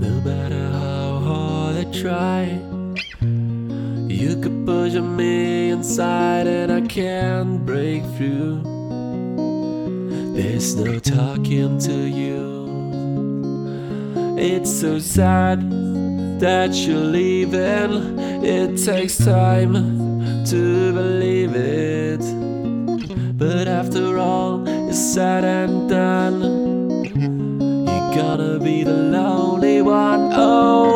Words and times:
No 0.00 0.20
matter 0.20 0.70
how 0.70 1.18
hard 1.18 1.76
I 1.76 1.84
try, 1.92 2.42
you 4.08 4.36
could 4.40 4.64
push 4.64 4.94
me 4.94 5.70
inside 5.70 6.46
and 6.46 6.70
I 6.70 6.80
can't 6.82 7.66
break 7.66 8.04
through. 8.16 8.62
There's 10.34 10.76
no 10.76 11.00
talking 11.00 11.78
to 11.80 11.92
you. 11.92 12.38
It's 14.38 14.72
so 14.80 15.00
sad 15.00 15.68
that 16.38 16.72
you're 16.74 16.98
leaving. 16.98 18.18
It 18.44 18.76
takes 18.84 19.18
time 19.18 19.72
to 20.44 20.92
believe 20.92 21.56
it. 21.56 22.22
But 23.36 23.66
after 23.66 24.16
all 24.18 24.64
is 24.88 25.14
said 25.14 25.42
and 25.42 25.90
done, 25.90 26.68
the 27.88 28.24
lonely 28.36 28.57
one. 29.88 30.30
Oh, 30.34 30.87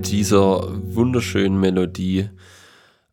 mit 0.00 0.12
dieser 0.12 0.66
wunderschönen 0.94 1.60
Melodie 1.60 2.30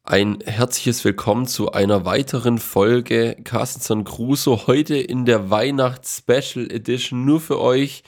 ein 0.06 0.40
herzliches 0.46 1.04
Willkommen 1.04 1.46
zu 1.46 1.74
einer 1.74 2.06
weiteren 2.06 2.60
Folge 2.60 3.36
Carstenson 3.44 4.06
Crusoe. 4.06 4.68
Heute 4.68 4.96
in 4.96 5.26
der 5.26 5.50
Weihnachts-Special 5.50 6.72
Edition 6.72 7.26
nur 7.26 7.42
für 7.42 7.60
euch. 7.60 8.04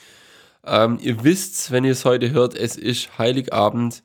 Ähm, 0.66 0.98
ihr 1.02 1.26
wisst, 1.26 1.72
wenn 1.72 1.84
ihr 1.84 1.92
es 1.92 2.06
heute 2.06 2.32
hört, 2.32 2.56
es 2.56 2.78
ist 2.78 3.18
Heiligabend. 3.18 4.02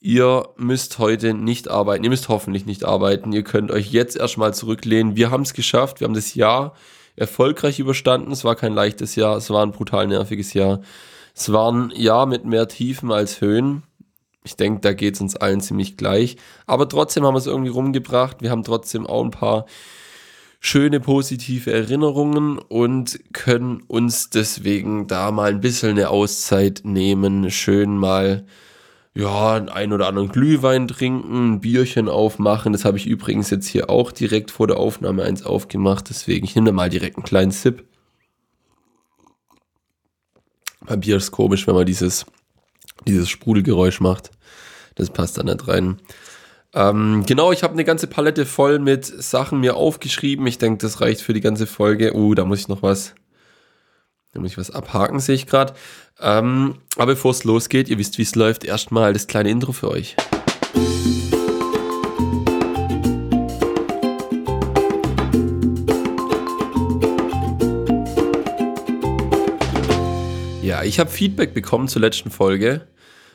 Ihr 0.00 0.48
müsst 0.56 0.98
heute 0.98 1.34
nicht 1.34 1.68
arbeiten. 1.68 2.02
Ihr 2.02 2.10
müsst 2.10 2.30
hoffentlich 2.30 2.64
nicht 2.64 2.84
arbeiten. 2.84 3.30
Ihr 3.34 3.44
könnt 3.44 3.70
euch 3.70 3.92
jetzt 3.92 4.16
erstmal 4.16 4.54
zurücklehnen. 4.54 5.16
Wir 5.16 5.30
haben 5.30 5.42
es 5.42 5.52
geschafft. 5.52 6.00
Wir 6.00 6.06
haben 6.06 6.14
das 6.14 6.34
Jahr 6.34 6.72
erfolgreich 7.14 7.78
überstanden. 7.78 8.32
Es 8.32 8.42
war 8.42 8.56
kein 8.56 8.72
leichtes 8.72 9.16
Jahr. 9.16 9.36
Es 9.36 9.50
war 9.50 9.62
ein 9.66 9.72
brutal 9.72 10.06
nerviges 10.06 10.54
Jahr. 10.54 10.80
Es 11.34 11.52
war 11.52 11.70
ein 11.70 11.92
Jahr 11.94 12.24
mit 12.24 12.46
mehr 12.46 12.68
Tiefen 12.68 13.12
als 13.12 13.42
Höhen. 13.42 13.82
Ich 14.44 14.56
denke, 14.56 14.80
da 14.80 14.92
geht 14.92 15.14
es 15.14 15.20
uns 15.20 15.36
allen 15.36 15.60
ziemlich 15.60 15.96
gleich. 15.96 16.36
Aber 16.66 16.88
trotzdem 16.88 17.24
haben 17.24 17.34
wir 17.34 17.38
es 17.38 17.46
irgendwie 17.46 17.70
rumgebracht. 17.70 18.40
Wir 18.40 18.50
haben 18.50 18.64
trotzdem 18.64 19.06
auch 19.06 19.24
ein 19.24 19.30
paar 19.30 19.66
schöne 20.60 21.00
positive 21.00 21.72
Erinnerungen 21.72 22.58
und 22.58 23.20
können 23.32 23.82
uns 23.86 24.30
deswegen 24.30 25.06
da 25.06 25.30
mal 25.30 25.50
ein 25.50 25.60
bisschen 25.60 25.90
eine 25.90 26.10
Auszeit 26.10 26.82
nehmen. 26.84 27.50
Schön 27.50 27.96
mal 27.96 28.44
ja, 29.14 29.54
ein 29.54 29.92
oder 29.92 30.06
anderen 30.06 30.28
Glühwein 30.28 30.86
trinken, 30.86 31.54
ein 31.54 31.60
Bierchen 31.60 32.08
aufmachen. 32.08 32.72
Das 32.72 32.84
habe 32.84 32.98
ich 32.98 33.06
übrigens 33.06 33.50
jetzt 33.50 33.66
hier 33.66 33.90
auch 33.90 34.12
direkt 34.12 34.50
vor 34.52 34.68
der 34.68 34.76
Aufnahme 34.76 35.24
eins 35.24 35.42
aufgemacht. 35.42 36.08
Deswegen, 36.08 36.44
ich 36.44 36.54
nehme 36.54 36.66
da 36.66 36.72
mal 36.72 36.88
direkt 36.88 37.16
einen 37.16 37.24
kleinen 37.24 37.50
Sip. 37.50 37.84
Beim 40.86 41.00
Bier 41.00 41.16
ist 41.16 41.32
komisch, 41.32 41.66
wenn 41.66 41.74
man 41.74 41.84
dieses, 41.84 42.26
dieses 43.06 43.28
Sprudelgeräusch 43.28 44.00
macht. 44.00 44.30
Das 44.94 45.10
passt 45.10 45.38
da 45.38 45.42
nicht 45.42 45.68
rein. 45.68 45.98
Ähm, 46.74 47.24
genau, 47.26 47.52
ich 47.52 47.62
habe 47.62 47.72
eine 47.72 47.84
ganze 47.84 48.06
Palette 48.06 48.44
voll 48.44 48.78
mit 48.78 49.06
Sachen 49.06 49.60
mir 49.60 49.76
aufgeschrieben. 49.76 50.46
Ich 50.46 50.58
denke, 50.58 50.78
das 50.78 51.00
reicht 51.00 51.22
für 51.22 51.32
die 51.32 51.40
ganze 51.40 51.66
Folge. 51.66 52.12
Oh, 52.14 52.18
uh, 52.18 52.34
da 52.34 52.44
muss 52.44 52.60
ich 52.60 52.68
noch 52.68 52.82
was. 52.82 53.14
Da 54.32 54.40
muss 54.40 54.52
ich 54.52 54.58
was 54.58 54.70
abhaken, 54.70 55.20
sehe 55.20 55.34
ich 55.34 55.46
gerade. 55.46 55.72
Ähm, 56.20 56.74
aber 56.96 57.12
bevor 57.12 57.30
es 57.30 57.44
losgeht, 57.44 57.88
ihr 57.88 57.98
wisst, 57.98 58.18
wie 58.18 58.22
es 58.22 58.34
läuft, 58.34 58.64
erstmal 58.64 59.12
das 59.12 59.26
kleine 59.26 59.50
Intro 59.50 59.72
für 59.72 59.90
euch. 59.90 60.16
Ich 70.88 70.98
habe 70.98 71.10
Feedback 71.10 71.52
bekommen 71.52 71.86
zur 71.86 72.00
letzten 72.00 72.30
Folge 72.30 72.86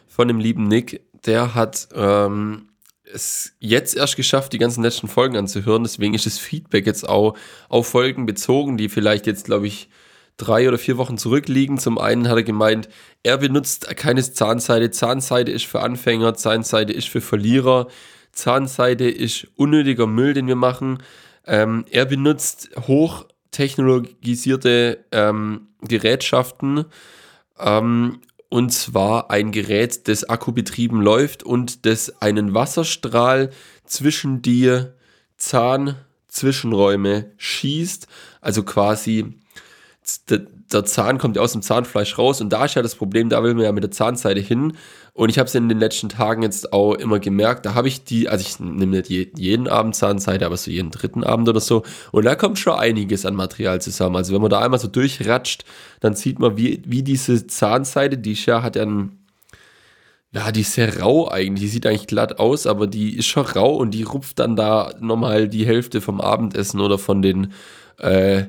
von 0.08 0.28
dem 0.28 0.40
lieben 0.40 0.68
Nick. 0.68 1.02
Der 1.26 1.54
hat 1.54 1.88
ähm, 1.94 2.70
es 3.14 3.54
jetzt 3.60 3.96
erst 3.96 4.16
geschafft, 4.16 4.54
die 4.54 4.58
ganzen 4.58 4.82
letzten 4.84 5.08
Folgen 5.08 5.38
anzuhören. 5.38 5.84
Deswegen 5.84 6.16
ist 6.16 6.26
das 6.26 6.40
Feedback 6.40 6.88
jetzt 6.88 7.08
auch 7.08 7.38
auf 7.70 7.86
Folgen 7.88 8.26
bezogen, 8.26 8.78
die 8.78 8.90
vielleicht 8.90 9.28
jetzt, 9.28 9.46
glaube 9.46 9.68
ich, 9.68 9.88
drei 10.36 10.68
oder 10.68 10.80
vier 10.80 10.98
Wochen 10.98 11.20
zurückliegen. 11.20 11.78
Zum 11.78 12.00
einen 12.00 12.28
hat 12.28 12.38
er 12.38 12.44
gemeint, 12.44 12.90
er 13.22 13.38
benutzt 13.38 13.88
keine 13.98 14.24
Zahnseide. 14.24 14.90
Zahnseide 14.90 15.52
ist 15.52 15.66
für 15.66 15.82
Anfänger, 15.82 16.34
Zahnseide 16.34 16.92
ist 16.92 17.08
für 17.08 17.22
Verlierer. 17.22 17.86
Zahnseide 18.32 19.12
ist 19.12 19.46
unnötiger 19.56 20.08
Müll, 20.08 20.34
den 20.34 20.48
wir 20.48 20.56
machen. 20.56 21.04
Ähm, 21.46 21.86
er 21.92 22.06
benutzt 22.06 22.72
hochtechnologisierte 22.88 25.06
ähm, 25.12 25.68
Gerätschaften. 25.82 26.86
Ähm, 27.60 28.22
und 28.50 28.72
zwar 28.72 29.32
ein 29.32 29.52
Gerät, 29.52 30.08
das 30.08 30.30
akkubetrieben 30.30 31.02
läuft 31.02 31.44
und 31.44 31.86
das 31.86 32.22
einen 32.22 32.54
Wasserstrahl 32.54 33.50
zwischen 33.86 34.42
die 34.42 34.84
Zahnzwischenräume 35.38 37.32
schießt. 37.38 38.08
Also 38.42 38.64
quasi 38.64 39.40
der 40.72 40.86
Zahn 40.86 41.18
kommt 41.18 41.36
ja 41.36 41.42
aus 41.42 41.54
dem 41.54 41.62
Zahnfleisch 41.62 42.18
raus 42.18 42.42
und 42.42 42.50
da 42.50 42.66
ist 42.66 42.76
ja 42.76 42.82
das 42.82 42.96
Problem, 42.96 43.30
da 43.30 43.44
will 43.44 43.54
man 43.54 43.64
ja 43.64 43.72
mit 43.72 43.84
der 43.84 43.92
Zahnseide 43.92 44.42
hin. 44.42 44.78
Und 45.16 45.30
ich 45.30 45.38
habe 45.38 45.48
es 45.48 45.54
in 45.54 45.70
den 45.70 45.78
letzten 45.78 46.10
Tagen 46.10 46.42
jetzt 46.42 46.74
auch 46.74 46.96
immer 46.96 47.20
gemerkt, 47.20 47.68
da 47.68 47.76
habe 47.76 47.88
ich 47.88 48.04
die, 48.04 48.30
also 48.30 48.42
ich 48.42 48.60
nehme 48.60 48.98
nicht 48.98 49.10
jeden 49.10 49.68
Abend 49.68 49.96
Zahnseide, 49.96 50.44
aber 50.46 50.58
so 50.58 50.72
jeden 50.72 50.90
dritten 50.90 51.24
Abend 51.24 51.48
oder 51.48 51.60
so. 51.60 51.84
Und 52.12 52.26
da 52.26 52.36
kommt 52.36 52.58
schon 52.58 52.74
einiges 52.74 53.24
an 53.26 53.36
Material 53.36 53.80
zusammen. 53.80 54.16
Also 54.16 54.34
wenn 54.34 54.42
man 54.42 54.50
da 54.50 54.60
einmal 54.60 54.80
so 54.80 54.88
durchratscht, 54.88 55.66
dann 56.00 56.16
sieht 56.16 56.40
man, 56.40 56.58
wie, 56.58 56.82
wie 56.86 57.04
diese 57.04 57.46
Zahnseide, 57.46 58.18
die 58.18 58.32
ist 58.32 58.48
ja, 58.48 58.64
hat 58.64 58.76
ja 58.76 58.84
ein, 58.84 59.20
ja, 60.32 60.52
die 60.52 60.62
ist 60.62 60.74
sehr 60.74 61.00
rau 61.00 61.30
eigentlich. 61.30 61.70
Die 61.70 61.74
sieht 61.74 61.86
eigentlich 61.86 62.08
glatt 62.08 62.40
aus, 62.40 62.66
aber 62.66 62.88
die 62.88 63.16
ist 63.16 63.28
schon 63.28 63.46
rau 63.46 63.76
und 63.76 63.92
die 63.92 64.04
rupft 64.04 64.40
dann 64.40 64.56
da 64.56 64.94
nochmal 65.00 65.48
die 65.48 65.68
Hälfte 65.68 66.02
vom 66.02 66.22
Abendessen 66.22 66.80
oder 66.80 66.98
von 66.98 67.22
den, 67.22 67.54
äh, 68.00 68.46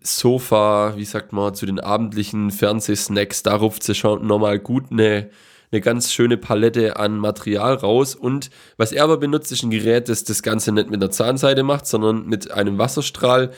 Sofa, 0.00 0.94
wie 0.96 1.04
sagt 1.04 1.32
man, 1.32 1.54
zu 1.54 1.64
den 1.64 1.80
abendlichen 1.80 2.50
Fernsehsnacks, 2.50 3.42
da 3.42 3.56
rupft 3.56 3.84
sie 3.84 3.94
schon 3.94 4.26
nochmal 4.26 4.58
gut 4.58 4.90
eine, 4.90 5.30
eine 5.72 5.80
ganz 5.80 6.12
schöne 6.12 6.36
Palette 6.36 6.96
an 6.96 7.18
Material 7.18 7.74
raus. 7.74 8.14
Und 8.14 8.50
was 8.76 8.92
er 8.92 9.04
aber 9.04 9.16
benutzt, 9.16 9.52
ist 9.52 9.62
ein 9.62 9.70
Gerät, 9.70 10.08
das 10.08 10.24
das 10.24 10.42
Ganze 10.42 10.72
nicht 10.72 10.90
mit 10.90 11.02
der 11.02 11.10
Zahnseide 11.10 11.62
macht, 11.62 11.86
sondern 11.86 12.26
mit 12.26 12.50
einem 12.50 12.78
Wasserstrahl. 12.78 13.52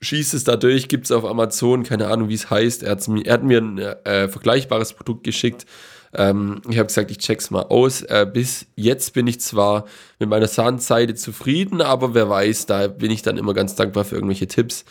Schießt 0.00 0.34
es 0.34 0.44
dadurch, 0.44 0.88
gibt 0.88 1.04
es 1.04 1.12
auf 1.12 1.24
Amazon, 1.24 1.84
keine 1.84 2.08
Ahnung, 2.08 2.28
wie 2.28 2.34
es 2.34 2.50
heißt. 2.50 2.82
Er, 2.82 2.98
er 3.24 3.32
hat 3.32 3.44
mir 3.44 3.58
ein 3.58 3.78
äh, 3.78 4.28
vergleichbares 4.28 4.94
Produkt 4.94 5.24
geschickt. 5.24 5.66
Ähm, 6.14 6.60
ich 6.68 6.78
habe 6.78 6.88
gesagt, 6.88 7.10
ich 7.10 7.18
check's 7.18 7.50
mal 7.50 7.62
aus. 7.62 8.02
Äh, 8.02 8.26
bis 8.32 8.66
jetzt 8.74 9.14
bin 9.14 9.26
ich 9.26 9.40
zwar 9.40 9.86
mit 10.18 10.28
meiner 10.28 10.48
Zahnseide 10.48 11.14
zufrieden, 11.14 11.80
aber 11.80 12.14
wer 12.14 12.28
weiß, 12.28 12.66
da 12.66 12.88
bin 12.88 13.10
ich 13.10 13.22
dann 13.22 13.38
immer 13.38 13.54
ganz 13.54 13.74
dankbar 13.74 14.04
für 14.04 14.16
irgendwelche 14.16 14.46
Tipps. 14.46 14.84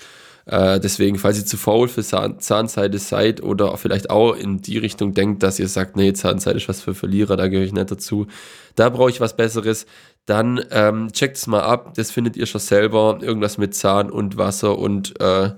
Äh, 0.46 0.80
deswegen, 0.80 1.18
falls 1.18 1.38
ihr 1.38 1.46
zu 1.46 1.58
faul 1.58 1.88
für 1.88 2.04
Zahn 2.04 2.40
Zahnseide 2.40 2.98
seid 2.98 3.44
oder 3.44 3.78
vielleicht 3.78 4.10
auch 4.10 4.36
in 4.36 4.62
die 4.62 4.78
Richtung 4.78 5.14
denkt, 5.14 5.44
dass 5.44 5.60
ihr 5.60 5.68
sagt, 5.68 5.96
nee, 5.96 6.14
Zahnseide 6.14 6.58
ist 6.58 6.70
was 6.70 6.82
für 6.82 6.96
Verlierer, 6.96 7.38
da 7.38 7.48
gehöre 7.48 7.66
ich 7.66 7.74
nicht 7.74 7.92
dazu, 7.92 8.28
da 8.76 8.90
brauche 8.90 9.10
ich 9.10 9.22
was 9.22 9.36
Besseres, 9.36 9.86
dann 10.26 10.64
ähm, 10.72 11.12
checkt 11.12 11.38
es 11.38 11.48
mal 11.48 11.62
ab. 11.62 11.94
Das 11.96 12.12
findet 12.12 12.38
ihr 12.38 12.46
schon 12.46 12.62
selber. 12.62 13.20
Irgendwas 13.22 13.58
mit 13.58 13.74
Zahn 13.76 14.10
und 14.12 14.38
Wasser 14.38 14.78
und 14.78 15.20
äh, 15.20 15.52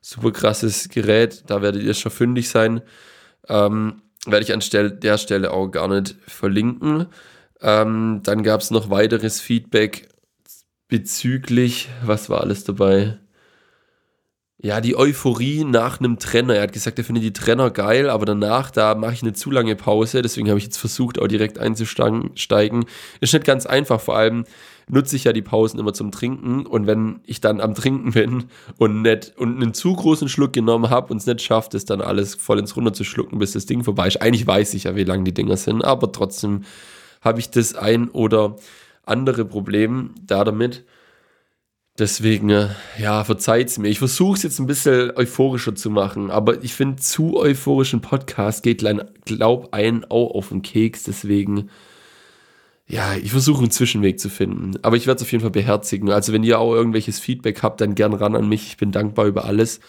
super 0.00 0.32
krasses 0.32 0.88
Gerät. 0.88 1.44
Da 1.46 1.62
werdet 1.62 1.82
ihr 1.82 1.94
schon 1.94 2.12
fündig 2.12 2.48
sein. 2.48 2.82
Ähm, 3.48 4.02
werde 4.26 4.44
ich 4.44 4.52
an 4.52 5.00
der 5.00 5.18
Stelle 5.18 5.52
auch 5.52 5.68
gar 5.68 5.88
nicht 5.88 6.16
verlinken. 6.26 7.06
Ähm, 7.60 8.20
dann 8.24 8.42
gab 8.42 8.60
es 8.60 8.70
noch 8.70 8.90
weiteres 8.90 9.40
Feedback 9.40 10.08
bezüglich, 10.88 11.88
was 12.02 12.30
war 12.30 12.40
alles 12.40 12.64
dabei? 12.64 13.18
Ja, 14.60 14.80
die 14.80 14.96
Euphorie 14.96 15.62
nach 15.62 16.00
einem 16.00 16.18
Trenner. 16.18 16.56
Er 16.56 16.62
hat 16.62 16.72
gesagt, 16.72 16.98
er 16.98 17.04
findet 17.04 17.22
die 17.22 17.32
Trenner 17.32 17.70
geil, 17.70 18.10
aber 18.10 18.26
danach, 18.26 18.72
da 18.72 18.96
mache 18.96 19.12
ich 19.12 19.22
eine 19.22 19.32
zu 19.32 19.52
lange 19.52 19.76
Pause. 19.76 20.20
Deswegen 20.20 20.48
habe 20.48 20.58
ich 20.58 20.64
jetzt 20.64 20.78
versucht, 20.78 21.20
auch 21.20 21.28
direkt 21.28 21.60
einzusteigen. 21.60 22.84
Ist 23.20 23.32
nicht 23.32 23.44
ganz 23.44 23.66
einfach, 23.66 24.00
vor 24.00 24.16
allem 24.16 24.44
nutze 24.88 25.14
ich 25.14 25.24
ja 25.24 25.32
die 25.32 25.42
Pausen 25.42 25.78
immer 25.78 25.92
zum 25.92 26.10
Trinken. 26.10 26.66
Und 26.66 26.88
wenn 26.88 27.20
ich 27.24 27.40
dann 27.40 27.60
am 27.60 27.74
Trinken 27.74 28.10
bin 28.12 28.44
und 28.78 29.02
nicht 29.02 29.34
und 29.36 29.62
einen 29.62 29.74
zu 29.74 29.94
großen 29.94 30.28
Schluck 30.28 30.54
genommen 30.54 30.90
habe 30.90 31.12
und 31.12 31.18
es 31.18 31.26
nicht 31.26 31.42
schafft, 31.42 31.74
es 31.74 31.84
dann 31.84 32.00
alles 32.00 32.34
voll 32.34 32.58
ins 32.58 32.74
Runter 32.74 32.92
zu 32.92 33.04
schlucken, 33.04 33.38
bis 33.38 33.52
das 33.52 33.66
Ding 33.66 33.84
vorbei 33.84 34.08
ist. 34.08 34.20
Eigentlich 34.20 34.46
weiß 34.46 34.74
ich 34.74 34.84
ja, 34.84 34.96
wie 34.96 35.04
lang 35.04 35.24
die 35.24 35.34
Dinger 35.34 35.56
sind, 35.56 35.84
aber 35.84 36.10
trotzdem 36.10 36.62
habe 37.20 37.38
ich 37.38 37.50
das 37.50 37.76
ein 37.76 38.08
oder 38.08 38.56
andere 39.04 39.44
Problem 39.44 40.14
da 40.26 40.42
damit. 40.42 40.84
Deswegen, 41.98 42.48
äh, 42.50 42.68
ja, 42.96 43.24
verzeiht's 43.24 43.76
mir. 43.78 43.88
Ich 43.88 43.98
versuche 43.98 44.36
es 44.36 44.44
jetzt 44.44 44.60
ein 44.60 44.66
bisschen 44.66 45.10
euphorischer 45.16 45.74
zu 45.74 45.90
machen, 45.90 46.30
aber 46.30 46.62
ich 46.62 46.74
finde, 46.74 47.02
zu 47.02 47.36
euphorischen 47.36 48.00
Podcast 48.00 48.62
geht, 48.62 48.84
glaub 49.24 49.74
ein, 49.74 50.04
auch 50.04 50.30
auf 50.30 50.50
den 50.50 50.62
Keks. 50.62 51.02
Deswegen, 51.02 51.70
ja, 52.86 53.16
ich 53.16 53.32
versuche 53.32 53.62
einen 53.62 53.72
Zwischenweg 53.72 54.20
zu 54.20 54.28
finden. 54.28 54.78
Aber 54.82 54.96
ich 54.96 55.08
werde 55.08 55.18
es 55.18 55.22
auf 55.22 55.32
jeden 55.32 55.42
Fall 55.42 55.50
beherzigen. 55.50 56.10
Also, 56.10 56.32
wenn 56.32 56.44
ihr 56.44 56.60
auch 56.60 56.72
irgendwelches 56.72 57.18
Feedback 57.18 57.64
habt, 57.64 57.80
dann 57.80 57.96
gern 57.96 58.14
ran 58.14 58.36
an 58.36 58.48
mich. 58.48 58.68
Ich 58.68 58.76
bin 58.76 58.92
dankbar 58.92 59.26
über 59.26 59.44
alles, 59.44 59.80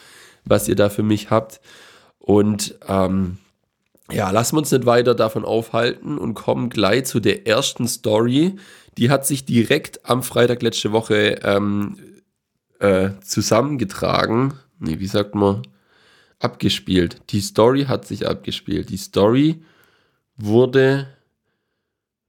was 0.45 0.67
ihr 0.67 0.75
da 0.75 0.89
für 0.89 1.03
mich 1.03 1.29
habt. 1.29 1.61
Und 2.17 2.75
ähm, 2.87 3.37
ja, 4.11 4.31
lassen 4.31 4.55
wir 4.55 4.59
uns 4.59 4.71
nicht 4.71 4.85
weiter 4.85 5.15
davon 5.15 5.45
aufhalten 5.45 6.17
und 6.17 6.33
kommen 6.33 6.69
gleich 6.69 7.05
zu 7.05 7.19
der 7.19 7.47
ersten 7.47 7.87
Story. 7.87 8.55
Die 8.97 9.09
hat 9.09 9.25
sich 9.25 9.45
direkt 9.45 10.05
am 10.05 10.23
Freitag 10.23 10.61
letzte 10.61 10.91
Woche 10.91 11.39
ähm, 11.43 11.97
äh, 12.79 13.11
zusammengetragen. 13.21 14.53
Nee, 14.79 14.99
wie 14.99 15.07
sagt 15.07 15.35
man? 15.35 15.63
Abgespielt. 16.39 17.21
Die 17.29 17.41
Story 17.41 17.85
hat 17.85 18.05
sich 18.05 18.27
abgespielt. 18.27 18.89
Die 18.89 18.97
Story 18.97 19.61
wurde. 20.37 21.07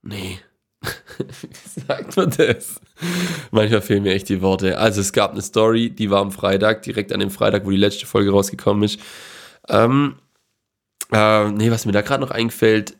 Nee. 0.01 0.39
wie 0.81 1.81
sagt 1.81 2.17
man 2.17 2.31
das? 2.31 2.81
Manchmal 3.51 3.81
fehlen 3.81 4.03
mir 4.03 4.13
echt 4.13 4.29
die 4.29 4.41
Worte. 4.41 4.77
Also 4.77 5.01
es 5.01 5.13
gab 5.13 5.31
eine 5.31 5.41
Story, 5.41 5.89
die 5.89 6.09
war 6.09 6.21
am 6.21 6.31
Freitag, 6.31 6.81
direkt 6.83 7.13
an 7.13 7.19
dem 7.19 7.31
Freitag, 7.31 7.65
wo 7.65 7.69
die 7.69 7.77
letzte 7.77 8.05
Folge 8.05 8.31
rausgekommen 8.31 8.83
ist. 8.83 8.99
Ähm, 9.69 10.15
äh, 11.11 11.51
nee, 11.51 11.71
was 11.71 11.85
mir 11.85 11.91
da 11.91 12.01
gerade 12.01 12.21
noch 12.21 12.31
einfällt. 12.31 12.97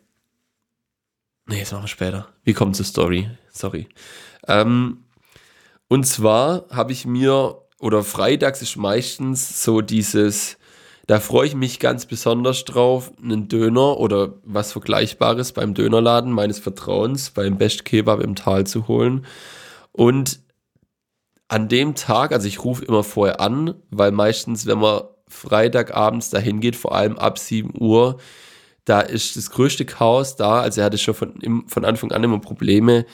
Nee, 1.47 1.59
das 1.59 1.71
machen 1.71 1.83
wir 1.83 1.87
später. 1.87 2.27
Wir 2.43 2.53
kommen 2.53 2.73
zur 2.73 2.85
Story. 2.85 3.29
Sorry. 3.49 3.87
Ähm, 4.47 5.05
und 5.87 6.05
zwar 6.05 6.65
habe 6.69 6.91
ich 6.91 7.05
mir, 7.05 7.61
oder 7.79 8.03
freitags 8.03 8.61
ist 8.61 8.77
meistens 8.77 9.63
so 9.63 9.81
dieses, 9.81 10.57
da 11.07 11.19
freue 11.19 11.47
ich 11.47 11.55
mich 11.55 11.79
ganz 11.79 12.05
besonders 12.05 12.63
drauf, 12.63 13.11
einen 13.21 13.47
Döner 13.49 13.97
oder 13.97 14.35
was 14.45 14.71
Vergleichbares 14.71 15.51
beim 15.51 15.73
Dönerladen 15.73 16.31
meines 16.31 16.59
Vertrauens, 16.59 17.31
beim 17.31 17.57
Best 17.57 17.83
Kebab 17.85 18.21
im 18.21 18.35
Tal 18.35 18.65
zu 18.65 18.87
holen. 18.87 19.25
Und 19.91 20.39
an 21.49 21.67
dem 21.67 21.95
Tag, 21.95 22.31
also 22.31 22.47
ich 22.47 22.63
rufe 22.63 22.85
immer 22.85 23.03
vorher 23.03 23.41
an, 23.41 23.75
weil 23.89 24.13
meistens, 24.13 24.65
wenn 24.65 24.79
man 24.79 25.01
Freitagabends 25.31 26.30
dahin 26.30 26.60
geht, 26.60 26.75
vor 26.75 26.94
allem 26.95 27.18
ab 27.18 27.39
7 27.39 27.74
Uhr, 27.80 28.19
da 28.86 29.01
ist 29.01 29.36
das 29.38 29.51
größte 29.51 29.86
Chaos 29.86 30.36
da. 30.36 30.62
Also 30.62 30.81
er 30.81 30.86
hatte 30.86 30.98
schon 30.98 31.13
von, 31.13 31.63
von 31.68 31.86
Anfang 31.86 32.12
an 32.12 32.24
immer 32.24 32.39
Probleme 32.39 33.06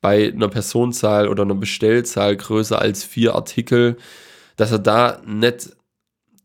bei 0.00 0.32
einer 0.32 0.48
Personenzahl 0.48 1.28
oder 1.28 1.42
einer 1.42 1.54
Bestellzahl 1.54 2.36
größer 2.36 2.80
als 2.80 3.04
vier 3.04 3.34
Artikel, 3.34 3.96
dass 4.56 4.72
er 4.72 4.78
da 4.78 5.20
nicht 5.26 5.76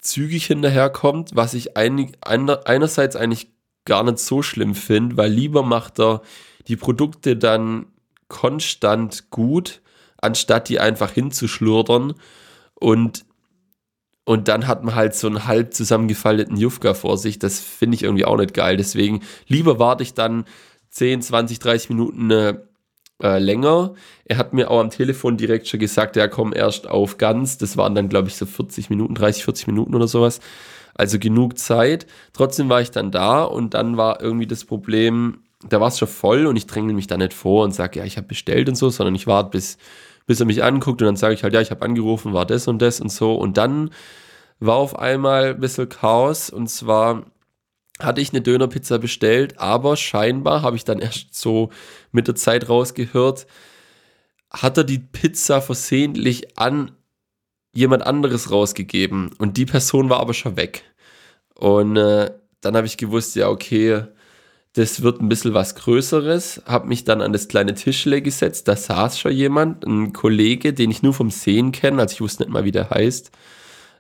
zügig 0.02 0.46
hinterherkommt, 0.46 1.32
was 1.34 1.54
ich 1.54 1.78
einig, 1.78 2.18
einerseits 2.22 3.16
eigentlich 3.16 3.48
gar 3.86 4.04
nicht 4.04 4.20
so 4.20 4.42
schlimm 4.42 4.76
finde, 4.76 5.18
weil 5.18 5.32
lieber 5.32 5.64
macht 5.64 6.00
er 6.00 6.22
die 6.68 6.76
Produkte 6.76 7.38
dann 7.38 7.88
konstant 8.28 9.30
gut, 9.30 9.82
anstatt 10.18 10.70
die 10.70 10.80
einfach 10.80 11.12
hinzuschlurdern 11.12 12.16
und 12.74 13.26
und 14.26 14.48
dann 14.48 14.68
hat 14.68 14.84
man 14.84 14.96
halt 14.96 15.16
so 15.16 15.28
einen 15.28 15.46
halb 15.46 15.74
zusammengefalteten 15.74 16.58
Jufka 16.58 16.96
vor 16.96 17.18
sich. 17.18 17.40
Das 17.40 17.60
finde 17.60 17.96
ich 17.96 18.04
irgendwie 18.04 18.26
auch 18.26 18.38
nicht 18.38 18.56
geil. 18.56 18.76
Deswegen 18.76 19.22
lieber 19.48 19.80
warte 19.80 20.04
ich 20.04 20.16
dann 20.16 20.46
10, 20.90 21.22
20, 21.22 21.60
30 21.60 21.90
Minuten 21.90 22.32
äh, 22.32 22.56
äh, 23.22 23.38
länger. 23.38 23.94
Er 24.26 24.38
hat 24.38 24.54
mir 24.54 24.72
auch 24.72 24.80
am 24.80 24.90
Telefon 24.90 25.38
direkt 25.38 25.68
schon 25.68 25.80
gesagt, 25.80 26.18
er 26.18 26.28
kommt 26.28 26.56
erst 26.56 26.88
auf 26.88 27.18
ganz. 27.18 27.60
Das 27.60 27.78
waren 27.78 27.94
dann, 27.94 28.10
glaube 28.10 28.28
ich, 28.28 28.36
so 28.36 28.48
40 28.48 28.90
Minuten, 28.90 29.14
30, 29.14 29.44
40 29.44 29.68
Minuten 29.68 29.94
oder 29.94 30.08
sowas. 30.08 30.40
Also 30.96 31.20
genug 31.20 31.60
Zeit. 31.60 32.08
Trotzdem 32.34 32.68
war 32.68 32.82
ich 32.82 32.90
dann 32.90 33.12
da 33.12 33.44
und 33.44 33.76
dann 33.76 33.96
war 33.96 34.22
irgendwie 34.22 34.48
das 34.48 34.66
Problem, 34.66 35.44
da 35.70 35.80
war 35.80 35.90
es 35.90 36.00
schon 36.00 36.08
voll 36.08 36.48
und 36.48 36.56
ich 36.56 36.66
dränge 36.66 36.94
mich 36.94 37.08
da 37.08 37.18
nicht 37.18 37.34
vor 37.34 37.64
und 37.64 37.76
sage, 37.76 38.00
ja, 38.00 38.06
ich 38.06 38.18
habe 38.18 38.28
bestellt 38.28 38.70
und 38.70 38.76
so, 38.76 38.90
sondern 38.90 39.14
ich 39.14 39.28
warte 39.28 39.52
bis 39.52 39.78
bis 40.26 40.40
er 40.40 40.46
mich 40.46 40.64
anguckt 40.64 41.02
und 41.02 41.06
dann 41.06 41.16
sage 41.16 41.34
ich 41.34 41.44
halt, 41.44 41.54
ja, 41.54 41.62
ich 41.62 41.72
habe 41.72 41.86
angerufen, 41.86 42.34
war 42.34 42.46
das 42.46 42.68
und 42.68 42.82
das 42.82 43.00
und 43.00 43.10
so. 43.12 43.36
Und 43.36 43.58
dann 43.58 43.92
war 44.60 44.76
auf 44.76 44.98
einmal 44.98 45.54
ein 45.54 45.60
bisschen 45.60 45.90
Chaos 45.90 46.50
und 46.50 46.68
zwar 46.70 47.26
hatte 48.00 48.22
ich 48.22 48.32
eine 48.32 48.42
Dönerpizza 48.42 48.98
bestellt, 48.98 49.58
aber 49.60 49.96
scheinbar 49.96 50.62
habe 50.62 50.76
ich 50.76 50.84
dann 50.84 51.00
erst 51.00 51.36
so 51.36 51.70
mit 52.12 52.28
der 52.28 52.36
Zeit 52.36 52.68
rausgehört, 52.68 53.48
hat 54.52 54.78
er 54.78 54.84
die 54.84 55.00
Pizza 55.00 55.62
versehentlich 55.62 56.58
an 56.58 56.92
jemand 57.74 58.06
anderes 58.06 58.52
rausgegeben 58.52 59.32
und 59.38 59.58
die 59.58 59.66
Person 59.66 60.10
war 60.10 60.20
aber 60.20 60.34
schon 60.34 60.58
weg. 60.58 60.84
Und 61.56 61.98
äh, 61.98 62.32
dann 62.62 62.76
habe 62.76 62.88
ich 62.88 62.98
gewusst, 62.98 63.36
ja, 63.36 63.50
okay, 63.50 64.06
das 64.76 65.02
wird 65.02 65.22
ein 65.22 65.30
bisschen 65.30 65.54
was 65.54 65.76
Größeres. 65.76 66.62
Habe 66.66 66.88
mich 66.88 67.06
dann 67.06 67.22
an 67.22 67.32
das 67.32 67.48
kleine 67.48 67.76
Tischle 67.76 68.22
gesetzt. 68.22 68.68
Da 68.68 68.76
saß 68.76 69.18
schon 69.18 69.32
jemand, 69.32 69.86
ein 69.86 70.12
Kollege, 70.12 70.74
den 70.74 70.92
ich 70.92 71.02
nur 71.02 71.14
vom 71.14 71.30
Sehen 71.32 71.72
kenne. 71.72 72.02
Also 72.02 72.14
ich 72.14 72.22
wusste 72.22 72.44
nicht 72.44 72.52
mal, 72.52 72.66
wie 72.66 72.74
der 72.74 72.90
heißt. 72.90 73.32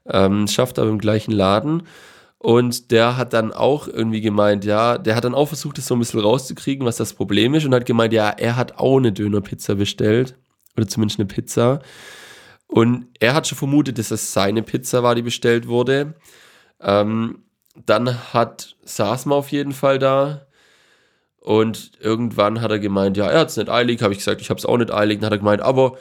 Ähm, 0.07 0.47
schafft 0.49 0.77
aber 0.77 0.89
im 0.89 0.99
gleichen 0.99 1.31
Laden. 1.31 1.83
Und 2.39 2.91
der 2.91 3.15
hat 3.15 3.31
dann 3.31 3.53
auch 3.53 3.87
irgendwie 3.87 4.19
gemeint, 4.19 4.65
ja, 4.65 4.97
der 4.97 5.15
hat 5.15 5.23
dann 5.23 5.33
auch 5.33 5.47
versucht, 5.47 5.77
das 5.77 5.87
so 5.87 5.95
ein 5.95 5.99
bisschen 5.99 6.19
rauszukriegen, 6.19 6.85
was 6.85 6.97
das 6.97 7.13
Problem 7.13 7.53
ist. 7.55 7.65
Und 7.65 7.73
hat 7.73 7.85
gemeint, 7.85 8.11
ja, 8.11 8.29
er 8.29 8.57
hat 8.57 8.77
auch 8.77 8.97
eine 8.97 9.13
Dönerpizza 9.13 9.75
bestellt. 9.75 10.35
Oder 10.75 10.89
zumindest 10.89 11.21
eine 11.21 11.27
Pizza. 11.27 11.79
Und 12.67 13.07
er 13.21 13.33
hat 13.33 13.47
schon 13.47 13.57
vermutet, 13.57 13.97
dass 13.97 14.09
das 14.09 14.33
seine 14.33 14.61
Pizza 14.61 15.03
war, 15.03 15.15
die 15.15 15.21
bestellt 15.21 15.69
wurde. 15.69 16.15
Ähm, 16.81 17.45
dann 17.85 18.33
hat, 18.33 18.75
saß 18.83 19.25
man 19.25 19.37
auf 19.37 19.53
jeden 19.53 19.71
Fall 19.71 19.99
da 19.99 20.44
und 21.45 21.91
irgendwann 21.99 22.59
hat 22.59 22.71
er 22.71 22.79
gemeint, 22.79 23.17
ja, 23.17 23.27
er 23.27 23.41
hat 23.41 23.49
es 23.49 23.57
nicht 23.57 23.69
eilig. 23.69 24.01
Habe 24.01 24.13
ich 24.13 24.17
gesagt, 24.17 24.41
ich 24.41 24.49
habe 24.49 24.57
es 24.57 24.65
auch 24.65 24.77
nicht 24.77 24.91
eilig. 24.91 25.19
Dann 25.19 25.27
hat 25.27 25.33
er 25.33 25.37
gemeint, 25.37 25.61
aber 25.61 25.95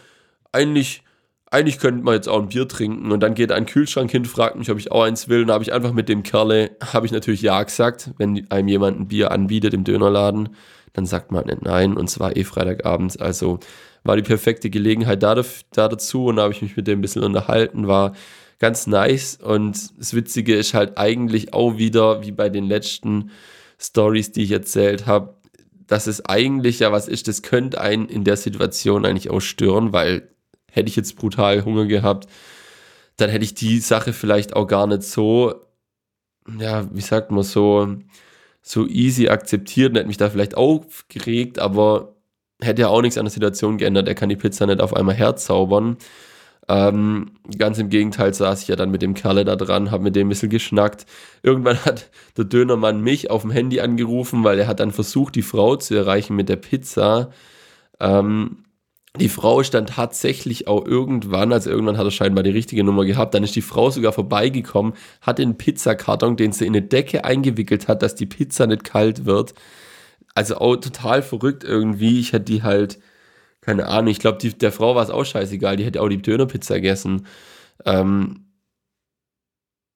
eigentlich, 0.53 1.03
eigentlich 1.51 1.79
könnte 1.79 2.03
man 2.03 2.15
jetzt 2.15 2.31
auch 2.31 2.41
ein 2.41 2.49
Bier 2.49 2.67
trinken. 2.67 3.13
Und 3.13 3.21
dann 3.21 3.35
geht 3.35 3.53
ein 3.53 3.67
Kühlschrank 3.67 4.11
hin, 4.11 4.25
fragt 4.25 4.57
mich, 4.57 4.71
ob 4.71 4.79
ich 4.79 4.91
auch 4.91 5.03
eins 5.03 5.29
will. 5.29 5.43
Und 5.43 5.51
habe 5.51 5.63
ich 5.63 5.75
einfach 5.75 5.93
mit 5.93 6.09
dem 6.09 6.23
Kerle, 6.23 6.71
habe 6.95 7.05
ich 7.05 7.13
natürlich 7.13 7.43
ja 7.43 7.63
gesagt. 7.63 8.13
Wenn 8.17 8.51
einem 8.51 8.69
jemand 8.69 8.99
ein 8.99 9.09
Bier 9.09 9.33
anbietet 9.33 9.75
im 9.75 9.85
Dönerladen, 9.85 10.49
dann 10.95 11.05
sagt 11.05 11.31
man 11.31 11.45
nicht 11.45 11.61
nein. 11.61 11.95
Und 11.95 12.09
zwar 12.09 12.35
eh 12.39 12.45
Freitagabends. 12.45 13.19
Also 13.19 13.59
war 14.03 14.17
die 14.17 14.23
perfekte 14.23 14.71
Gelegenheit 14.71 15.23
da, 15.23 15.35
da 15.35 15.89
dazu. 15.89 16.25
Und 16.25 16.37
da 16.37 16.45
habe 16.45 16.55
ich 16.55 16.63
mich 16.63 16.75
mit 16.75 16.87
dem 16.87 17.01
ein 17.01 17.03
bisschen 17.03 17.23
unterhalten. 17.23 17.87
War 17.87 18.15
ganz 18.61 18.87
nice. 18.87 19.39
Und 19.43 19.99
das 19.99 20.15
Witzige 20.15 20.55
ist 20.55 20.73
halt 20.73 20.97
eigentlich 20.97 21.53
auch 21.53 21.77
wieder, 21.77 22.23
wie 22.23 22.33
bei 22.33 22.49
den 22.49 22.65
letzten 22.65 23.31
Stories, 23.87 24.33
die 24.33 24.45
ich 24.45 24.51
erzählt 24.51 25.07
habe, 25.07 25.35
dass 25.87 26.07
es 26.07 26.25
eigentlich 26.25 26.81
ja 26.81 26.93
was 26.93 27.09
ist, 27.09 27.29
das 27.29 27.43
könnte 27.43 27.81
einen 27.81 28.09
in 28.09 28.25
der 28.25 28.37
Situation 28.37 29.05
eigentlich 29.05 29.31
auch 29.31 29.41
stören, 29.41 29.93
weil 29.93 30.29
hätte 30.71 30.89
ich 30.89 30.97
jetzt 30.97 31.17
brutal 31.17 31.65
Hunger 31.65 31.87
gehabt, 31.87 32.29
dann 33.17 33.31
hätte 33.31 33.45
ich 33.45 33.55
die 33.55 33.79
Sache 33.79 34.13
vielleicht 34.13 34.57
auch 34.57 34.67
gar 34.67 34.87
nicht 34.87 35.03
so, 35.03 35.55
ja, 36.59 36.89
wie 36.93 37.01
sagt 37.01 37.31
man, 37.31 37.45
so, 37.45 37.97
so 38.63 38.87
easy 38.87 39.29
akzeptiert 39.29 39.91
und 39.91 39.97
hätte 39.97 40.09
mich 40.09 40.17
da 40.17 40.31
vielleicht 40.31 40.57
aufgeregt, 40.57 41.59
aber 41.59 42.15
hätte 42.61 42.83
ja 42.83 42.89
auch 42.89 43.03
nichts 43.03 43.19
an 43.19 43.27
der 43.27 43.33
Situation 43.33 43.79
geändert. 43.79 44.09
Er 44.09 44.15
kann 44.15 44.29
die 44.29 44.37
Pizza 44.37 44.67
nicht 44.67 44.81
auf 44.81 44.95
einmal 44.95 45.15
herzaubern. 45.15 45.97
Ähm, 46.69 47.33
ganz 47.59 47.79
im 47.79 47.91
Gegenteil 47.91 48.33
saß 48.33 48.63
ich 48.63 48.69
ja 48.69 48.77
dann 48.77 48.91
mit 48.91 49.03
dem 49.03 49.15
Kerle 49.15 49.45
da 49.45 49.57
dran, 49.57 49.91
habe 49.91 50.05
mit 50.05 50.17
dem 50.17 50.27
ein 50.27 50.31
bisschen 50.31 50.51
geschnackt. 50.51 51.07
Irgendwann 51.43 51.85
hat 51.85 52.11
der 52.37 52.45
Dönermann 52.45 53.01
mich 53.01 53.31
auf 53.31 53.43
dem 53.43 53.51
Handy 53.51 53.81
angerufen, 53.81 54.45
weil 54.45 54.59
er 54.59 54.67
hat 54.67 54.81
dann 54.81 54.93
versucht, 54.93 55.35
die 55.35 55.43
Frau 55.43 55.77
zu 55.77 55.95
erreichen 55.95 56.37
mit 56.37 56.49
der 56.49 56.57
Pizza. 56.57 57.31
Ähm, 58.01 58.65
die 59.21 59.29
Frau 59.29 59.61
ist 59.61 59.75
dann 59.75 59.87
tatsächlich 59.87 60.67
auch 60.67 60.85
irgendwann, 60.85 61.53
also 61.53 61.71
irgendwann 61.71 61.99
hat 61.99 62.07
er 62.07 62.11
scheinbar 62.11 62.43
die 62.43 62.51
richtige 62.51 62.83
Nummer 62.83 63.05
gehabt, 63.05 63.35
dann 63.35 63.45
ist 63.45 63.55
die 63.55 63.63
Frau 63.63 63.91
sogar 63.91 64.13
vorbeigekommen, 64.13 64.95
hat 65.21 65.39
den 65.39 65.57
Pizzakarton, 65.57 66.37
den 66.37 66.51
sie 66.53 66.67
in 66.67 66.75
eine 66.75 66.83
Decke 66.83 67.25
eingewickelt 67.25 67.87
hat, 67.87 68.03
dass 68.03 68.17
die 68.17 68.27
Pizza 68.27 68.67
nicht 68.67 68.83
kalt 68.83 69.25
wird. 69.25 69.55
Also 70.35 70.57
auch 70.57 70.77
total 70.77 71.23
verrückt 71.23 71.63
irgendwie. 71.63 72.19
Ich 72.19 72.33
hätte 72.33 72.47
die 72.47 72.63
halt 72.65 72.99
keine 73.65 73.89
Ahnung, 73.89 74.09
ich 74.09 74.19
glaube, 74.19 74.39
der 74.49 74.73
Frau 74.73 74.95
war 74.95 75.03
es 75.03 75.11
auch 75.11 75.25
scheißegal, 75.25 75.77
die 75.77 75.85
hätte 75.85 76.03
auch 76.03 76.09
die 76.09 76.21
Dönerpizza 76.23 76.77
gegessen. 76.77 77.27
Ähm, 77.85 78.47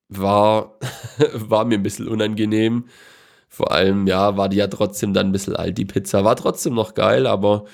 war, 0.09 0.79
war 1.35 1.65
mir 1.65 1.77
ein 1.77 1.83
bisschen 1.83 2.09
unangenehm. 2.09 2.87
Vor 3.49 3.73
allem, 3.73 4.07
ja, 4.07 4.37
war 4.37 4.49
die 4.49 4.59
ja 4.59 4.69
trotzdem 4.69 5.15
dann 5.15 5.29
ein 5.29 5.33
bisschen 5.33 5.57
alt, 5.57 5.79
die 5.79 5.85
Pizza. 5.87 6.25
War 6.25 6.37
trotzdem 6.37 6.75
noch 6.75 6.95
geil, 6.95 7.27
aber 7.27 7.65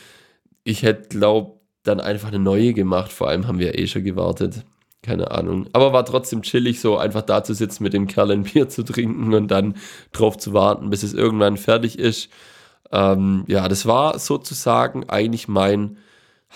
ich 0.65 0.83
hätte, 0.83 1.09
glaub, 1.11 1.63
dann 1.85 2.01
einfach 2.01 2.29
eine 2.29 2.39
neue 2.39 2.73
gemacht. 2.75 3.13
Vor 3.13 3.29
allem 3.29 3.47
haben 3.47 3.59
wir 3.59 3.79
eh 3.79 3.87
schon 3.87 4.05
gewartet. 4.05 4.65
Keine 5.03 5.31
Ahnung. 5.33 5.69
Aber 5.73 5.93
war 5.93 6.05
trotzdem 6.07 6.43
chillig, 6.43 6.81
so 6.81 6.97
einfach 6.97 7.23
da 7.23 7.45
zu 7.45 7.55
sitzen, 7.55 7.83
mit 7.85 7.93
dem 7.93 8.07
Kerl 8.07 8.31
ein 8.33 8.45
Bier 8.45 8.69
zu 8.69 8.83
trinken 8.85 9.35
und 9.35 9.49
dann 9.49 9.77
drauf 10.13 10.39
zu 10.39 10.55
warten, 10.55 10.91
bis 10.91 11.03
es 11.03 11.13
irgendwann 11.15 11.57
fertig 11.59 11.99
ist. 11.99 12.31
Ähm, 12.95 13.45
ja, 13.49 13.67
das 13.69 13.87
war 13.87 14.19
sozusagen 14.21 15.09
eigentlich 15.11 15.49
mein 15.49 15.99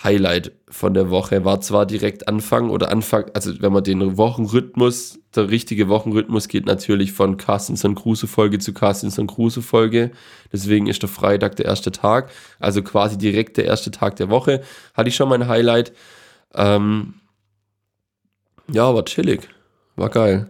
Highlight 0.01 0.53
von 0.69 0.93
der 0.93 1.09
Woche. 1.09 1.43
War 1.43 1.59
zwar 1.59 1.85
direkt 1.85 2.29
Anfang 2.29 2.69
oder 2.69 2.91
Anfang, 2.91 3.25
also 3.33 3.61
wenn 3.61 3.73
man 3.73 3.83
den 3.83 4.15
Wochenrhythmus, 4.15 5.19
der 5.35 5.49
richtige 5.49 5.89
Wochenrhythmus 5.89 6.47
geht 6.47 6.65
natürlich 6.65 7.11
von 7.11 7.35
Carstenson 7.35 7.93
Kruse 7.93 8.25
Folge 8.25 8.59
zu 8.59 8.73
Carstenson 8.73 9.27
Kruse 9.27 9.61
Folge. 9.61 10.11
Deswegen 10.53 10.87
ist 10.87 11.01
der 11.01 11.09
Freitag 11.09 11.57
der 11.57 11.65
erste 11.65 11.91
Tag. 11.91 12.31
Also 12.57 12.81
quasi 12.83 13.17
direkt 13.17 13.57
der 13.57 13.65
erste 13.65 13.91
Tag 13.91 14.15
der 14.15 14.29
Woche. 14.29 14.61
Hatte 14.93 15.09
ich 15.09 15.15
schon 15.17 15.27
mein 15.27 15.49
Highlight. 15.49 15.91
Ähm, 16.55 17.15
ja, 18.71 18.95
war 18.95 19.03
chillig. 19.03 19.49
War 19.97 20.09
geil. 20.09 20.49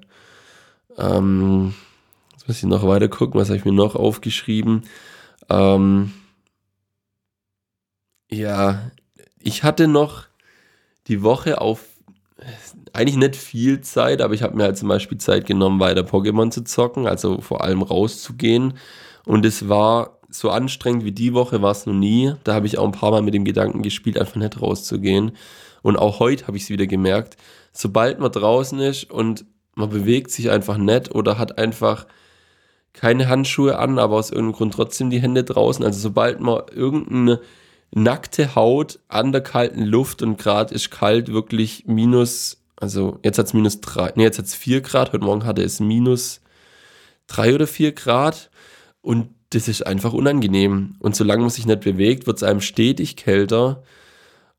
Ähm, 0.99 1.73
jetzt 2.33 2.47
muss 2.47 2.57
ich 2.57 2.63
noch 2.65 2.87
weiter 2.87 3.07
gucken, 3.07 3.41
was 3.41 3.49
habe 3.49 3.57
ich 3.57 3.65
mir 3.65 3.73
noch 3.73 3.95
aufgeschrieben. 3.95 4.83
Ähm, 5.49 6.13
ja, 8.31 8.91
ich 9.39 9.63
hatte 9.63 9.87
noch 9.87 10.25
die 11.07 11.23
Woche 11.23 11.59
auf 11.61 11.85
eigentlich 12.93 13.17
nicht 13.17 13.35
viel 13.35 13.81
Zeit, 13.81 14.21
aber 14.21 14.33
ich 14.33 14.43
habe 14.43 14.55
mir 14.55 14.63
halt 14.63 14.77
zum 14.77 14.89
Beispiel 14.89 15.17
Zeit 15.17 15.45
genommen, 15.45 15.79
weiter 15.79 16.01
Pokémon 16.01 16.51
zu 16.51 16.63
zocken, 16.63 17.07
also 17.07 17.41
vor 17.41 17.63
allem 17.63 17.81
rauszugehen. 17.81 18.73
Und 19.25 19.45
es 19.45 19.67
war 19.69 20.19
so 20.29 20.49
anstrengend 20.49 21.05
wie 21.05 21.11
die 21.11 21.33
Woche 21.33 21.61
war 21.61 21.71
es 21.71 21.85
noch 21.85 21.93
nie. 21.93 22.33
Da 22.43 22.53
habe 22.53 22.67
ich 22.67 22.77
auch 22.77 22.85
ein 22.85 22.91
paar 22.91 23.11
Mal 23.11 23.21
mit 23.21 23.33
dem 23.33 23.45
Gedanken 23.45 23.81
gespielt, 23.81 24.17
einfach 24.17 24.35
nicht 24.35 24.61
rauszugehen. 24.61 25.31
Und 25.81 25.97
auch 25.97 26.19
heute 26.19 26.47
habe 26.47 26.57
ich 26.57 26.63
es 26.63 26.69
wieder 26.69 26.87
gemerkt. 26.87 27.37
Sobald 27.71 28.19
man 28.19 28.31
draußen 28.31 28.79
ist 28.79 29.09
und 29.09 29.45
man 29.75 29.89
bewegt 29.89 30.31
sich 30.31 30.49
einfach 30.49 30.77
nicht 30.77 31.13
oder 31.13 31.37
hat 31.37 31.57
einfach 31.57 32.05
keine 32.93 33.27
Handschuhe 33.27 33.77
an, 33.77 33.99
aber 33.99 34.15
aus 34.15 34.31
irgendeinem 34.31 34.53
Grund 34.53 34.73
trotzdem 34.73 35.09
die 35.09 35.21
Hände 35.21 35.43
draußen. 35.43 35.85
Also 35.85 35.99
sobald 35.99 36.39
man 36.39 36.63
irgendeine 36.73 37.41
nackte 37.91 38.55
Haut 38.55 38.99
an 39.07 39.31
der 39.31 39.41
kalten 39.41 39.83
Luft 39.83 40.21
und 40.21 40.37
gerade 40.37 40.73
ist 40.73 40.91
kalt 40.91 41.31
wirklich 41.31 41.85
minus, 41.87 42.61
also 42.75 43.19
jetzt 43.23 43.37
hat 43.37 43.47
es 43.47 43.53
minus 43.53 43.81
drei, 43.81 44.11
nee, 44.15 44.23
jetzt 44.23 44.37
hat 44.37 44.45
es 44.45 44.55
vier 44.55 44.81
Grad, 44.81 45.13
heute 45.13 45.23
Morgen 45.23 45.45
hatte 45.45 45.63
es 45.63 45.79
minus 45.79 46.41
drei 47.27 47.55
oder 47.55 47.67
vier 47.67 47.91
Grad 47.93 48.49
und 49.01 49.29
das 49.51 49.67
ist 49.67 49.85
einfach 49.85 50.13
unangenehm. 50.13 50.95
Und 50.99 51.15
solange 51.15 51.41
man 51.41 51.49
sich 51.49 51.65
nicht 51.65 51.81
bewegt, 51.81 52.27
wird 52.27 52.37
es 52.37 52.43
einem 52.43 52.61
stetig 52.61 53.15
kälter 53.15 53.83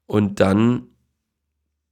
und 0.07 0.41
dann 0.41 0.89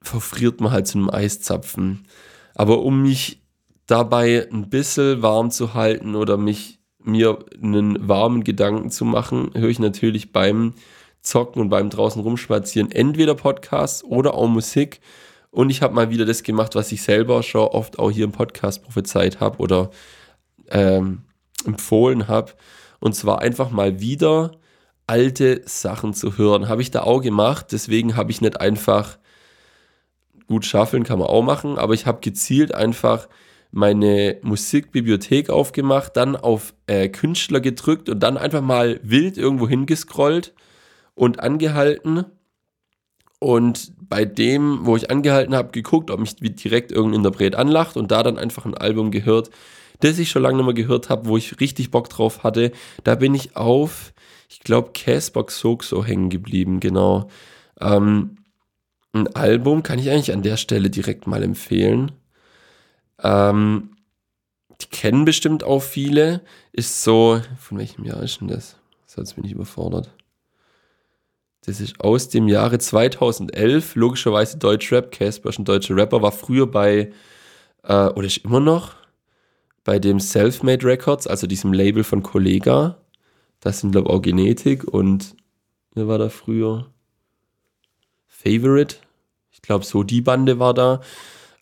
verfriert 0.00 0.61
man 0.61 0.73
halt 0.73 0.87
zu 0.87 0.99
einem 0.99 1.11
Eiszapfen. 1.11 2.07
Aber 2.54 2.83
um 2.83 3.02
mich 3.02 3.42
dabei 3.88 4.47
ein 4.52 4.71
bisschen 4.71 5.23
warm 5.23 5.50
zu 5.50 5.75
halten 5.75 6.14
oder 6.14 6.37
mich 6.37 6.78
mir 7.02 7.38
einen 7.61 8.07
warmen 8.07 8.45
Gedanken 8.45 8.90
zu 8.90 9.04
machen, 9.04 9.50
höre 9.54 9.71
ich 9.71 9.78
natürlich 9.78 10.30
beim 10.30 10.75
Zocken 11.23 11.61
und 11.61 11.71
beim 11.71 11.90
draußen 11.90 12.23
rumspazieren 12.23 12.92
entweder 12.92 13.35
Podcasts 13.35 14.04
oder 14.04 14.35
auch 14.35 14.47
Musik. 14.47 15.00
Und 15.50 15.71
ich 15.71 15.83
habe 15.83 15.95
mal 15.95 16.11
wieder 16.11 16.26
das 16.26 16.42
gemacht, 16.42 16.75
was 16.75 16.92
ich 16.92 17.02
selber 17.02 17.42
schon 17.42 17.62
oft 17.62 17.99
auch 17.99 18.11
hier 18.11 18.25
im 18.25 18.33
Podcast 18.33 18.85
prophezeit 18.85 19.40
habe 19.40 19.59
oder 19.59 19.90
ähm, 20.71 21.23
empfohlen 21.64 22.28
habe. 22.28 22.52
Und 23.00 23.14
zwar 23.14 23.40
einfach 23.40 23.71
mal 23.71 24.00
wieder 24.00 24.52
alte 25.07 25.62
Sachen 25.64 26.12
zu 26.12 26.37
hören. 26.37 26.68
Habe 26.68 26.83
ich 26.83 26.90
da 26.90 27.02
auch 27.02 27.23
gemacht. 27.23 27.68
Deswegen 27.73 28.16
habe 28.16 28.30
ich 28.30 28.42
nicht 28.42 28.61
einfach 28.61 29.18
gut 30.47 30.66
schaffeln, 30.66 31.04
kann 31.04 31.18
man 31.18 31.28
auch 31.28 31.42
machen, 31.42 31.78
aber 31.78 31.95
ich 31.95 32.07
habe 32.07 32.21
gezielt 32.21 32.75
einfach 32.75 33.28
meine 33.70 34.38
Musikbibliothek 34.42 35.50
aufgemacht, 35.50 36.16
dann 36.16 36.37
auf 36.37 36.75
äh, 36.87 37.08
Künstler 37.08 37.60
gedrückt 37.60 38.08
und 38.08 38.20
dann 38.20 38.37
einfach 38.37 38.62
mal 38.62 39.00
wild 39.02 39.37
irgendwo 39.37 39.68
hingescrollt 39.68 40.54
und 41.14 41.40
angehalten. 41.40 42.25
Und 43.40 43.92
bei 44.08 44.25
dem, 44.25 44.84
wo 44.84 44.96
ich 44.96 45.10
angehalten 45.10 45.54
habe, 45.54 45.70
geguckt, 45.70 46.10
ob 46.10 46.20
mich 46.20 46.37
direkt 46.37 46.90
irgendein 46.90 47.20
Interpret 47.20 47.54
anlacht 47.54 47.96
und 47.96 48.10
da 48.10 48.22
dann 48.22 48.38
einfach 48.38 48.64
ein 48.64 48.76
Album 48.76 49.10
gehört, 49.10 49.50
das 50.00 50.18
ich 50.18 50.30
schon 50.30 50.42
lange 50.42 50.56
nicht 50.56 50.64
mehr 50.64 50.75
gehört 50.75 51.08
habe, 51.08 51.28
wo 51.28 51.37
ich 51.37 51.60
richtig 51.60 51.90
Bock 51.90 52.08
drauf 52.08 52.42
hatte. 52.42 52.72
Da 53.04 53.14
bin 53.16 53.34
ich 53.34 53.56
auf, 53.56 54.12
ich 54.48 54.60
glaube, 54.60 54.90
Casbox 54.94 55.60
so 55.60 56.04
hängen 56.04 56.30
geblieben, 56.30 56.80
genau. 56.80 57.28
Ähm, 57.80 58.37
ein 59.12 59.28
Album 59.34 59.82
kann 59.82 59.98
ich 59.98 60.10
eigentlich 60.10 60.32
an 60.32 60.42
der 60.42 60.56
Stelle 60.56 60.90
direkt 60.90 61.26
mal 61.26 61.42
empfehlen. 61.42 62.12
Ähm, 63.22 63.96
die 64.80 64.87
kennen 64.87 65.25
bestimmt 65.25 65.64
auch 65.64 65.82
viele. 65.82 66.42
Ist 66.72 67.02
so, 67.02 67.40
von 67.58 67.78
welchem 67.78 68.04
Jahr 68.04 68.22
ist 68.22 68.40
denn 68.40 68.48
das? 68.48 68.76
Sonst 69.06 69.34
bin 69.34 69.44
ich 69.44 69.52
überfordert. 69.52 70.14
Das 71.64 71.80
ist 71.80 72.00
aus 72.00 72.28
dem 72.28 72.48
Jahre 72.48 72.78
2011. 72.78 73.96
Logischerweise 73.96 74.58
Deutschrap. 74.58 75.10
Casper 75.10 75.50
ist 75.50 75.58
ein 75.58 75.64
deutscher 75.64 75.96
Rapper. 75.96 76.22
War 76.22 76.32
früher 76.32 76.66
bei, 76.66 77.12
äh, 77.82 78.06
oder 78.06 78.26
ist 78.26 78.38
immer 78.38 78.60
noch, 78.60 78.94
bei 79.84 79.98
dem 79.98 80.20
Selfmade 80.20 80.87
Records, 80.87 81.26
also 81.26 81.46
diesem 81.46 81.72
Label 81.72 82.04
von 82.04 82.22
Kollega. 82.22 82.98
Das 83.60 83.80
sind, 83.80 83.92
glaube 83.92 84.08
ich, 84.08 84.14
auch 84.14 84.22
Genetik 84.22 84.84
und 84.84 85.34
wer 85.94 86.06
war 86.06 86.18
da 86.18 86.28
früher? 86.28 86.87
Favorite. 88.26 88.96
Ich 89.50 89.62
glaube, 89.62 89.84
so 89.84 90.02
die 90.02 90.20
Bande 90.20 90.58
war 90.58 90.75
da. 90.75 91.00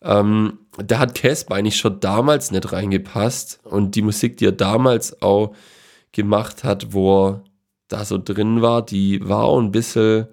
Ähm, 0.01 0.59
da 0.77 0.99
hat 0.99 1.15
Casper 1.15 1.55
eigentlich 1.55 1.77
schon 1.77 1.99
damals 1.99 2.51
nicht 2.51 2.71
reingepasst. 2.71 3.59
Und 3.63 3.95
die 3.95 4.01
Musik, 4.01 4.37
die 4.37 4.45
er 4.45 4.51
damals 4.51 5.21
auch 5.21 5.55
gemacht 6.11 6.63
hat, 6.63 6.93
wo 6.93 7.27
er 7.27 7.43
da 7.87 8.05
so 8.05 8.17
drin 8.17 8.61
war, 8.61 8.85
die 8.85 9.27
war 9.27 9.43
auch 9.45 9.59
ein 9.59 9.71
bisschen, 9.71 10.27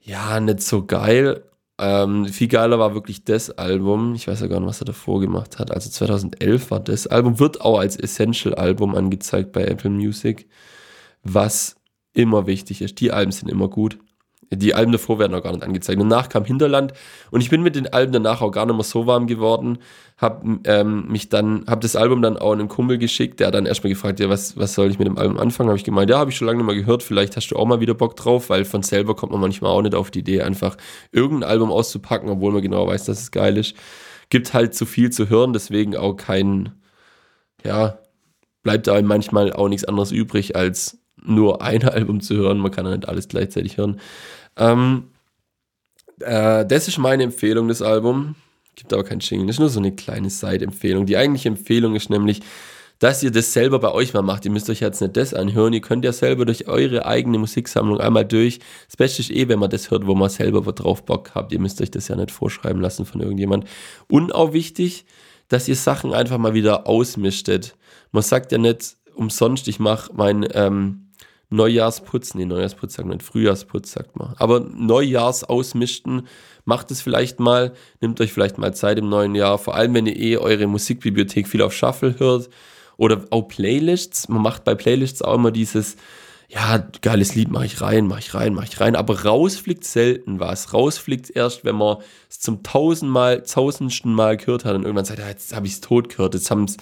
ja, 0.00 0.40
nicht 0.40 0.60
so 0.62 0.84
geil. 0.84 1.44
Ähm, 1.78 2.26
viel 2.26 2.48
geiler 2.48 2.78
war 2.78 2.94
wirklich 2.94 3.24
das 3.24 3.50
Album. 3.50 4.14
Ich 4.14 4.28
weiß 4.28 4.40
ja 4.40 4.46
gar 4.46 4.60
nicht, 4.60 4.68
was 4.68 4.80
er 4.80 4.86
davor 4.86 5.20
gemacht 5.20 5.58
hat. 5.58 5.72
Also 5.72 5.90
2011 5.90 6.70
war 6.70 6.80
das 6.80 7.06
Album, 7.06 7.40
wird 7.40 7.60
auch 7.60 7.78
als 7.78 7.96
Essential-Album 7.96 8.94
angezeigt 8.94 9.52
bei 9.52 9.64
Apple 9.64 9.90
Music, 9.90 10.48
was 11.24 11.76
immer 12.12 12.46
wichtig 12.46 12.80
ist. 12.80 13.00
Die 13.00 13.12
Alben 13.12 13.32
sind 13.32 13.50
immer 13.50 13.68
gut. 13.68 13.98
Die 14.50 14.74
Alben 14.74 14.92
davor 14.92 15.18
werden 15.18 15.34
auch 15.34 15.42
gar 15.42 15.52
nicht 15.52 15.62
angezeigt. 15.62 16.00
Danach 16.00 16.28
kam 16.28 16.44
Hinterland 16.44 16.92
und 17.30 17.40
ich 17.40 17.50
bin 17.50 17.62
mit 17.62 17.76
den 17.76 17.92
Alben 17.92 18.12
danach 18.12 18.42
auch 18.42 18.50
gar 18.50 18.66
nicht 18.66 18.74
mehr 18.74 18.84
so 18.84 19.06
warm 19.06 19.26
geworden. 19.26 19.78
Hab 20.16 20.44
ähm, 20.64 21.08
mich 21.08 21.28
dann, 21.28 21.64
hab 21.66 21.80
das 21.80 21.96
Album 21.96 22.22
dann 22.22 22.36
auch 22.36 22.52
in 22.52 22.60
einen 22.60 22.68
Kumpel 22.68 22.98
geschickt, 22.98 23.40
der 23.40 23.50
dann 23.50 23.66
erstmal 23.66 23.92
gefragt, 23.92 24.20
ja, 24.20 24.28
was, 24.28 24.56
was 24.56 24.74
soll 24.74 24.90
ich 24.90 24.98
mit 24.98 25.08
dem 25.08 25.18
Album 25.18 25.38
anfangen? 25.38 25.68
Habe 25.68 25.78
ich 25.78 25.84
gemeint, 25.84 26.10
ja, 26.10 26.18
habe 26.18 26.30
ich 26.30 26.36
schon 26.36 26.46
lange 26.46 26.58
nicht 26.58 26.66
mehr 26.66 26.76
gehört, 26.76 27.02
vielleicht 27.02 27.36
hast 27.36 27.48
du 27.48 27.56
auch 27.56 27.66
mal 27.66 27.80
wieder 27.80 27.94
Bock 27.94 28.16
drauf, 28.16 28.50
weil 28.50 28.64
von 28.64 28.82
selber 28.82 29.16
kommt 29.16 29.32
man 29.32 29.40
manchmal 29.40 29.70
auch 29.70 29.82
nicht 29.82 29.94
auf 29.94 30.10
die 30.10 30.20
Idee, 30.20 30.42
einfach 30.42 30.76
irgendein 31.10 31.50
Album 31.50 31.72
auszupacken, 31.72 32.28
obwohl 32.28 32.52
man 32.52 32.62
genau 32.62 32.86
weiß, 32.86 33.04
dass 33.06 33.20
es 33.20 33.30
geil 33.30 33.56
ist. 33.56 33.74
Gibt 34.30 34.54
halt 34.54 34.74
zu 34.74 34.86
viel 34.86 35.10
zu 35.10 35.28
hören, 35.28 35.52
deswegen 35.52 35.96
auch 35.96 36.14
kein, 36.14 36.72
ja, 37.64 37.98
bleibt 38.62 38.86
da 38.86 39.00
manchmal 39.02 39.52
auch 39.52 39.68
nichts 39.68 39.84
anderes 39.84 40.10
übrig, 40.10 40.56
als 40.56 41.03
nur 41.24 41.62
ein 41.62 41.82
Album 41.88 42.20
zu 42.20 42.34
hören. 42.36 42.58
Man 42.58 42.70
kann 42.70 42.86
ja 42.86 42.92
nicht 42.92 43.08
alles 43.08 43.28
gleichzeitig 43.28 43.76
hören. 43.76 44.00
Ähm, 44.56 45.04
äh, 46.20 46.64
das 46.64 46.88
ist 46.88 46.98
meine 46.98 47.24
Empfehlung, 47.24 47.68
das 47.68 47.82
Album. 47.82 48.36
Gibt 48.76 48.92
aber 48.92 49.04
kein 49.04 49.20
Jingle, 49.20 49.46
das 49.46 49.56
ist 49.56 49.60
nur 49.60 49.68
so 49.68 49.78
eine 49.78 49.94
kleine 49.94 50.30
Side-Empfehlung. 50.30 51.06
Die 51.06 51.16
eigentliche 51.16 51.48
Empfehlung 51.48 51.94
ist 51.94 52.10
nämlich, 52.10 52.40
dass 52.98 53.22
ihr 53.22 53.30
das 53.30 53.52
selber 53.52 53.78
bei 53.78 53.92
euch 53.92 54.14
mal 54.14 54.22
macht. 54.22 54.44
Ihr 54.44 54.50
müsst 54.50 54.70
euch 54.70 54.80
jetzt 54.80 55.00
nicht 55.00 55.16
das 55.16 55.34
anhören. 55.34 55.72
Ihr 55.72 55.80
könnt 55.80 56.04
ja 56.04 56.12
selber 56.12 56.44
durch 56.44 56.68
eure 56.68 57.06
eigene 57.06 57.38
Musiksammlung 57.38 58.00
einmal 58.00 58.24
durch. 58.24 58.60
Das 58.86 58.96
Beste 58.96 59.22
ist 59.22 59.30
eh, 59.30 59.48
wenn 59.48 59.58
man 59.58 59.70
das 59.70 59.90
hört, 59.90 60.06
wo 60.06 60.14
man 60.14 60.30
selber 60.30 60.60
drauf 60.72 61.04
Bock 61.04 61.32
habt. 61.34 61.52
Ihr 61.52 61.60
müsst 61.60 61.80
euch 61.80 61.90
das 61.90 62.08
ja 62.08 62.16
nicht 62.16 62.30
vorschreiben 62.30 62.80
lassen 62.80 63.04
von 63.04 63.20
irgendjemand. 63.20 63.66
Und 64.08 64.34
auch 64.34 64.52
wichtig, 64.52 65.04
dass 65.48 65.68
ihr 65.68 65.76
Sachen 65.76 66.14
einfach 66.14 66.38
mal 66.38 66.54
wieder 66.54 66.86
ausmischtet. 66.86 67.76
Man 68.12 68.22
sagt 68.22 68.52
ja 68.52 68.58
nicht 68.58 68.96
umsonst, 69.14 69.68
ich 69.68 69.78
mache 69.78 70.12
mein 70.14 70.46
ähm, 70.52 71.03
Neujahrsputz, 71.50 72.34
nee, 72.34 72.44
Neujahrsputz 72.44 72.94
sagt 72.94 73.08
man 73.08 73.20
Frühjahrsputz 73.20 73.92
sagt 73.92 74.16
man. 74.16 74.34
Aber 74.38 74.60
Neujahrsausmischten, 74.60 76.26
macht 76.64 76.90
es 76.90 77.02
vielleicht 77.02 77.40
mal, 77.40 77.74
nehmt 78.00 78.20
euch 78.20 78.32
vielleicht 78.32 78.58
mal 78.58 78.74
Zeit 78.74 78.98
im 78.98 79.08
neuen 79.08 79.34
Jahr, 79.34 79.58
vor 79.58 79.74
allem 79.74 79.94
wenn 79.94 80.06
ihr 80.06 80.16
eh 80.16 80.36
eure 80.38 80.66
Musikbibliothek 80.66 81.46
viel 81.46 81.62
auf 81.62 81.74
Shuffle 81.74 82.18
hört 82.18 82.48
oder 82.96 83.24
auch 83.30 83.42
Playlists. 83.42 84.28
Man 84.28 84.42
macht 84.42 84.64
bei 84.64 84.74
Playlists 84.74 85.22
auch 85.22 85.34
immer 85.34 85.50
dieses, 85.50 85.96
ja, 86.48 86.78
geiles 87.02 87.34
Lied, 87.34 87.50
mache 87.50 87.66
ich 87.66 87.80
rein, 87.80 88.06
mache 88.06 88.20
ich 88.20 88.34
rein, 88.34 88.54
mache 88.54 88.66
ich 88.66 88.80
rein, 88.80 88.96
aber 88.96 89.24
rausfliegt 89.24 89.84
selten 89.84 90.40
was. 90.40 90.72
Rausfliegt 90.72 91.30
erst, 91.30 91.64
wenn 91.64 91.76
man 91.76 91.98
es 92.30 92.40
zum 92.40 92.62
tausendmal, 92.62 93.42
tausendsten 93.42 94.14
Mal 94.14 94.36
gehört 94.36 94.64
hat 94.64 94.74
und 94.74 94.82
irgendwann 94.82 95.04
sagt, 95.04 95.18
ja, 95.18 95.28
jetzt 95.28 95.54
habe 95.54 95.66
ich 95.66 95.74
es 95.74 95.80
tot 95.80 96.08
gehört, 96.08 96.34
jetzt 96.34 96.50
haben's, 96.50 96.76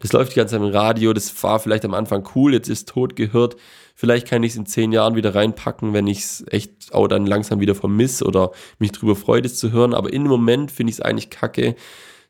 das 0.00 0.12
läuft 0.12 0.32
die 0.32 0.36
ganze 0.36 0.52
Zeit 0.52 0.62
im 0.62 0.72
Radio, 0.72 1.12
das 1.12 1.42
war 1.42 1.58
vielleicht 1.58 1.84
am 1.84 1.94
Anfang 1.94 2.28
cool, 2.34 2.52
jetzt 2.52 2.68
ist 2.68 2.88
tot 2.88 3.16
gehört. 3.16 3.56
Vielleicht 3.98 4.28
kann 4.28 4.42
ich 4.42 4.52
es 4.52 4.58
in 4.58 4.66
zehn 4.66 4.92
Jahren 4.92 5.16
wieder 5.16 5.34
reinpacken, 5.34 5.94
wenn 5.94 6.06
ich 6.06 6.18
es 6.18 6.44
echt 6.48 6.92
auch 6.92 7.08
dann 7.08 7.24
langsam 7.24 7.60
wieder 7.60 7.74
vermisse 7.74 8.26
oder 8.26 8.52
mich 8.78 8.92
drüber 8.92 9.16
freue, 9.16 9.40
das 9.40 9.56
zu 9.56 9.72
hören. 9.72 9.94
Aber 9.94 10.12
in 10.12 10.24
dem 10.24 10.30
Moment 10.30 10.70
finde 10.70 10.90
ich 10.90 10.98
es 10.98 11.00
eigentlich 11.00 11.30
kacke. 11.30 11.74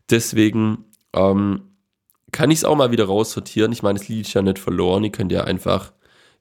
Deswegen 0.08 0.84
ähm, 1.12 1.62
kann 2.30 2.52
ich 2.52 2.58
es 2.58 2.64
auch 2.64 2.76
mal 2.76 2.92
wieder 2.92 3.06
raussortieren. 3.06 3.72
Ich 3.72 3.82
meine, 3.82 3.98
das 3.98 4.08
Lied 4.08 4.26
ist 4.26 4.34
ja 4.34 4.42
nicht 4.42 4.60
verloren. 4.60 5.02
Ihr 5.02 5.10
könnt 5.10 5.32
ja 5.32 5.42
einfach 5.42 5.92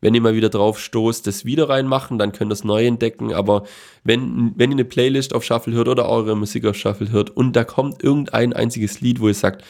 wenn 0.01 0.13
ihr 0.13 0.21
mal 0.21 0.35
wieder 0.35 0.49
drauf 0.49 0.79
stoßt, 0.79 1.25
das 1.25 1.45
wieder 1.45 1.67
reinmachen, 1.67 2.19
dann 2.19 2.31
könnt 2.31 2.51
ihr 2.51 2.53
es 2.53 2.63
neu 2.63 2.85
entdecken. 2.85 3.33
Aber 3.33 3.63
wenn, 4.03 4.53
wenn 4.55 4.69
ihr 4.69 4.75
eine 4.75 4.85
Playlist 4.85 5.33
auf 5.33 5.43
Shuffle 5.43 5.73
hört 5.73 5.87
oder 5.87 6.07
eure 6.07 6.35
Musik 6.35 6.65
auf 6.65 6.75
Shuffle 6.75 7.11
hört 7.11 7.31
und 7.31 7.55
da 7.55 7.63
kommt 7.63 8.03
irgendein 8.03 8.53
einziges 8.53 9.01
Lied, 9.01 9.19
wo 9.19 9.27
ihr 9.27 9.33
sagt, 9.33 9.63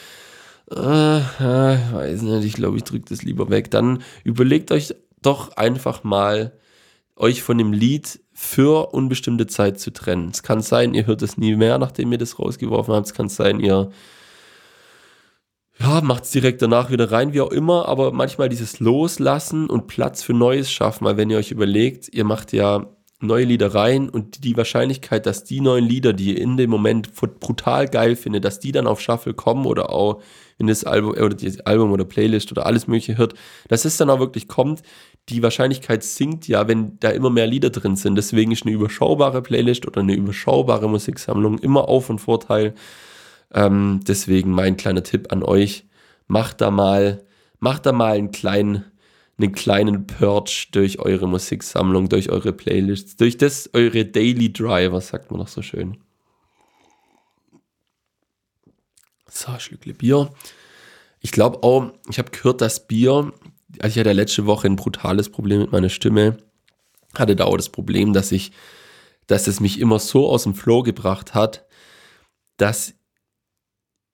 äh, 0.70 0.76
äh, 0.76 1.78
weiß 1.92 2.22
nicht, 2.22 2.44
ich 2.44 2.52
glaube, 2.52 2.76
ich 2.76 2.84
drücke 2.84 3.06
das 3.08 3.22
lieber 3.22 3.48
weg, 3.50 3.70
dann 3.70 4.02
überlegt 4.24 4.72
euch 4.72 4.94
doch 5.26 5.56
einfach 5.56 6.04
mal, 6.04 6.58
euch 7.16 7.42
von 7.42 7.58
dem 7.58 7.72
Lied 7.72 8.20
für 8.32 8.92
unbestimmte 8.92 9.46
Zeit 9.46 9.80
zu 9.80 9.90
trennen. 9.90 10.30
Es 10.32 10.42
kann 10.42 10.60
sein, 10.60 10.94
ihr 10.94 11.06
hört 11.06 11.22
es 11.22 11.38
nie 11.38 11.56
mehr, 11.56 11.78
nachdem 11.78 12.12
ihr 12.12 12.18
das 12.18 12.38
rausgeworfen 12.38 12.94
habt. 12.94 13.06
Es 13.06 13.14
kann 13.14 13.28
sein, 13.28 13.58
ihr 13.58 13.90
ja, 15.78 16.00
macht 16.00 16.24
es 16.24 16.30
direkt 16.30 16.62
danach 16.62 16.90
wieder 16.90 17.12
rein, 17.12 17.34
wie 17.34 17.40
auch 17.40 17.50
immer, 17.50 17.86
aber 17.86 18.12
manchmal 18.12 18.48
dieses 18.48 18.80
Loslassen 18.80 19.68
und 19.68 19.86
Platz 19.86 20.22
für 20.22 20.32
Neues 20.32 20.70
schaffen, 20.70 21.04
weil 21.04 21.18
wenn 21.18 21.28
ihr 21.28 21.36
euch 21.36 21.50
überlegt, 21.50 22.08
ihr 22.14 22.24
macht 22.24 22.52
ja 22.52 22.86
neue 23.20 23.44
Lieder 23.44 23.74
rein 23.74 24.08
und 24.08 24.44
die 24.44 24.56
Wahrscheinlichkeit, 24.56 25.26
dass 25.26 25.44
die 25.44 25.60
neuen 25.60 25.84
Lieder, 25.84 26.12
die 26.12 26.34
ihr 26.34 26.40
in 26.40 26.56
dem 26.56 26.70
Moment 26.70 27.14
brutal 27.14 27.88
geil 27.88 28.16
findet, 28.16 28.44
dass 28.44 28.60
die 28.60 28.72
dann 28.72 28.86
auf 28.86 29.00
Shuffle 29.00 29.34
kommen 29.34 29.66
oder 29.66 29.90
auch 29.90 30.22
in 30.58 30.66
das 30.66 30.84
Album 30.84 31.10
oder 31.12 31.34
das 31.34 31.60
Album 31.60 31.92
oder 31.92 32.04
Playlist 32.04 32.50
oder 32.52 32.66
alles 32.66 32.86
mögliche 32.86 33.16
hört, 33.16 33.34
dass 33.68 33.84
es 33.84 33.96
dann 33.96 34.10
auch 34.10 34.18
wirklich 34.18 34.48
kommt, 34.48 34.82
die 35.28 35.42
Wahrscheinlichkeit 35.42 36.04
sinkt 36.04 36.46
ja, 36.46 36.68
wenn 36.68 36.98
da 37.00 37.10
immer 37.10 37.30
mehr 37.30 37.46
Lieder 37.46 37.70
drin 37.70 37.96
sind. 37.96 38.14
Deswegen 38.14 38.52
ist 38.52 38.64
eine 38.64 38.74
überschaubare 38.74 39.42
Playlist 39.42 39.86
oder 39.86 40.00
eine 40.00 40.14
überschaubare 40.14 40.88
Musiksammlung 40.88 41.58
immer 41.58 41.88
auf 41.88 42.10
und 42.10 42.20
Vorteil. 42.20 42.74
Ähm, 43.52 44.00
deswegen 44.06 44.50
mein 44.50 44.76
kleiner 44.76 45.02
Tipp 45.02 45.32
an 45.32 45.42
euch, 45.42 45.86
macht 46.28 46.60
da 46.60 46.70
mal, 46.70 47.24
macht 47.58 47.86
da 47.86 47.92
mal 47.92 48.16
einen 48.16 48.30
kleinen, 48.30 48.84
einen 49.38 49.52
kleinen 49.52 50.06
Purge 50.06 50.68
durch 50.70 51.00
eure 51.00 51.28
Musiksammlung, 51.28 52.08
durch 52.08 52.30
eure 52.30 52.52
Playlists, 52.52 53.16
durch 53.16 53.36
das 53.36 53.70
eure 53.72 54.04
Daily 54.04 54.52
Driver, 54.52 55.00
sagt 55.00 55.30
man 55.30 55.40
noch 55.40 55.48
so 55.48 55.62
schön. 55.62 55.98
So, 59.28 59.58
Schlückle 59.58 59.92
Bier. 59.92 60.30
Ich 61.20 61.32
glaube 61.32 61.62
auch, 61.62 61.92
ich 62.08 62.18
habe 62.18 62.30
gehört, 62.30 62.60
dass 62.60 62.86
Bier, 62.86 63.32
also 63.82 63.94
ich 63.94 63.98
hatte 63.98 64.10
ja 64.10 64.14
letzte 64.14 64.46
Woche 64.46 64.66
ein 64.66 64.76
brutales 64.76 65.30
Problem 65.30 65.60
mit 65.60 65.72
meiner 65.72 65.88
Stimme, 65.88 66.38
hatte 67.14 67.36
da 67.36 67.44
auch 67.44 67.56
das 67.56 67.68
Problem, 67.68 68.12
dass 68.12 68.32
ich, 68.32 68.52
dass 69.26 69.46
es 69.46 69.60
mich 69.60 69.80
immer 69.80 69.98
so 69.98 70.28
aus 70.28 70.44
dem 70.44 70.54
Flow 70.54 70.82
gebracht 70.82 71.34
hat, 71.34 71.66
dass 72.56 72.94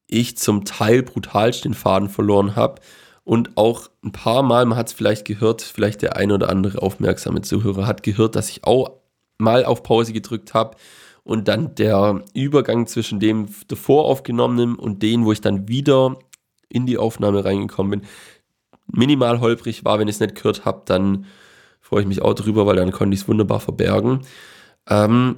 ich 0.06 0.36
zum 0.36 0.64
Teil 0.64 1.02
brutalst 1.02 1.64
den 1.64 1.74
Faden 1.74 2.08
verloren 2.08 2.54
habe 2.56 2.80
und 3.24 3.56
auch 3.56 3.88
ein 4.04 4.12
paar 4.12 4.42
Mal, 4.42 4.66
man 4.66 4.76
hat 4.76 4.88
es 4.88 4.92
vielleicht 4.92 5.24
gehört, 5.24 5.62
vielleicht 5.62 6.02
der 6.02 6.16
ein 6.16 6.32
oder 6.32 6.48
andere 6.48 6.82
aufmerksame 6.82 7.42
Zuhörer 7.42 7.86
hat 7.86 8.02
gehört, 8.02 8.36
dass 8.36 8.50
ich 8.50 8.64
auch 8.64 8.90
mal 9.38 9.64
auf 9.64 9.82
Pause 9.82 10.12
gedrückt 10.12 10.54
habe 10.54 10.76
und 11.24 11.48
dann 11.48 11.74
der 11.76 12.24
Übergang 12.34 12.86
zwischen 12.86 13.20
dem 13.20 13.48
davor 13.68 14.04
aufgenommenen 14.04 14.74
und 14.74 15.02
den, 15.02 15.24
wo 15.24 15.32
ich 15.32 15.40
dann 15.40 15.68
wieder 15.68 16.16
in 16.68 16.86
die 16.86 16.98
Aufnahme 16.98 17.44
reingekommen 17.44 18.00
bin, 18.00 18.08
minimal 18.86 19.40
holprig 19.40 19.84
war. 19.84 19.98
Wenn 19.98 20.08
ich 20.08 20.16
es 20.16 20.20
nicht 20.20 20.34
gehört 20.34 20.64
habe, 20.64 20.82
dann 20.86 21.26
freue 21.80 22.02
ich 22.02 22.08
mich 22.08 22.22
auch 22.22 22.34
drüber, 22.34 22.66
weil 22.66 22.76
dann 22.76 22.92
konnte 22.92 23.14
ich 23.14 23.22
es 23.22 23.28
wunderbar 23.28 23.60
verbergen. 23.60 24.20
Ähm, 24.88 25.36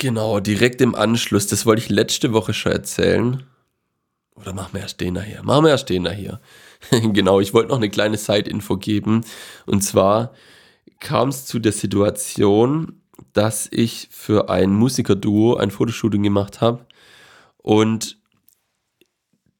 Genau, 0.00 0.40
direkt 0.40 0.80
im 0.80 0.94
Anschluss. 0.94 1.46
Das 1.46 1.66
wollte 1.66 1.82
ich 1.82 1.90
letzte 1.90 2.32
Woche 2.32 2.54
schon 2.54 2.72
erzählen. 2.72 3.42
Oder 4.34 4.54
machen 4.54 4.72
wir 4.72 4.80
erst 4.80 4.98
den 4.98 5.12
nachher? 5.12 5.42
Machen 5.42 5.64
wir 5.64 5.72
erst 5.72 5.90
den 5.90 6.04
nachher. 6.04 6.40
genau, 6.90 7.38
ich 7.38 7.52
wollte 7.52 7.68
noch 7.68 7.76
eine 7.76 7.90
kleine 7.90 8.16
Side-Info 8.16 8.78
geben. 8.78 9.26
Und 9.66 9.82
zwar 9.82 10.32
kam 11.00 11.28
es 11.28 11.44
zu 11.44 11.58
der 11.58 11.72
Situation, 11.72 13.02
dass 13.34 13.68
ich 13.70 14.08
für 14.10 14.48
ein 14.48 14.70
Musikerduo 14.70 15.56
ein 15.56 15.70
Fotoshooting 15.70 16.22
gemacht 16.22 16.62
habe. 16.62 16.86
Und 17.58 18.19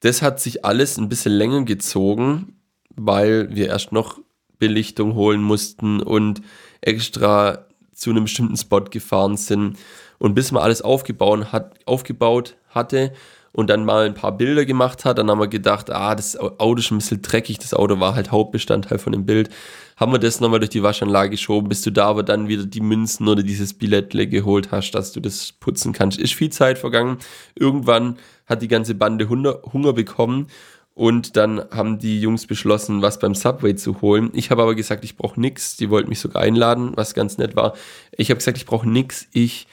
das 0.01 0.23
hat 0.23 0.41
sich 0.41 0.65
alles 0.65 0.99
ein 0.99 1.09
bisschen 1.09 1.33
länger 1.33 1.65
gezogen, 1.65 2.57
weil 2.97 3.55
wir 3.55 3.69
erst 3.69 3.93
noch 3.93 4.19
Belichtung 4.59 5.15
holen 5.15 5.43
mussten 5.43 6.01
und 6.01 6.43
extra 6.81 7.67
zu 7.95 8.11
einem 8.11 8.25
bestimmten 8.25 8.57
Spot 8.57 8.85
gefahren 8.85 9.37
sind. 9.37 9.79
Und 10.19 10.35
bis 10.35 10.53
man 10.53 10.63
alles 10.63 10.83
aufgebaut, 10.83 11.53
hat, 11.53 11.79
aufgebaut 11.87 12.57
hatte 12.69 13.13
und 13.53 13.69
dann 13.69 13.85
mal 13.85 14.07
ein 14.07 14.15
paar 14.15 14.37
Bilder 14.37 14.65
gemacht 14.65 15.05
hat, 15.05 15.19
dann 15.19 15.31
haben 15.31 15.41
wir 15.41 15.49
gedacht, 15.49 15.91
ah, 15.91 16.15
das 16.15 16.37
Auto 16.37 16.77
ist 16.79 16.91
ein 16.91 16.99
bisschen 16.99 17.23
dreckig, 17.23 17.59
das 17.59 17.75
Auto 17.75 17.99
war 17.99 18.15
halt 18.15 18.31
Hauptbestandteil 18.31 18.99
von 18.99 19.13
dem 19.13 19.27
Bild. 19.27 19.51
Haben 19.97 20.13
wir 20.13 20.19
das 20.19 20.41
nochmal 20.41 20.61
durch 20.61 20.71
die 20.71 20.83
Waschanlage 20.83 21.31
geschoben, 21.31 21.69
bis 21.69 21.83
du 21.83 21.91
da 21.91 22.07
aber 22.07 22.23
dann 22.23 22.49
wieder 22.49 22.65
die 22.65 22.81
Münzen 22.81 23.29
oder 23.29 23.43
dieses 23.43 23.75
Billettle 23.75 24.29
geholt 24.29 24.71
hast, 24.71 24.93
dass 24.93 25.13
du 25.13 25.21
das 25.21 25.53
putzen 25.53 25.93
kannst. 25.93 26.19
Ist 26.19 26.35
viel 26.35 26.51
Zeit 26.51 26.79
vergangen. 26.79 27.19
Irgendwann 27.55 28.19
hat 28.51 28.61
die 28.61 28.69
ganze 28.69 28.95
Bande 28.95 29.29
Hunger, 29.29 29.93
bekommen 29.93 30.49
und 30.95 31.37
dann 31.37 31.63
haben 31.71 31.99
die 31.99 32.21
Jungs 32.21 32.47
beschlossen, 32.47 33.01
was 33.01 33.19
beim 33.21 33.35
Subway 33.35 33.77
zu 33.77 34.03
holen. 34.03 34.31
Ich 34.35 34.51
habe 34.51 34.63
aber 34.63 34.75
gesagt, 34.75 35.05
ich 35.05 35.17
brauche 35.17 35.41
nichts. 35.41 35.77
Die 35.77 35.89
wollten 35.89 36.11
mich 36.11 36.19
sogar 36.19 36.43
einladen, 36.43 36.93
was 36.97 37.15
ganz 37.15 37.39
nett 37.39 37.57
war. 37.57 37.75
Ich 38.11 38.29
habe 38.31 38.39
gesagt, 38.39 38.59
ich 38.59 38.67
brauche 38.67 38.89
nichts. 38.89 39.29
Ich 39.33 39.67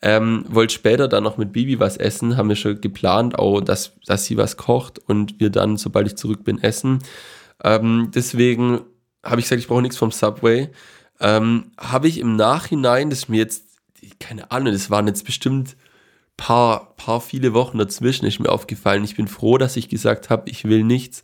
ähm, 0.00 0.44
wollte 0.48 0.72
später 0.72 1.08
dann 1.08 1.24
noch 1.24 1.36
mit 1.36 1.52
Bibi 1.52 1.78
was 1.78 1.96
essen, 1.96 2.36
haben 2.36 2.48
wir 2.48 2.56
schon 2.56 2.80
geplant, 2.80 3.38
auch, 3.38 3.60
dass, 3.60 3.92
dass 4.06 4.24
sie 4.24 4.38
was 4.38 4.56
kocht 4.56 4.98
und 4.98 5.40
wir 5.40 5.50
dann, 5.50 5.76
sobald 5.76 6.06
ich 6.06 6.16
zurück 6.16 6.44
bin, 6.44 6.62
essen. 6.62 7.00
Ähm, 7.62 8.10
deswegen 8.14 8.80
habe 9.22 9.40
ich 9.40 9.46
gesagt, 9.46 9.60
ich 9.60 9.68
brauche 9.68 9.82
nichts 9.82 9.98
vom 9.98 10.12
Subway. 10.12 10.70
Ähm, 11.20 11.72
habe 11.78 12.08
ich 12.08 12.18
im 12.18 12.36
Nachhinein, 12.36 13.10
das 13.10 13.20
ist 13.20 13.28
mir 13.28 13.36
jetzt, 13.36 13.64
keine 14.18 14.50
Ahnung, 14.50 14.72
das 14.72 14.88
waren 14.88 15.06
jetzt 15.06 15.26
bestimmt 15.26 15.76
paar, 16.36 16.94
paar 16.96 17.20
viele 17.20 17.52
Wochen 17.54 17.78
dazwischen, 17.78 18.26
ist 18.26 18.40
mir 18.40 18.50
aufgefallen. 18.50 19.04
Ich 19.04 19.16
bin 19.16 19.28
froh, 19.28 19.58
dass 19.58 19.76
ich 19.76 19.88
gesagt 19.88 20.30
habe, 20.30 20.48
ich 20.50 20.64
will 20.64 20.84
nichts 20.84 21.22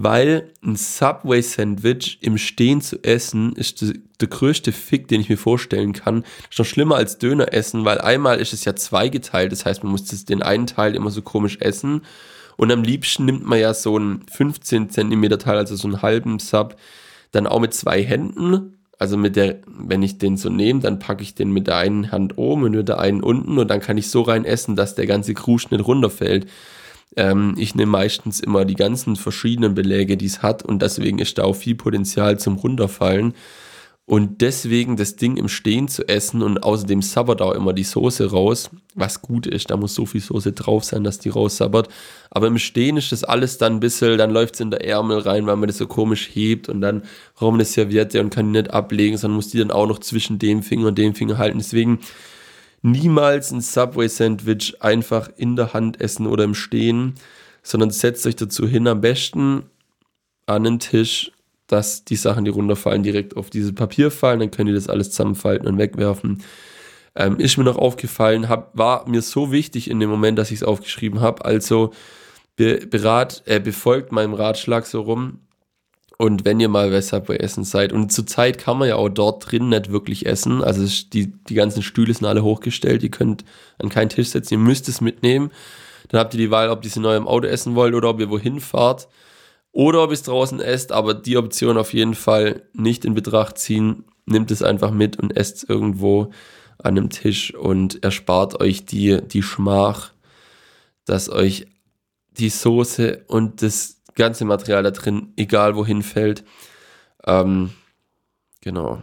weil 0.00 0.52
ein 0.62 0.76
Subway-Sandwich 0.76 2.18
im 2.20 2.38
Stehen 2.38 2.80
zu 2.80 3.02
essen 3.02 3.54
ist 3.54 3.82
der, 3.82 3.94
der 4.20 4.28
größte 4.28 4.70
Fick, 4.70 5.08
den 5.08 5.20
ich 5.20 5.28
mir 5.28 5.36
vorstellen 5.36 5.92
kann. 5.92 6.24
Ist 6.48 6.58
noch 6.58 6.66
schlimmer 6.66 6.94
als 6.94 7.18
Döner 7.18 7.52
essen, 7.52 7.84
weil 7.84 8.00
einmal 8.00 8.38
ist 8.38 8.52
es 8.52 8.64
ja 8.64 8.76
zweigeteilt, 8.76 9.50
das 9.50 9.64
heißt, 9.64 9.82
man 9.82 9.90
muss 9.90 10.04
das, 10.04 10.24
den 10.24 10.42
einen 10.42 10.68
Teil 10.68 10.94
immer 10.94 11.10
so 11.10 11.20
komisch 11.20 11.58
essen 11.60 12.02
und 12.56 12.70
am 12.70 12.84
liebsten 12.84 13.24
nimmt 13.24 13.44
man 13.44 13.58
ja 13.58 13.74
so 13.74 13.96
einen 13.96 14.24
15 14.30 14.90
Zentimeter 14.90 15.38
Teil, 15.38 15.56
also 15.56 15.74
so 15.74 15.88
einen 15.88 16.00
halben 16.00 16.38
Sub, 16.38 16.76
dann 17.32 17.48
auch 17.48 17.60
mit 17.60 17.74
zwei 17.74 18.02
Händen. 18.02 18.77
Also 18.98 19.16
mit 19.16 19.36
der, 19.36 19.58
wenn 19.66 20.02
ich 20.02 20.18
den 20.18 20.36
so 20.36 20.50
nehme, 20.50 20.80
dann 20.80 20.98
packe 20.98 21.22
ich 21.22 21.34
den 21.34 21.52
mit 21.52 21.68
der 21.68 21.76
einen 21.76 22.10
Hand 22.10 22.36
oben 22.36 22.64
und 22.64 22.72
mit 22.72 22.88
der 22.88 22.98
einen 22.98 23.22
unten 23.22 23.56
und 23.58 23.68
dann 23.68 23.80
kann 23.80 23.96
ich 23.96 24.10
so 24.10 24.22
rein 24.22 24.44
essen, 24.44 24.74
dass 24.74 24.96
der 24.96 25.06
ganze 25.06 25.34
Krusch 25.34 25.70
nicht 25.70 25.86
runterfällt. 25.86 26.48
Ähm, 27.16 27.54
ich 27.56 27.76
nehme 27.76 27.92
meistens 27.92 28.40
immer 28.40 28.64
die 28.64 28.74
ganzen 28.74 29.14
verschiedenen 29.14 29.74
Beläge, 29.74 30.16
die 30.16 30.26
es 30.26 30.42
hat 30.42 30.64
und 30.64 30.82
deswegen 30.82 31.20
ist 31.20 31.38
da 31.38 31.44
auch 31.44 31.54
viel 31.54 31.76
Potenzial 31.76 32.40
zum 32.40 32.56
Runterfallen. 32.56 33.34
Und 34.08 34.40
deswegen 34.40 34.96
das 34.96 35.16
Ding 35.16 35.36
im 35.36 35.48
Stehen 35.48 35.86
zu 35.86 36.08
essen 36.08 36.40
und 36.40 36.62
außerdem 36.62 37.02
sabbert 37.02 37.42
auch 37.42 37.52
immer 37.52 37.74
die 37.74 37.84
Soße 37.84 38.30
raus, 38.30 38.70
was 38.94 39.20
gut 39.20 39.46
ist. 39.46 39.70
Da 39.70 39.76
muss 39.76 39.94
so 39.94 40.06
viel 40.06 40.22
Soße 40.22 40.52
drauf 40.52 40.82
sein, 40.84 41.04
dass 41.04 41.18
die 41.18 41.28
raussabbert. 41.28 41.88
Aber 42.30 42.46
im 42.46 42.56
Stehen 42.56 42.96
ist 42.96 43.12
das 43.12 43.22
alles 43.22 43.58
dann 43.58 43.74
ein 43.74 43.80
bisschen, 43.80 44.16
dann 44.16 44.30
läuft 44.30 44.54
es 44.54 44.60
in 44.60 44.70
der 44.70 44.82
Ärmel 44.82 45.18
rein, 45.18 45.46
weil 45.46 45.56
man 45.56 45.66
das 45.66 45.76
so 45.76 45.86
komisch 45.86 46.30
hebt 46.32 46.70
und 46.70 46.80
dann 46.80 47.02
man 47.38 47.52
eine 47.52 47.66
Serviette 47.66 48.22
und 48.22 48.30
kann 48.30 48.46
die 48.46 48.62
nicht 48.62 48.70
ablegen, 48.70 49.18
sondern 49.18 49.36
muss 49.36 49.50
die 49.50 49.58
dann 49.58 49.70
auch 49.70 49.86
noch 49.86 49.98
zwischen 49.98 50.38
dem 50.38 50.62
Finger 50.62 50.86
und 50.86 50.96
dem 50.96 51.14
Finger 51.14 51.36
halten. 51.36 51.58
Deswegen 51.58 51.98
niemals 52.80 53.50
ein 53.50 53.60
Subway-Sandwich 53.60 54.80
einfach 54.80 55.28
in 55.36 55.54
der 55.54 55.74
Hand 55.74 56.00
essen 56.00 56.26
oder 56.26 56.44
im 56.44 56.54
Stehen, 56.54 57.16
sondern 57.62 57.90
setzt 57.90 58.26
euch 58.26 58.36
dazu 58.36 58.66
hin, 58.66 58.88
am 58.88 59.02
besten 59.02 59.64
an 60.46 60.64
den 60.64 60.78
Tisch, 60.78 61.30
dass 61.68 62.04
die 62.04 62.16
Sachen, 62.16 62.44
die 62.44 62.50
runterfallen, 62.50 63.02
direkt 63.02 63.36
auf 63.36 63.50
dieses 63.50 63.74
Papier 63.74 64.10
fallen, 64.10 64.40
dann 64.40 64.50
könnt 64.50 64.68
ihr 64.68 64.74
das 64.74 64.88
alles 64.88 65.10
zusammenfalten 65.10 65.68
und 65.68 65.78
wegwerfen. 65.78 66.42
Ähm, 67.14 67.38
ist 67.38 67.58
mir 67.58 67.64
noch 67.64 67.76
aufgefallen, 67.76 68.48
hab, 68.48 68.76
war 68.76 69.08
mir 69.08 69.22
so 69.22 69.52
wichtig 69.52 69.90
in 69.90 70.00
dem 70.00 70.10
Moment, 70.10 70.38
dass 70.38 70.50
ich 70.50 70.56
es 70.56 70.62
aufgeschrieben 70.62 71.20
habe. 71.20 71.44
Also 71.44 71.92
be, 72.56 72.86
berat, 72.86 73.42
äh, 73.46 73.60
befolgt 73.60 74.12
meinem 74.12 74.34
Ratschlag 74.34 74.86
so 74.86 75.02
rum 75.02 75.40
Und 76.16 76.44
wenn 76.44 76.58
ihr 76.60 76.68
mal 76.68 76.90
bei 76.90 77.00
Subway 77.00 77.36
essen 77.36 77.64
seid, 77.64 77.92
und 77.92 78.12
zurzeit 78.12 78.58
kann 78.58 78.78
man 78.78 78.88
ja 78.88 78.96
auch 78.96 79.08
dort 79.10 79.50
drin 79.50 79.68
nicht 79.68 79.92
wirklich 79.92 80.26
essen, 80.26 80.64
also 80.64 80.84
die, 81.12 81.32
die 81.48 81.54
ganzen 81.54 81.82
Stühle 81.82 82.14
sind 82.14 82.26
alle 82.26 82.42
hochgestellt, 82.42 83.02
ihr 83.02 83.10
könnt 83.10 83.44
an 83.78 83.88
keinen 83.90 84.08
Tisch 84.08 84.30
setzen, 84.30 84.54
ihr 84.54 84.58
müsst 84.58 84.88
es 84.88 85.00
mitnehmen. 85.00 85.50
Dann 86.08 86.20
habt 86.20 86.34
ihr 86.34 86.38
die 86.38 86.50
Wahl, 86.50 86.70
ob 86.70 86.84
ihr 86.84 86.90
sie 86.90 87.00
neu 87.00 87.16
im 87.16 87.28
Auto 87.28 87.46
essen 87.46 87.74
wollt 87.74 87.94
oder 87.94 88.08
ob 88.10 88.20
ihr 88.20 88.30
wohin 88.30 88.60
fahrt 88.60 89.08
oder 89.72 90.02
ob 90.02 90.10
ihr 90.10 90.14
es 90.14 90.22
draußen 90.22 90.60
esst, 90.60 90.92
aber 90.92 91.14
die 91.14 91.36
Option 91.36 91.78
auf 91.78 91.92
jeden 91.92 92.14
Fall 92.14 92.62
nicht 92.72 93.04
in 93.04 93.14
Betracht 93.14 93.58
ziehen. 93.58 94.04
Nimmt 94.26 94.50
es 94.50 94.62
einfach 94.62 94.90
mit 94.90 95.18
und 95.18 95.36
esst 95.36 95.56
es 95.56 95.62
irgendwo 95.64 96.32
an 96.78 96.96
einem 96.96 97.10
Tisch 97.10 97.54
und 97.54 98.02
erspart 98.04 98.60
euch 98.60 98.84
die, 98.84 99.20
die 99.26 99.42
Schmach, 99.42 100.12
dass 101.04 101.28
euch 101.28 101.66
die 102.30 102.50
Soße 102.50 103.24
und 103.26 103.62
das 103.62 104.02
ganze 104.14 104.44
Material 104.44 104.82
da 104.82 104.90
drin, 104.90 105.32
egal 105.36 105.76
wohin 105.76 106.02
fällt. 106.02 106.44
Ähm, 107.26 107.70
genau. 108.60 109.02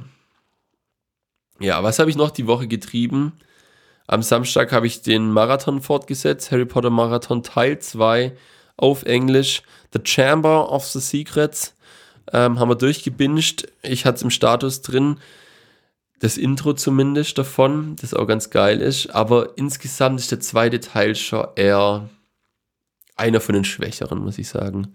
Ja, 1.60 1.84
was 1.84 2.00
habe 2.00 2.10
ich 2.10 2.18
noch 2.18 2.32
die 2.32 2.48
Woche 2.48 2.68
getrieben? 2.68 3.34
Am 4.08 4.22
Samstag 4.22 4.72
habe 4.72 4.88
ich 4.88 5.02
den 5.02 5.32
Marathon 5.32 5.82
fortgesetzt, 5.82 6.52
Harry 6.52 6.66
Potter 6.66 6.90
Marathon 6.90 7.44
Teil 7.44 7.80
2 7.80 8.36
auf 8.78 9.04
Englisch. 9.04 9.64
The 9.96 10.02
Chamber 10.04 10.72
of 10.72 10.86
the 10.86 11.00
Secrets 11.00 11.74
ähm, 12.34 12.60
haben 12.60 12.70
wir 12.70 12.76
durchgebinged. 12.76 13.72
Ich 13.82 14.06
hatte 14.06 14.18
es 14.18 14.22
im 14.24 14.30
Status 14.30 14.82
drin, 14.82 15.18
das 16.20 16.38
Intro 16.38 16.74
zumindest 16.74 17.38
davon, 17.38 17.96
das 18.02 18.14
auch 18.14 18.28
ganz 18.28 18.50
geil 18.50 18.82
ist. 18.82 19.08
Aber 19.16 19.58
insgesamt 19.58 20.20
ist 20.20 20.32
der 20.32 20.42
zweite 20.42 20.82
Teil 20.82 21.16
schon 21.16 21.48
eher 21.56 22.10
einer 23.16 23.40
von 23.40 23.56
den 23.56 23.64
schwächeren, 23.64 24.20
muss 24.20 24.38
ich 24.38 24.50
sagen. 24.50 24.94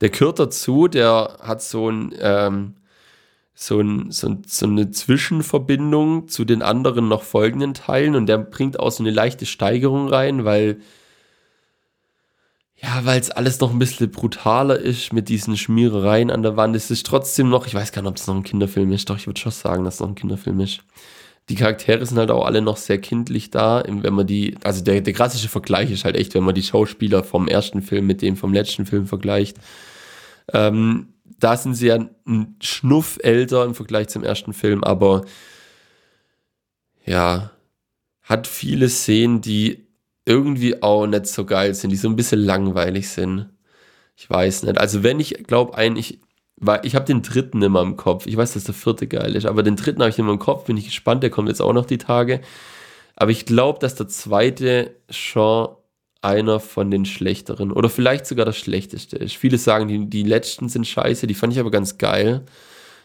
Der 0.00 0.10
gehört 0.10 0.38
dazu, 0.38 0.86
der 0.86 1.38
hat 1.40 1.60
so 1.60 1.90
ein, 1.90 2.14
ähm, 2.20 2.74
so, 3.54 3.80
ein, 3.80 4.12
so, 4.12 4.28
ein, 4.28 4.42
so 4.46 4.66
eine 4.66 4.92
Zwischenverbindung 4.92 6.28
zu 6.28 6.44
den 6.44 6.62
anderen 6.62 7.08
noch 7.08 7.24
folgenden 7.24 7.74
Teilen 7.74 8.14
und 8.14 8.26
der 8.26 8.38
bringt 8.38 8.78
auch 8.78 8.92
so 8.92 9.02
eine 9.02 9.10
leichte 9.10 9.46
Steigerung 9.46 10.08
rein, 10.08 10.44
weil 10.44 10.80
ja, 12.80 13.04
weil 13.04 13.20
es 13.20 13.30
alles 13.30 13.58
noch 13.58 13.72
ein 13.72 13.78
bisschen 13.78 14.10
brutaler 14.10 14.78
ist 14.78 15.12
mit 15.12 15.28
diesen 15.28 15.56
Schmierereien 15.56 16.30
an 16.30 16.42
der 16.42 16.56
Wand. 16.56 16.76
Es 16.76 16.92
ist 16.92 17.06
trotzdem 17.06 17.48
noch, 17.48 17.66
ich 17.66 17.74
weiß 17.74 17.90
gar 17.90 18.02
nicht, 18.02 18.10
ob 18.10 18.16
es 18.16 18.26
noch 18.28 18.36
ein 18.36 18.44
Kinderfilm 18.44 18.92
ist, 18.92 19.10
doch 19.10 19.16
ich 19.16 19.26
würde 19.26 19.40
schon 19.40 19.50
sagen, 19.50 19.84
dass 19.84 19.94
es 19.94 20.00
noch 20.00 20.08
ein 20.08 20.14
Kinderfilm 20.14 20.60
ist. 20.60 20.80
Die 21.48 21.56
Charaktere 21.56 22.04
sind 22.06 22.18
halt 22.18 22.30
auch 22.30 22.44
alle 22.44 22.60
noch 22.60 22.76
sehr 22.76 22.98
kindlich 22.98 23.50
da, 23.50 23.82
wenn 23.84 24.14
man 24.14 24.26
die, 24.26 24.56
also 24.62 24.84
der, 24.84 25.00
der 25.00 25.12
klassische 25.12 25.48
Vergleich 25.48 25.90
ist 25.90 26.04
halt 26.04 26.14
echt, 26.14 26.34
wenn 26.34 26.44
man 26.44 26.54
die 26.54 26.62
Schauspieler 26.62 27.24
vom 27.24 27.48
ersten 27.48 27.82
Film 27.82 28.06
mit 28.06 28.22
dem 28.22 28.36
vom 28.36 28.52
letzten 28.52 28.86
Film 28.86 29.06
vergleicht. 29.06 29.56
Ähm, 30.52 31.14
da 31.24 31.56
sind 31.56 31.74
sie 31.74 31.88
ja 31.88 32.06
ein 32.26 32.56
Schnuff 32.60 33.18
älter 33.22 33.64
im 33.64 33.74
Vergleich 33.74 34.08
zum 34.08 34.22
ersten 34.22 34.52
Film, 34.52 34.84
aber 34.84 35.24
ja, 37.04 37.50
hat 38.22 38.46
viele 38.46 38.88
Szenen, 38.88 39.40
die 39.40 39.87
irgendwie 40.28 40.82
auch 40.82 41.06
nicht 41.06 41.26
so 41.26 41.44
geil 41.44 41.74
sind, 41.74 41.90
die 41.90 41.96
so 41.96 42.08
ein 42.08 42.16
bisschen 42.16 42.40
langweilig 42.40 43.08
sind. 43.08 43.48
Ich 44.16 44.28
weiß 44.28 44.64
nicht. 44.64 44.78
Also 44.78 45.02
wenn 45.02 45.20
ich 45.20 45.44
glaube, 45.46 45.76
ein, 45.76 45.96
ich, 45.96 46.20
weil 46.56 46.80
ich 46.84 46.94
habe 46.94 47.06
den 47.06 47.22
dritten 47.22 47.62
immer 47.62 47.82
im 47.82 47.96
Kopf. 47.96 48.26
Ich 48.26 48.36
weiß, 48.36 48.52
dass 48.52 48.64
der 48.64 48.74
vierte 48.74 49.06
geil 49.06 49.34
ist, 49.36 49.46
aber 49.46 49.62
den 49.62 49.76
dritten 49.76 50.00
habe 50.00 50.10
ich 50.10 50.18
immer 50.18 50.32
im 50.32 50.38
Kopf. 50.38 50.64
Bin 50.64 50.76
ich 50.76 50.84
gespannt. 50.84 51.22
Der 51.22 51.30
kommt 51.30 51.48
jetzt 51.48 51.62
auch 51.62 51.72
noch 51.72 51.86
die 51.86 51.98
Tage. 51.98 52.40
Aber 53.16 53.30
ich 53.30 53.46
glaube, 53.46 53.78
dass 53.78 53.94
der 53.94 54.08
zweite 54.08 54.94
schon 55.08 55.68
einer 56.20 56.60
von 56.60 56.90
den 56.90 57.04
schlechteren 57.04 57.72
oder 57.72 57.88
vielleicht 57.88 58.26
sogar 58.26 58.44
das 58.44 58.56
schlechteste 58.56 59.16
ist. 59.16 59.36
Viele 59.36 59.56
sagen, 59.56 59.88
die, 59.88 60.10
die 60.10 60.24
letzten 60.24 60.68
sind 60.68 60.86
scheiße. 60.86 61.26
Die 61.26 61.34
fand 61.34 61.52
ich 61.52 61.60
aber 61.60 61.70
ganz 61.70 61.96
geil. 61.96 62.44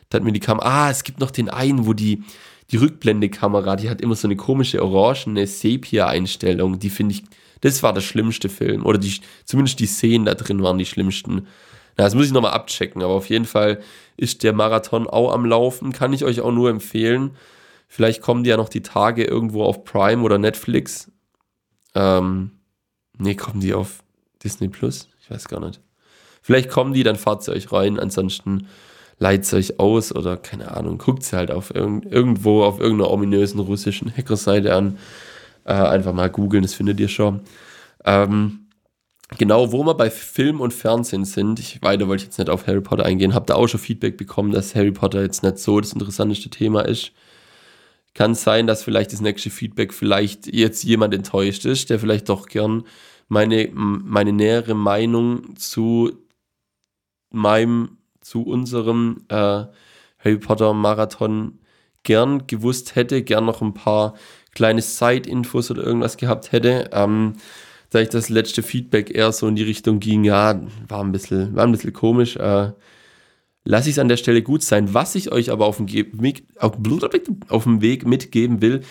Da 0.10 0.18
hat 0.18 0.24
mir 0.24 0.34
die 0.34 0.40
kam. 0.40 0.60
Ah, 0.60 0.90
es 0.90 1.04
gibt 1.04 1.20
noch 1.20 1.32
den 1.32 1.50
einen, 1.50 1.86
wo 1.86 1.94
die 1.94 2.24
die 2.72 2.78
Rückblendekamera, 2.78 3.76
die 3.76 3.90
hat 3.90 4.02
immer 4.02 4.16
so 4.16 4.28
eine 4.28 4.36
komische 4.36 4.84
orangene 4.84 5.46
Sepia-Einstellung. 5.48 6.80
Die 6.80 6.90
finde 6.90 7.16
ich, 7.16 7.24
das 7.62 7.84
war 7.84 7.94
der 7.94 8.02
schlimmste 8.02 8.50
Film. 8.50 8.86
Oder 8.86 8.98
die, 8.98 9.20
zumindest 9.46 9.80
die 9.80 9.86
Szenen 9.86 10.26
da 10.26 10.34
drin 10.34 10.62
waren 10.64 10.78
die 10.78 10.86
schlimmsten. 10.86 11.48
Na, 11.98 12.06
das 12.06 12.16
muss 12.16 12.26
ich 12.26 12.32
nochmal 12.32 12.54
abchecken, 12.54 13.02
aber 13.04 13.14
auf 13.14 13.30
jeden 13.30 13.46
Fall 13.46 13.82
ist 14.18 14.44
der 14.44 14.54
Marathon 14.54 15.08
auch 15.08 15.32
am 15.32 15.46
Laufen. 15.46 15.92
Kann 15.94 16.14
ich 16.14 16.26
euch 16.26 16.42
auch 16.42 16.52
nur 16.52 16.70
empfehlen. 16.70 17.32
Vielleicht 17.88 18.22
kommen 18.22 18.44
die 18.44 18.50
ja 18.50 18.58
noch 18.58 18.70
die 18.70 18.82
Tage 18.82 19.24
irgendwo 19.24 19.64
auf 19.64 19.84
Prime 19.84 20.24
oder 20.24 20.40
Netflix. 20.40 21.12
Ähm, 21.94 22.52
nee, 23.18 23.36
kommen 23.36 23.60
die 23.60 23.74
auf 23.74 24.04
Disney 24.44 24.68
Plus? 24.68 25.10
Ich 25.22 25.30
weiß 25.30 25.48
gar 25.48 25.60
nicht. 25.60 25.80
Vielleicht 26.42 26.70
kommen 26.70 26.94
die, 26.94 27.04
dann 27.04 27.16
fahrt 27.16 27.44
sie 27.44 27.52
euch 27.52 27.72
rein. 27.72 28.00
Ansonsten 28.00 28.68
leiht 29.24 29.44
es 29.44 29.54
euch 29.54 29.80
aus 29.80 30.14
oder 30.14 30.36
keine 30.36 30.76
Ahnung, 30.76 30.98
guckt 30.98 31.24
sie 31.24 31.38
halt 31.38 31.50
auf 31.50 31.74
irgend, 31.74 32.06
irgendwo 32.12 32.62
auf 32.64 32.82
irgendeiner 32.82 33.10
ominösen 33.10 33.62
russischen 33.62 34.12
Hackerseite 34.16 34.76
an. 34.76 34.98
Äh, 35.64 35.72
einfach 35.72 36.12
mal 36.12 36.30
googeln, 36.30 36.62
das 36.62 36.74
findet 36.74 37.00
ihr 37.00 37.08
schon. 37.08 37.40
Ähm, 38.04 38.68
genau, 39.38 39.72
wo 39.72 39.86
wir 39.86 39.94
bei 39.94 40.12
Film 40.12 40.60
und 40.60 40.74
Fernsehen 40.74 41.24
sind, 41.24 41.58
ich 41.60 41.82
weiter 41.82 42.10
wollte 42.10 42.24
ich 42.24 42.28
jetzt 42.28 42.38
nicht 42.38 42.50
auf 42.50 42.68
Harry 42.68 42.82
Potter 42.82 43.06
eingehen, 43.06 43.34
habt 43.34 43.50
ihr 43.50 43.56
auch 43.56 43.68
schon 43.68 43.80
Feedback 43.80 44.18
bekommen, 44.18 44.52
dass 44.52 44.76
Harry 44.76 44.92
Potter 44.92 45.22
jetzt 45.22 45.42
nicht 45.42 45.58
so 45.58 45.80
das 45.80 45.94
interessanteste 45.94 46.50
Thema 46.50 46.82
ist. 46.82 47.14
Kann 48.14 48.36
sein, 48.36 48.68
dass 48.68 48.84
vielleicht 48.84 49.14
das 49.14 49.22
nächste 49.22 49.50
Feedback 49.50 49.94
vielleicht 49.94 50.54
jetzt 50.54 50.84
jemand 50.84 51.14
enttäuscht 51.14 51.64
ist, 51.64 51.90
der 51.90 51.98
vielleicht 51.98 52.28
doch 52.28 52.48
gern 52.48 52.84
meine, 53.30 53.70
meine 53.74 54.34
nähere 54.34 54.76
Meinung 54.76 55.56
zu 55.56 56.12
meinem 57.32 57.98
zu 58.24 58.44
unserem 58.44 59.26
äh, 59.30 59.66
Harry 60.20 60.38
Potter 60.40 60.74
Marathon 60.74 61.60
gern 62.04 62.48
gewusst 62.48 62.96
hätte, 62.96 63.24
gern 63.24 63.46
noch 63.46 63.62
ein 63.62 63.74
paar 63.74 64.16
kleine 64.54 64.82
Side-Infos 64.82 65.72
oder 65.72 65.84
irgendwas 65.84 66.18
gehabt 66.18 66.52
hätte. 66.52 66.90
Ähm, 66.94 67.34
da 67.90 68.00
ich 68.00 68.10
das 68.10 68.30
letzte 68.30 68.64
Feedback 68.64 69.14
eher 69.14 69.32
so 69.32 69.48
in 69.48 69.56
die 69.56 69.64
Richtung 69.64 70.00
ging, 70.00 70.24
ja, 70.24 70.60
war 70.88 71.04
ein 71.04 71.12
bisschen, 71.12 71.56
war 71.56 71.66
ein 71.66 71.72
bisschen 71.72 71.94
komisch. 71.94 72.36
Äh, 72.38 72.72
lasse 73.66 73.90
ich 73.90 73.96
es 73.96 74.00
an 74.00 74.08
der 74.08 74.18
Stelle 74.18 74.42
gut 74.42 74.64
sein. 74.64 74.94
Was 74.94 75.16
ich 75.16 75.32
euch 75.32 75.52
aber 75.52 75.66
auf 75.66 75.78
dem, 75.78 75.92
Weg, 75.92 76.48
auf, 76.58 76.74
auf 77.50 77.64
dem 77.64 77.82
Weg 77.82 78.06
mitgeben 78.06 78.62
will, 78.62 78.82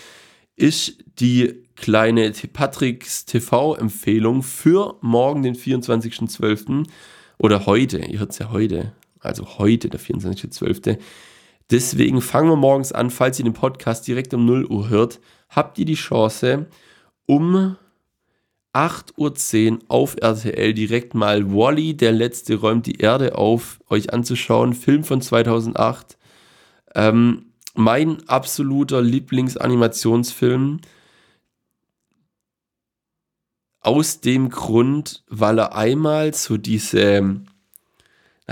ist 0.56 0.98
die 1.18 1.64
kleine 1.74 2.30
Patricks 2.52 3.24
TV-Empfehlung 3.24 4.42
für 4.42 4.98
morgen, 5.00 5.42
den 5.42 5.56
24.12. 5.56 6.86
oder 7.38 7.66
heute. 7.66 7.98
Ihr 7.98 8.20
hört 8.20 8.30
es 8.30 8.38
ja 8.38 8.52
heute 8.52 8.92
also 9.22 9.58
heute, 9.58 9.88
der 9.88 10.00
24.12. 10.00 10.98
Deswegen 11.70 12.20
fangen 12.20 12.50
wir 12.50 12.56
morgens 12.56 12.92
an, 12.92 13.10
falls 13.10 13.38
ihr 13.38 13.44
den 13.44 13.54
Podcast 13.54 14.06
direkt 14.06 14.34
um 14.34 14.44
0 14.44 14.66
Uhr 14.66 14.88
hört, 14.88 15.20
habt 15.48 15.78
ihr 15.78 15.84
die 15.84 15.94
Chance, 15.94 16.66
um 17.26 17.76
8.10 18.74 19.72
Uhr 19.72 19.78
auf 19.88 20.16
RTL 20.20 20.74
direkt 20.74 21.14
mal 21.14 21.52
Wally, 21.52 21.94
der 21.94 22.12
letzte 22.12 22.56
räumt 22.56 22.86
die 22.86 23.00
Erde 23.00 23.36
auf, 23.36 23.80
euch 23.88 24.12
anzuschauen. 24.12 24.72
Film 24.72 25.04
von 25.04 25.20
2008. 25.20 26.16
Ähm, 26.94 27.52
mein 27.74 28.26
absoluter 28.28 29.02
Lieblingsanimationsfilm. 29.02 30.80
Aus 33.80 34.20
dem 34.20 34.48
Grund, 34.48 35.24
weil 35.28 35.58
er 35.58 35.74
einmal 35.74 36.32
so 36.34 36.56
diese 36.56 37.42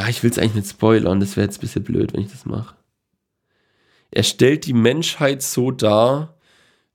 Ah, 0.01 0.09
ich 0.09 0.23
will 0.23 0.31
es 0.31 0.39
eigentlich 0.39 0.55
nicht 0.55 0.71
spoilern, 0.71 1.21
das 1.21 1.37
wäre 1.37 1.47
jetzt 1.47 1.59
ein 1.59 1.61
bisschen 1.61 1.85
blöd, 1.85 2.15
wenn 2.15 2.23
ich 2.23 2.33
das 2.33 2.47
mache. 2.47 2.75
Er 4.11 4.23
stellt 4.23 4.65
die 4.65 4.73
Menschheit 4.73 5.43
so 5.43 5.71
dar, 5.71 6.39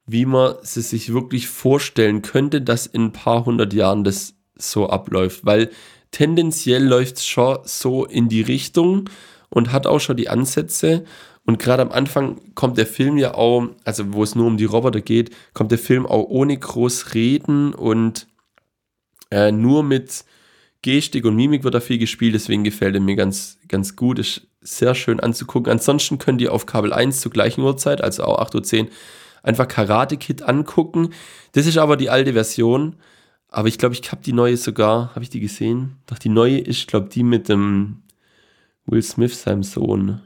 wie 0.07 0.25
man 0.25 0.55
es 0.63 0.73
sich 0.73 1.13
wirklich 1.13 1.47
vorstellen 1.47 2.23
könnte, 2.23 2.61
dass 2.61 2.87
in 2.87 3.05
ein 3.05 3.11
paar 3.11 3.45
hundert 3.45 3.73
Jahren 3.73 4.03
das 4.03 4.33
so 4.55 4.89
abläuft. 4.89 5.45
Weil 5.45 5.69
tendenziell 6.09 6.83
läuft 6.83 7.17
es 7.17 7.27
schon 7.27 7.59
so 7.63 8.05
in 8.05 8.27
die 8.27 8.41
Richtung 8.41 9.09
und 9.49 9.71
hat 9.71 9.85
auch 9.85 9.99
schon 9.99 10.17
die 10.17 10.29
Ansätze. 10.29 11.05
Und 11.45 11.59
gerade 11.59 11.83
am 11.83 11.91
Anfang 11.91 12.41
kommt 12.55 12.77
der 12.77 12.87
Film 12.87 13.17
ja 13.17 13.35
auch, 13.35 13.67
also 13.83 14.13
wo 14.13 14.23
es 14.23 14.33
nur 14.33 14.47
um 14.47 14.57
die 14.57 14.65
Roboter 14.65 15.01
geht, 15.01 15.29
kommt 15.53 15.71
der 15.71 15.79
Film 15.79 16.07
auch 16.07 16.23
ohne 16.23 16.57
groß 16.57 17.13
reden 17.13 17.73
und 17.75 18.27
äh, 19.29 19.51
nur 19.51 19.83
mit 19.83 20.25
Gestik 20.85 21.25
und 21.25 21.35
Mimik 21.35 21.63
wird 21.63 21.73
da 21.73 21.79
viel 21.79 21.97
gespielt, 21.97 22.35
deswegen 22.35 22.63
gefällt 22.63 22.93
er 22.93 23.01
mir 23.01 23.15
ganz, 23.15 23.57
ganz 23.67 23.95
gut. 23.95 24.19
Ist 24.19 24.45
sehr 24.61 24.93
schön 24.93 25.19
anzugucken. 25.19 25.71
Ansonsten 25.71 26.19
könnt 26.19 26.41
ihr 26.41 26.53
auf 26.53 26.67
Kabel 26.67 26.93
1 26.93 27.21
zur 27.21 27.31
gleichen 27.31 27.61
Uhrzeit, 27.61 28.01
also 28.01 28.23
auch 28.23 28.39
8.10 28.39 28.83
Uhr, 28.83 28.89
einfach 29.41 29.67
Karate 29.67 30.15
Kid 30.17 30.43
angucken. 30.43 31.09
Das 31.53 31.65
ist 31.65 31.79
aber 31.79 31.97
die 31.97 32.11
alte 32.11 32.33
Version. 32.33 32.97
Aber 33.49 33.67
ich 33.67 33.79
glaube, 33.79 33.95
ich 33.95 34.11
habe 34.11 34.21
die 34.21 34.31
neue 34.31 34.57
sogar, 34.57 35.09
habe 35.15 35.23
ich 35.23 35.31
die 35.31 35.39
gesehen? 35.39 35.95
Doch 36.05 36.19
die 36.19 36.29
neue 36.29 36.59
ist, 36.59 36.87
glaube 36.87 37.09
die 37.09 37.23
mit 37.23 37.49
dem 37.49 38.03
Will 38.85 39.01
Smith, 39.01 39.41
seinem 39.41 39.63
Sohn. 39.63 40.21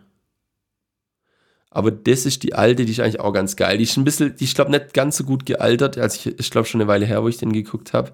Aber 1.69 1.89
das 1.89 2.25
ist 2.25 2.43
die 2.43 2.53
alte, 2.53 2.83
die 2.83 2.91
ist 2.91 2.99
eigentlich 2.99 3.21
auch 3.21 3.31
ganz 3.31 3.55
geil. 3.55 3.77
Die 3.77 3.85
ist 3.85 3.95
ein 3.95 4.03
bisschen, 4.03 4.35
die 4.35 4.43
ist, 4.43 4.55
glaube 4.55 4.71
nicht 4.71 4.93
ganz 4.93 5.15
so 5.15 5.23
gut 5.23 5.45
gealtert. 5.45 5.97
Also 5.97 6.17
ich, 6.17 6.37
ich 6.37 6.51
glaube 6.51 6.67
schon 6.67 6.81
eine 6.81 6.89
Weile 6.89 7.05
her, 7.05 7.23
wo 7.23 7.29
ich 7.29 7.37
den 7.37 7.53
geguckt 7.53 7.93
habe. 7.93 8.11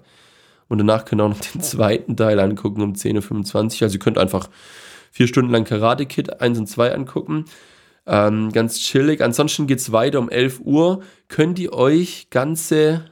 Und 0.68 0.78
danach 0.78 1.04
könnt 1.04 1.20
ihr 1.20 1.24
auch 1.24 1.30
noch 1.30 1.40
den 1.40 1.60
zweiten 1.60 2.16
Teil 2.16 2.40
angucken 2.40 2.82
um 2.82 2.92
10.25 2.94 3.76
Uhr. 3.76 3.82
Also 3.82 3.94
ihr 3.96 4.00
könnt 4.00 4.18
einfach 4.18 4.48
vier 5.10 5.26
Stunden 5.26 5.52
lang 5.52 5.64
Karate 5.64 6.06
Kid 6.06 6.40
1 6.40 6.58
und 6.58 6.66
2 6.66 6.94
angucken. 6.94 7.44
Ähm, 8.06 8.52
ganz 8.52 8.78
chillig. 8.78 9.22
Ansonsten 9.22 9.66
geht 9.66 9.78
es 9.78 9.92
weiter 9.92 10.18
um 10.18 10.28
11 10.28 10.60
Uhr. 10.60 11.02
Könnt 11.28 11.58
ihr 11.58 11.72
euch 11.72 12.30
ganze. 12.30 13.04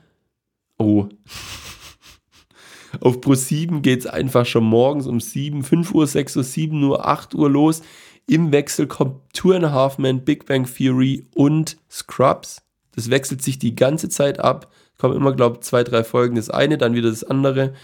Oh. 0.79 1.09
Auf 3.01 3.21
Pro 3.21 3.35
7 3.35 3.83
geht 3.83 4.01
es 4.01 4.07
einfach 4.07 4.47
schon 4.47 4.64
morgens 4.64 5.07
um 5.07 5.21
7, 5.21 5.64
5 5.64 5.95
Uhr, 5.95 6.07
6 6.07 6.37
Uhr, 6.37 6.45
7 6.45 6.83
Uhr, 6.85 7.07
8 7.07 7.35
Uhr 7.35 7.51
los. 7.51 7.83
Im 8.27 8.53
Wechsel 8.53 8.87
kommt 8.87 9.21
Two 9.33 9.53
and 9.53 9.64
a 9.64 9.73
Half 9.73 9.99
Men, 9.99 10.25
Big 10.25 10.47
Bang 10.47 10.64
Theory 10.64 11.27
und 11.35 11.77
Scrubs. 11.90 12.62
Das 12.95 13.11
wechselt 13.11 13.43
sich 13.43 13.59
die 13.59 13.75
ganze 13.75 14.09
Zeit 14.09 14.38
ab. 14.38 14.71
Kommen 14.98 15.16
immer, 15.16 15.33
glaube 15.33 15.57
ich, 15.57 15.61
zwei, 15.62 15.85
drei 15.85 16.04
Folgen. 16.04 16.37
Das 16.37 16.50
eine, 16.50 16.78
dann 16.78 16.94
wieder 16.94 17.11
das 17.11 17.24
andere. 17.24 17.74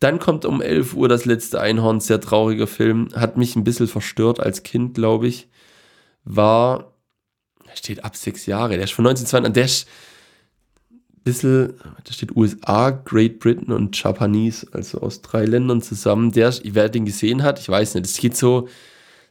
Dann 0.00 0.18
kommt 0.18 0.44
um 0.44 0.62
11 0.62 0.94
Uhr 0.94 1.08
das 1.08 1.24
letzte 1.24 1.60
Einhorn, 1.60 2.00
sehr 2.00 2.20
trauriger 2.20 2.66
Film. 2.66 3.08
Hat 3.14 3.36
mich 3.36 3.56
ein 3.56 3.64
bisschen 3.64 3.88
verstört 3.88 4.40
als 4.40 4.62
Kind, 4.62 4.94
glaube 4.94 5.26
ich 5.26 5.48
war, 6.28 6.92
steht 7.74 8.04
ab 8.04 8.16
sechs 8.16 8.46
Jahre, 8.46 8.74
der 8.74 8.84
ist 8.84 8.92
von 8.92 9.06
1992, 9.06 9.54
der 9.54 9.64
ist 9.64 9.88
ein 10.90 11.22
bisschen, 11.24 11.74
da 12.04 12.12
steht 12.12 12.36
USA, 12.36 12.90
Great 12.90 13.38
Britain 13.38 13.72
und 13.72 14.00
Japanese, 14.00 14.66
also 14.72 15.00
aus 15.00 15.22
drei 15.22 15.44
Ländern 15.44 15.80
zusammen. 15.80 16.32
Der, 16.32 16.52
wer 16.64 16.88
den 16.88 17.06
gesehen 17.06 17.42
hat, 17.42 17.58
ich 17.58 17.68
weiß 17.68 17.94
nicht, 17.94 18.06
es 18.06 18.18
geht 18.18 18.36
so, 18.36 18.68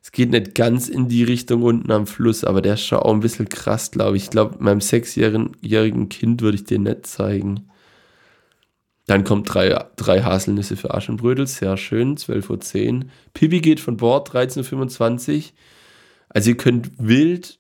es 0.08 0.14
geht 0.14 0.32
nicht 0.32 0.56
ganz 0.56 0.88
in 0.88 1.10
die 1.10 1.26
Richtung 1.26 1.64
unten 1.64 1.92
am 1.92 2.08
Fluss, 2.08 2.46
aber 2.46 2.62
der 2.62 2.76
ist 2.76 2.86
schon 2.86 3.00
auch 3.00 3.12
ein 3.12 3.20
bisschen 3.20 3.50
krass, 3.50 3.92
glaube 3.92 4.16
ich. 4.16 4.24
Ich 4.24 4.30
glaube, 4.30 4.56
meinem 4.64 4.80
sechsjährigen 4.80 6.08
Kind 6.08 6.42
würde 6.42 6.56
ich 6.56 6.64
den 6.64 6.84
nicht 6.84 7.06
zeigen. 7.06 7.68
Dann 9.06 9.26
kommt 9.26 9.54
drei, 9.54 9.86
drei 9.98 10.22
Haselnüsse 10.22 10.78
für 10.78 10.94
Aschenbrödel, 10.94 11.46
sehr 11.46 11.76
schön, 11.76 12.16
12.10 12.16 12.94
Uhr. 12.94 13.06
Pibi 13.34 13.60
geht 13.60 13.82
von 13.82 13.98
Bord, 13.98 14.34
13.25 14.34 15.36
Uhr. 15.36 15.44
Also 16.30 16.52
ihr 16.52 16.58
könnt 16.58 16.90
wild 16.98 17.60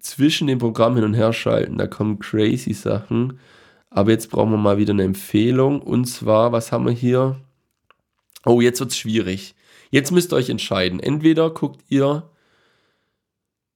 zwischen 0.00 0.46
den 0.46 0.58
Programmen 0.58 0.96
hin 0.96 1.04
und 1.04 1.14
her 1.14 1.34
schalten. 1.34 1.76
Da 1.76 1.86
kommen 1.86 2.18
crazy 2.18 2.72
Sachen. 2.72 3.40
Aber 3.90 4.10
jetzt 4.10 4.30
brauchen 4.30 4.52
wir 4.52 4.56
mal 4.56 4.78
wieder 4.78 4.94
eine 4.94 5.04
Empfehlung. 5.04 5.82
Und 5.82 6.06
zwar, 6.06 6.50
was 6.50 6.72
haben 6.72 6.86
wir 6.86 6.92
hier? 6.92 7.36
Oh, 8.46 8.62
jetzt 8.62 8.80
wird 8.80 8.92
es 8.92 8.96
schwierig. 8.96 9.54
Jetzt 9.90 10.12
müsst 10.12 10.32
ihr 10.32 10.36
euch 10.36 10.50
entscheiden. 10.50 11.00
Entweder 11.00 11.50
guckt 11.50 11.82
ihr, 11.88 12.30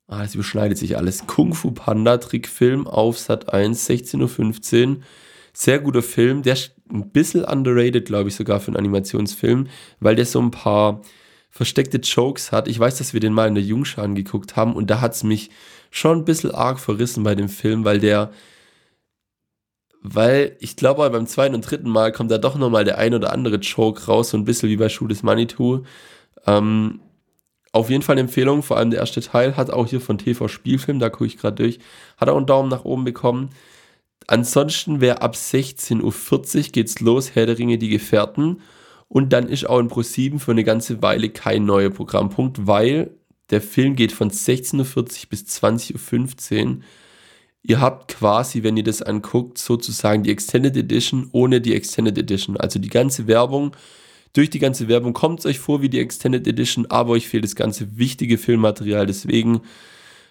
ah, 0.09 0.23
es 0.23 0.35
überschneidet 0.35 0.79
sich 0.79 0.97
alles, 0.97 1.27
Kung 1.27 1.55
Fu 1.55 1.71
Panda 1.71 2.19
Trickfilm 2.19 2.87
auf 2.87 3.19
Sat 3.19 3.53
1, 3.53 3.89
16.15 3.89 4.89
Uhr. 4.89 4.97
Sehr 5.55 5.81
guter 5.81 6.03
Film. 6.03 6.43
Der 6.43 6.55
ist 6.55 6.75
ein 6.91 7.11
bisschen 7.11 7.45
underrated, 7.45 8.07
glaube 8.07 8.29
ich, 8.29 8.37
sogar 8.37 8.61
für 8.61 8.69
einen 8.69 8.79
Animationsfilm, 8.79 9.69
weil 10.01 10.17
der 10.17 10.27
so 10.27 10.41
ein 10.41 10.51
paar 10.51 11.03
versteckte 11.51 11.99
Jokes 11.99 12.51
hat. 12.51 12.69
Ich 12.69 12.79
weiß, 12.79 12.97
dass 12.97 13.13
wir 13.13 13.21
den 13.21 13.35
mal 13.35 13.49
in 13.49 13.55
der 13.55 13.63
Jungschar 13.63 14.05
angeguckt 14.05 14.57
haben 14.57 14.75
und 14.75 14.89
da 14.89 15.03
hat 15.03 15.15
es 15.15 15.23
mich 15.23 15.51
schon 15.91 16.19
ein 16.19 16.25
bisschen 16.25 16.51
arg 16.51 16.81
verrissen 16.81 17.23
bei 17.23 17.35
dem 17.35 17.51
Film, 17.51 17.85
weil 17.85 18.01
der, 18.01 18.33
weil 20.03 20.57
ich 20.61 20.77
glaube, 20.77 21.09
beim 21.11 21.27
zweiten 21.27 21.55
und 21.55 21.63
dritten 21.63 21.89
Mal 21.89 22.13
kommt 22.13 22.31
da 22.31 22.39
doch 22.39 22.57
nochmal 22.57 22.85
der 22.85 22.99
ein 22.99 23.15
oder 23.15 23.33
andere 23.33 23.57
Joke 23.57 24.05
raus, 24.07 24.31
so 24.31 24.37
ein 24.37 24.45
bisschen 24.45 24.69
wie 24.69 24.77
bei 24.77 24.89
Schuh 24.89 25.07
des 25.07 25.23
Manitou. 25.23 25.85
Ähm, 26.47 27.01
auf 27.73 27.89
jeden 27.89 28.03
Fall 28.03 28.15
eine 28.15 28.23
Empfehlung, 28.23 28.63
vor 28.63 28.77
allem 28.77 28.91
der 28.91 29.01
erste 29.01 29.21
Teil 29.21 29.57
hat 29.57 29.71
auch 29.71 29.87
hier 29.87 30.01
von 30.01 30.19
TV 30.19 30.49
Spielfilm, 30.49 30.99
da 30.99 31.09
gucke 31.09 31.27
ich 31.27 31.39
gerade 31.39 31.63
durch, 31.63 31.79
hat 32.19 32.29
auch 32.29 32.37
einen 32.37 32.47
Daumen 32.47 32.69
nach 32.69 32.85
oben 32.85 33.05
bekommen. 33.05 33.51
Ansonsten 34.27 35.01
wäre 35.01 35.23
ab 35.23 35.35
16.40 35.35 36.03
Uhr 36.03 36.63
geht's 36.73 37.01
los, 37.01 37.35
Herr 37.35 37.47
der 37.47 37.59
Ringe, 37.59 37.79
die 37.79 37.89
Gefährten. 37.89 38.61
Und 39.09 39.33
dann 39.33 39.49
ist 39.49 39.69
auch 39.69 39.79
in 39.79 39.89
Pro7 39.91 40.39
für 40.39 40.53
eine 40.53 40.65
ganze 40.65 41.03
Weile 41.03 41.29
kein 41.29 41.65
neuer 41.65 41.91
Programmpunkt, 41.91 42.67
weil 42.67 43.11
der 43.51 43.61
Film 43.61 43.95
geht 43.97 44.13
von 44.13 44.31
16.40 44.31 44.97
Uhr 44.97 45.05
bis 45.29 45.43
20.15 45.45 46.67
Uhr. 46.67 46.77
Ihr 47.63 47.81
habt 47.81 48.09
quasi, 48.09 48.63
wenn 48.63 48.77
ihr 48.77 48.83
das 48.83 49.03
anguckt, 49.03 49.59
sozusagen 49.59 50.25
die 50.25 50.31
Extended 50.31 50.77
Edition 50.77 51.29
ohne 51.33 51.61
die 51.61 51.75
Extended 51.75 52.19
Edition. 52.19 52.57
Also 52.57 52.79
die 52.79 52.89
ganze 52.89 53.27
Werbung, 53.29 53.77
durch 54.33 54.51
die 54.51 54.59
ganze 54.59 54.89
Werbung 54.89 55.13
kommt 55.13 55.41
es 55.41 55.47
euch 55.47 55.61
vor 55.61 55.83
wie 55.83 55.89
die 55.89 56.01
Extended 56.01 56.47
Edition, 56.47 56.87
aber 56.87 57.13
euch 57.13 57.29
fehlt 57.29 57.45
das 57.45 57.55
ganze 57.55 57.99
wichtige 57.99 58.39
Filmmaterial. 58.39 59.07
Deswegen 59.07 59.61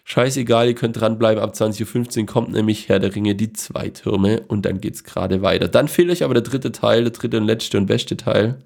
scheißegal, 0.04 0.68
ihr 0.68 0.76
könnt 0.76 1.00
dranbleiben. 1.00 1.42
Ab 1.42 1.54
20.15 1.54 2.20
Uhr 2.22 2.26
kommt 2.26 2.52
nämlich 2.52 2.90
Herr 2.90 3.00
der 3.00 3.16
Ringe, 3.16 3.36
die 3.36 3.54
zwei 3.54 3.90
Türme 3.90 4.42
und 4.48 4.66
dann 4.66 4.82
geht 4.82 4.96
es 4.96 5.04
gerade 5.04 5.42
weiter. 5.42 5.70
Dann 5.70 5.88
fehlt 5.88 6.10
euch 6.10 6.24
aber 6.24 6.34
der 6.34 6.44
dritte 6.44 6.72
Teil, 6.72 7.04
der 7.04 7.14
dritte 7.14 7.38
und 7.38 7.46
letzte 7.46 7.78
und 7.78 7.86
beste 7.86 8.18
Teil 8.18 8.60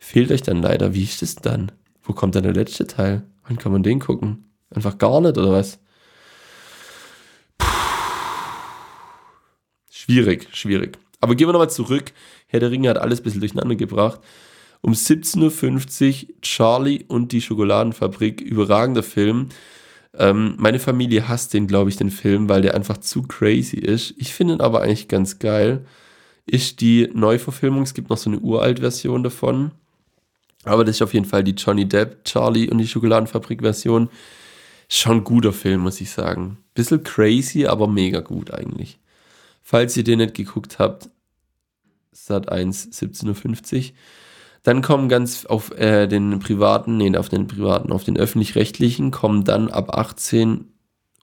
fehlt 0.00 0.32
euch 0.32 0.42
dann 0.42 0.62
leider. 0.62 0.94
Wie 0.94 1.04
ist 1.04 1.22
es 1.22 1.36
dann? 1.36 1.70
Wo 2.02 2.12
kommt 2.12 2.34
dann 2.34 2.42
der 2.42 2.54
letzte 2.54 2.86
Teil? 2.86 3.22
Wann 3.46 3.58
kann 3.58 3.70
man 3.70 3.82
den 3.84 4.00
gucken? 4.00 4.50
Einfach 4.70 4.98
gar 4.98 5.20
nicht, 5.20 5.38
oder 5.38 5.52
was? 5.52 5.78
Schwierig, 10.10 10.48
schwierig. 10.52 10.98
Aber 11.20 11.36
gehen 11.36 11.46
wir 11.46 11.52
nochmal 11.52 11.70
zurück. 11.70 12.12
Herr 12.48 12.58
der 12.58 12.72
Ringe 12.72 12.90
hat 12.90 12.98
alles 12.98 13.20
ein 13.20 13.22
bisschen 13.22 13.40
durcheinander 13.40 13.76
gebracht. 13.76 14.20
Um 14.80 14.92
17.50 14.92 16.26
Uhr 16.26 16.34
Charlie 16.42 17.04
und 17.06 17.30
die 17.30 17.40
Schokoladenfabrik, 17.40 18.40
überragender 18.40 19.04
Film. 19.04 19.50
Ähm, 20.18 20.54
meine 20.58 20.80
Familie 20.80 21.28
hasst 21.28 21.54
den, 21.54 21.68
glaube 21.68 21.90
ich, 21.90 21.96
den 21.96 22.10
Film, 22.10 22.48
weil 22.48 22.62
der 22.62 22.74
einfach 22.74 22.96
zu 22.96 23.22
crazy 23.22 23.76
ist. 23.76 24.14
Ich 24.18 24.34
finde 24.34 24.54
ihn 24.54 24.60
aber 24.60 24.82
eigentlich 24.82 25.06
ganz 25.06 25.38
geil. 25.38 25.86
Ist 26.44 26.80
die 26.80 27.08
Neuverfilmung, 27.14 27.82
es 27.82 27.94
gibt 27.94 28.10
noch 28.10 28.18
so 28.18 28.30
eine 28.30 28.40
Uralt-Version 28.40 29.22
davon. 29.22 29.70
Aber 30.64 30.84
das 30.84 30.96
ist 30.96 31.02
auf 31.02 31.14
jeden 31.14 31.26
Fall 31.26 31.44
die 31.44 31.52
Johnny 31.54 31.86
Depp, 31.86 32.24
Charlie 32.24 32.68
und 32.68 32.78
die 32.78 32.88
Schokoladenfabrik-Version. 32.88 34.08
Schon 34.88 35.18
ein 35.18 35.24
guter 35.24 35.52
Film, 35.52 35.82
muss 35.82 36.00
ich 36.00 36.10
sagen. 36.10 36.58
Bisschen 36.74 37.04
crazy, 37.04 37.66
aber 37.66 37.86
mega 37.86 38.18
gut 38.18 38.52
eigentlich. 38.52 38.99
Falls 39.70 39.96
ihr 39.96 40.02
den 40.02 40.18
nicht 40.18 40.34
geguckt 40.34 40.80
habt, 40.80 41.10
Sat 42.10 42.48
1, 42.48 42.90
17.50 42.90 43.76
Uhr. 43.76 43.96
Dann 44.64 44.82
kommen 44.82 45.08
ganz 45.08 45.46
auf 45.46 45.70
äh, 45.78 46.08
den 46.08 46.40
privaten, 46.40 46.96
nee, 46.96 47.16
auf 47.16 47.28
den 47.28 47.46
privaten, 47.46 47.92
auf 47.92 48.02
den 48.02 48.16
öffentlich-rechtlichen, 48.16 49.12
kommen 49.12 49.44
dann 49.44 49.70
ab 49.70 49.96
18 49.96 50.72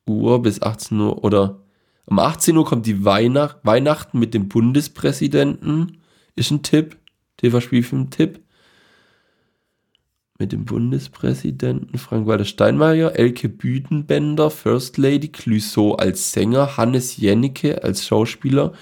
Uhr 0.05 0.41
bis 0.41 0.62
18 0.62 0.97
Uhr 0.97 1.25
oder 1.25 1.60
um 2.05 2.19
18 2.19 2.55
Uhr 2.55 2.63
kommt 2.63 2.86
die 2.86 3.03
Weihnacht, 3.03 3.57
Weihnachten 3.63 4.17
mit 4.17 4.33
dem 4.33 4.47
Bundespräsidenten. 4.47 5.97
Ist 6.38 6.51
ein 6.51 6.63
Tipp. 6.63 6.95
TV-Spielfilm-Tipp 7.36 8.39
mit 10.39 10.52
dem 10.52 10.65
Bundespräsidenten 10.65 11.97
Frank-Walter 11.97 12.45
Steinmeier, 12.45 13.15
Elke 13.15 13.50
Büdenbender, 13.50 14.50
First 14.50 14.97
Lady, 14.97 15.30
Clouseau 15.30 15.95
als 15.95 16.32
Sänger, 16.32 16.78
Hannes 16.78 17.17
Jennecke 17.17 17.84
als 17.84 18.06
Schauspieler. 18.06 18.73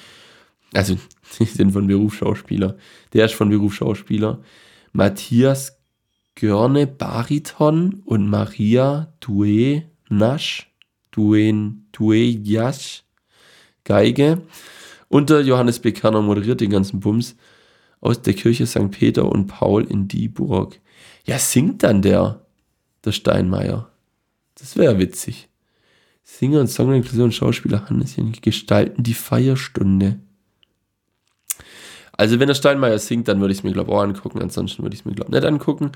Also, 0.74 0.98
die 1.40 1.46
sind 1.46 1.72
von 1.72 1.88
Beruf 1.88 2.16
Schauspieler. 2.16 2.78
Der 3.14 3.26
ist 3.26 3.36
von 3.36 3.50
Beruf 3.50 3.76
Schauspieler. 3.76 4.42
Matthias 4.92 5.78
Görne, 6.36 6.86
Bariton 6.88 8.02
und 8.06 8.28
Maria 8.28 9.14
Due 9.22 9.84
Nasch, 10.10 10.72
Duen, 11.12 11.88
Due 11.92 12.18
Jasch, 12.18 13.04
Geige. 13.84 14.42
Und 15.08 15.30
der 15.30 15.42
Johannes 15.42 15.80
Bekerner 15.80 16.22
moderiert 16.22 16.62
den 16.62 16.72
ganzen 16.72 17.00
Bums 17.00 17.36
aus 18.02 18.22
der 18.22 18.34
Kirche 18.34 18.68
St. 18.68 18.92
Peter 18.92 19.26
und 19.26 19.48
Paul 19.48 19.86
in 19.86 20.08
Dieburg. 20.08 20.80
Ja, 21.26 21.40
singt 21.40 21.84
dann 21.84 22.02
der, 22.02 22.42
der 23.04 23.12
Steinmeier. 23.12 23.90
Das 24.56 24.78
wäre 24.78 25.00
witzig. 25.00 25.50
Singer 26.24 26.62
und 26.62 26.68
Songwriter 26.68 27.24
und 27.24 27.34
Schauspieler 27.34 27.88
Hannes 27.90 28.16
Janke 28.16 28.42
gestalten 28.42 29.04
die 29.04 29.14
Feierstunde. 29.14 30.20
Also 32.14 32.40
wenn 32.40 32.48
der 32.48 32.56
Steinmeier 32.56 32.98
singt, 33.00 33.28
dann 33.28 33.42
würde 33.42 33.52
ich 33.52 33.60
es 33.60 33.64
mir, 33.64 33.74
glaube 33.74 33.92
ich, 33.92 33.98
auch 33.98 34.02
angucken. 34.02 34.42
Ansonsten 34.42 34.84
würde 34.84 34.94
ich 34.94 35.02
es 35.02 35.06
mir, 35.06 35.14
glaube 35.14 35.30
ich, 35.30 35.36
nicht 35.36 35.46
angucken. 35.48 35.92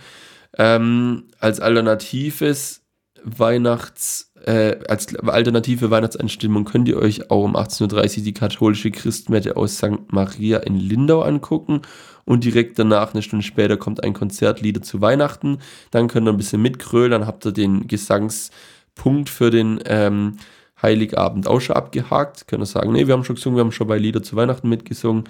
Ähm, 0.57 1.27
als 1.39 1.59
alternatives 1.59 2.81
Weihnachts, 3.23 4.31
äh, 4.45 4.77
als 4.87 5.15
alternative 5.15 5.91
Weihnachtseinstimmung 5.91 6.65
könnt 6.65 6.87
ihr 6.87 6.97
euch 6.97 7.29
auch 7.29 7.43
um 7.43 7.55
18.30 7.55 8.17
Uhr 8.19 8.23
die 8.23 8.33
katholische 8.33 8.91
Christmette 8.91 9.57
aus 9.57 9.77
St. 9.77 10.11
Maria 10.11 10.59
in 10.59 10.75
Lindau 10.75 11.21
angucken 11.21 11.81
und 12.25 12.43
direkt 12.43 12.79
danach, 12.79 13.13
eine 13.13 13.21
Stunde 13.21 13.45
später, 13.45 13.77
kommt 13.77 14.03
ein 14.03 14.13
Konzert 14.13 14.61
Lieder 14.61 14.81
zu 14.81 15.01
Weihnachten. 15.01 15.59
Dann 15.91 16.07
könnt 16.07 16.27
ihr 16.27 16.31
ein 16.31 16.37
bisschen 16.37 16.61
mitgrölen, 16.61 17.11
dann 17.11 17.27
habt 17.27 17.45
ihr 17.45 17.51
den 17.51 17.87
Gesangspunkt 17.87 19.29
für 19.29 19.49
den 19.49 19.79
ähm, 19.85 20.37
Heiligabend 20.81 21.47
auch 21.47 21.59
schon 21.59 21.75
abgehakt. 21.75 22.47
Könnt 22.47 22.63
ihr 22.63 22.67
sagen, 22.67 22.91
nee, 22.91 23.07
wir 23.07 23.13
haben 23.13 23.23
schon 23.23 23.35
gesungen, 23.35 23.57
wir 23.57 23.63
haben 23.63 23.71
schon 23.71 23.87
bei 23.87 23.97
Lieder 23.97 24.23
zu 24.23 24.35
Weihnachten 24.35 24.69
mitgesungen. 24.69 25.23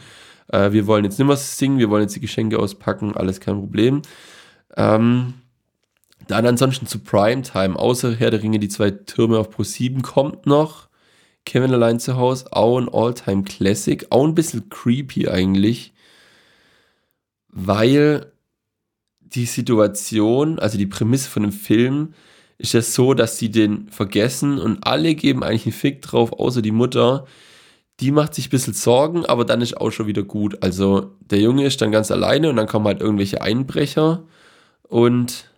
Äh, 0.50 0.72
wir 0.72 0.88
wollen 0.88 1.06
jetzt 1.06 1.18
nicht 1.18 1.28
mehr 1.28 1.38
singen, 1.38 1.80
wir 1.80 1.90
wollen 1.90 2.04
jetzt 2.04 2.16
die 2.16 2.22
Geschenke 2.22 2.60
auspacken, 2.60 3.16
alles 3.16 3.40
kein 3.40 3.56
Problem. 3.56 4.02
Ähm, 4.76 5.36
dann 6.30 6.46
ansonsten 6.46 6.86
zu 6.86 7.00
Primetime, 7.00 7.76
außer 7.76 8.16
Herr 8.16 8.30
der 8.30 8.44
Ringe, 8.44 8.60
die 8.60 8.70
zwei 8.70 8.92
Türme 8.92 9.40
auf 9.40 9.50
Pro 9.50 9.64
7 9.64 10.04
kommt 10.04 10.46
noch. 10.46 10.88
Kevin 11.44 11.74
allein 11.74 12.00
zu 12.00 12.18
Hause, 12.18 12.46
auch 12.52 12.78
ein 12.78 12.88
Alltime 12.88 13.44
Classic, 13.44 14.06
auch 14.12 14.26
ein 14.26 14.36
bisschen 14.36 14.70
creepy 14.70 15.28
eigentlich, 15.28 15.92
weil 17.48 18.32
die 19.20 19.46
Situation, 19.46 20.60
also 20.60 20.78
die 20.78 20.86
Prämisse 20.86 21.30
von 21.30 21.42
dem 21.42 21.52
Film, 21.52 22.14
ist 22.60 22.74
ja 22.74 22.84
so, 22.84 23.16
dass 23.16 23.40
sie 23.40 23.50
den 23.50 23.90
vergessen 23.90 24.60
und 24.60 24.86
alle 24.86 25.16
geben 25.16 25.44
eigentlich 25.44 25.66
einen 25.66 25.74
Fick 25.74 26.04
drauf, 26.04 26.34
außer 26.34 26.62
die 26.62 26.72
Mutter. 26.72 27.26
Die 28.02 28.12
macht 28.12 28.36
sich 28.36 28.48
ein 28.48 28.52
bisschen 28.52 28.74
Sorgen, 28.76 29.26
aber 29.26 29.46
dann 29.46 29.62
ist 29.62 29.78
auch 29.78 29.90
schon 29.90 30.06
wieder 30.06 30.24
gut. 30.24 30.62
Also 30.62 31.16
der 31.22 31.40
Junge 31.40 31.66
ist 31.66 31.82
dann 31.82 31.92
ganz 31.92 32.12
alleine 32.12 32.52
und 32.52 32.56
dann 32.56 32.68
kommen 32.68 32.86
halt 32.86 33.02
irgendwelche 33.02 33.42
Einbrecher 33.42 34.24
und 34.84 35.50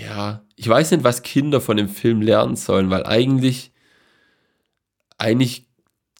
ja, 0.00 0.42
ich 0.56 0.68
weiß 0.68 0.90
nicht, 0.92 1.04
was 1.04 1.22
Kinder 1.22 1.60
von 1.60 1.76
dem 1.76 1.88
Film 1.88 2.22
lernen 2.22 2.56
sollen, 2.56 2.90
weil 2.90 3.04
eigentlich, 3.04 3.72
eigentlich 5.18 5.66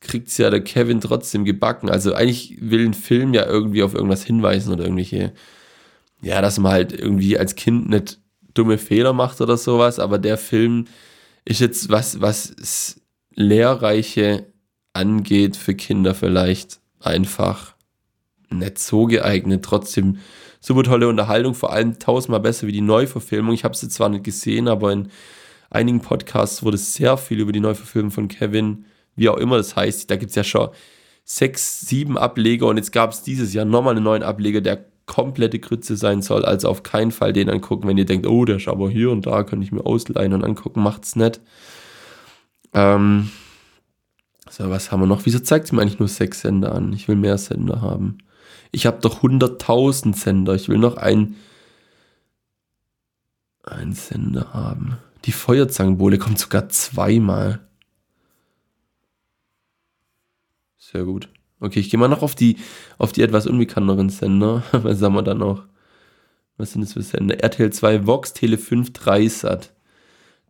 kriegt 0.00 0.28
es 0.28 0.38
ja 0.38 0.50
der 0.50 0.62
Kevin 0.62 1.00
trotzdem 1.00 1.44
gebacken. 1.44 1.88
Also 1.90 2.14
eigentlich 2.14 2.58
will 2.60 2.84
ein 2.86 2.94
Film 2.94 3.34
ja 3.34 3.46
irgendwie 3.46 3.82
auf 3.82 3.94
irgendwas 3.94 4.24
hinweisen 4.24 4.72
oder 4.72 4.84
irgendwelche, 4.84 5.32
ja, 6.22 6.40
dass 6.40 6.58
man 6.58 6.72
halt 6.72 6.92
irgendwie 6.92 7.38
als 7.38 7.54
Kind 7.54 7.88
nicht 7.88 8.20
dumme 8.54 8.78
Fehler 8.78 9.12
macht 9.12 9.40
oder 9.40 9.56
sowas, 9.56 9.98
aber 9.98 10.18
der 10.18 10.36
Film 10.36 10.86
ist 11.44 11.60
jetzt 11.60 11.88
was, 11.88 12.20
was 12.20 13.00
Lehrreiche 13.34 14.52
angeht 14.92 15.56
für 15.56 15.74
Kinder 15.74 16.14
vielleicht 16.14 16.80
einfach 16.98 17.74
nicht 18.50 18.78
so 18.78 19.06
geeignet. 19.06 19.64
Trotzdem 19.64 20.18
super 20.60 20.82
tolle 20.82 21.08
Unterhaltung, 21.08 21.54
vor 21.54 21.72
allem 21.72 21.98
tausendmal 21.98 22.40
besser 22.40 22.66
wie 22.66 22.72
die 22.72 22.80
Neuverfilmung. 22.80 23.54
Ich 23.54 23.64
habe 23.64 23.76
sie 23.76 23.88
zwar 23.88 24.08
nicht 24.08 24.24
gesehen, 24.24 24.68
aber 24.68 24.92
in 24.92 25.08
einigen 25.70 26.00
Podcasts 26.00 26.62
wurde 26.62 26.76
sehr 26.76 27.16
viel 27.16 27.40
über 27.40 27.52
die 27.52 27.60
Neuverfilmung 27.60 28.10
von 28.10 28.28
Kevin, 28.28 28.84
wie 29.16 29.28
auch 29.28 29.38
immer 29.38 29.56
das 29.56 29.76
heißt. 29.76 30.10
Da 30.10 30.16
gibt 30.16 30.30
es 30.30 30.36
ja 30.36 30.44
schon 30.44 30.68
sechs, 31.24 31.80
sieben 31.80 32.18
Ableger 32.18 32.66
und 32.66 32.76
jetzt 32.76 32.92
gab 32.92 33.12
es 33.12 33.22
dieses 33.22 33.54
Jahr 33.54 33.64
nochmal 33.64 33.94
einen 33.94 34.04
neuen 34.04 34.22
Ableger, 34.22 34.60
der 34.60 34.84
komplette 35.06 35.58
Grütze 35.58 35.96
sein 35.96 36.22
soll. 36.22 36.44
Also 36.44 36.68
auf 36.68 36.82
keinen 36.82 37.10
Fall 37.10 37.32
den 37.32 37.50
angucken, 37.50 37.88
wenn 37.88 37.98
ihr 37.98 38.04
denkt, 38.04 38.26
oh, 38.26 38.44
der 38.44 38.56
ist 38.56 38.68
aber 38.68 38.90
hier 38.90 39.10
und 39.10 39.26
da, 39.26 39.42
könnte 39.44 39.64
ich 39.64 39.72
mir 39.72 39.84
ausleihen 39.84 40.32
und 40.32 40.44
angucken, 40.44 40.82
macht's 40.82 41.16
nicht. 41.16 41.40
Ähm, 42.74 43.30
so, 44.48 44.70
was 44.70 44.90
haben 44.90 45.00
wir 45.00 45.06
noch? 45.06 45.26
Wieso 45.26 45.38
zeigt 45.40 45.66
es 45.66 45.72
mir 45.72 45.82
eigentlich 45.82 45.98
nur 45.98 46.08
sechs 46.08 46.40
Sender 46.40 46.74
an? 46.74 46.92
Ich 46.92 47.08
will 47.08 47.16
mehr 47.16 47.38
Sender 47.38 47.80
haben. 47.80 48.18
Ich 48.72 48.87
habe 48.87 49.00
doch 49.00 49.22
100.000 49.22 50.14
Sender. 50.14 50.54
Ich 50.54 50.68
will 50.68 50.78
noch 50.78 50.96
ein, 50.96 51.37
ein 53.62 53.92
Sender 53.92 54.52
haben. 54.52 54.98
Die 55.24 55.33
Feuerzangenbowle 55.33 56.18
kommt 56.18 56.38
sogar 56.38 56.68
zweimal. 56.68 57.61
Sehr 60.78 61.04
gut. 61.04 61.28
Okay, 61.61 61.80
ich 61.80 61.90
gehe 61.90 62.00
mal 62.00 62.09
noch 62.09 62.22
auf 62.22 62.35
die, 62.35 62.56
auf 62.96 63.12
die 63.12 63.22
etwas 63.22 63.46
unbekannteren 63.46 64.09
Sender. 64.09 64.62
Was 64.72 65.02
haben 65.02 65.14
wir 65.14 65.22
da 65.22 65.35
noch? 65.35 65.64
Was 66.56 66.72
sind 66.72 66.83
das 66.83 66.94
für 66.94 67.02
Sender? 67.02 67.42
RTL 67.42 67.70
2 67.70 68.06
Vox, 68.06 68.33
Tele 68.33 68.59
5 68.59 68.92
Dreisat. 68.92 69.72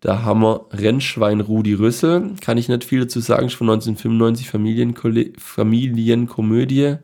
Da 0.01 0.23
haben 0.23 0.41
wir 0.41 0.67
Rennschwein 0.73 1.41
Rudi 1.41 1.75
Rüssel. 1.75 2.35
Kann 2.41 2.59
ich 2.59 2.69
nicht 2.69 2.85
viel 2.85 3.01
dazu 3.01 3.21
sagen. 3.21 3.47
Ist 3.47 3.55
von 3.55 3.69
1995 3.69 4.49
Familienkomödie. 5.37 6.99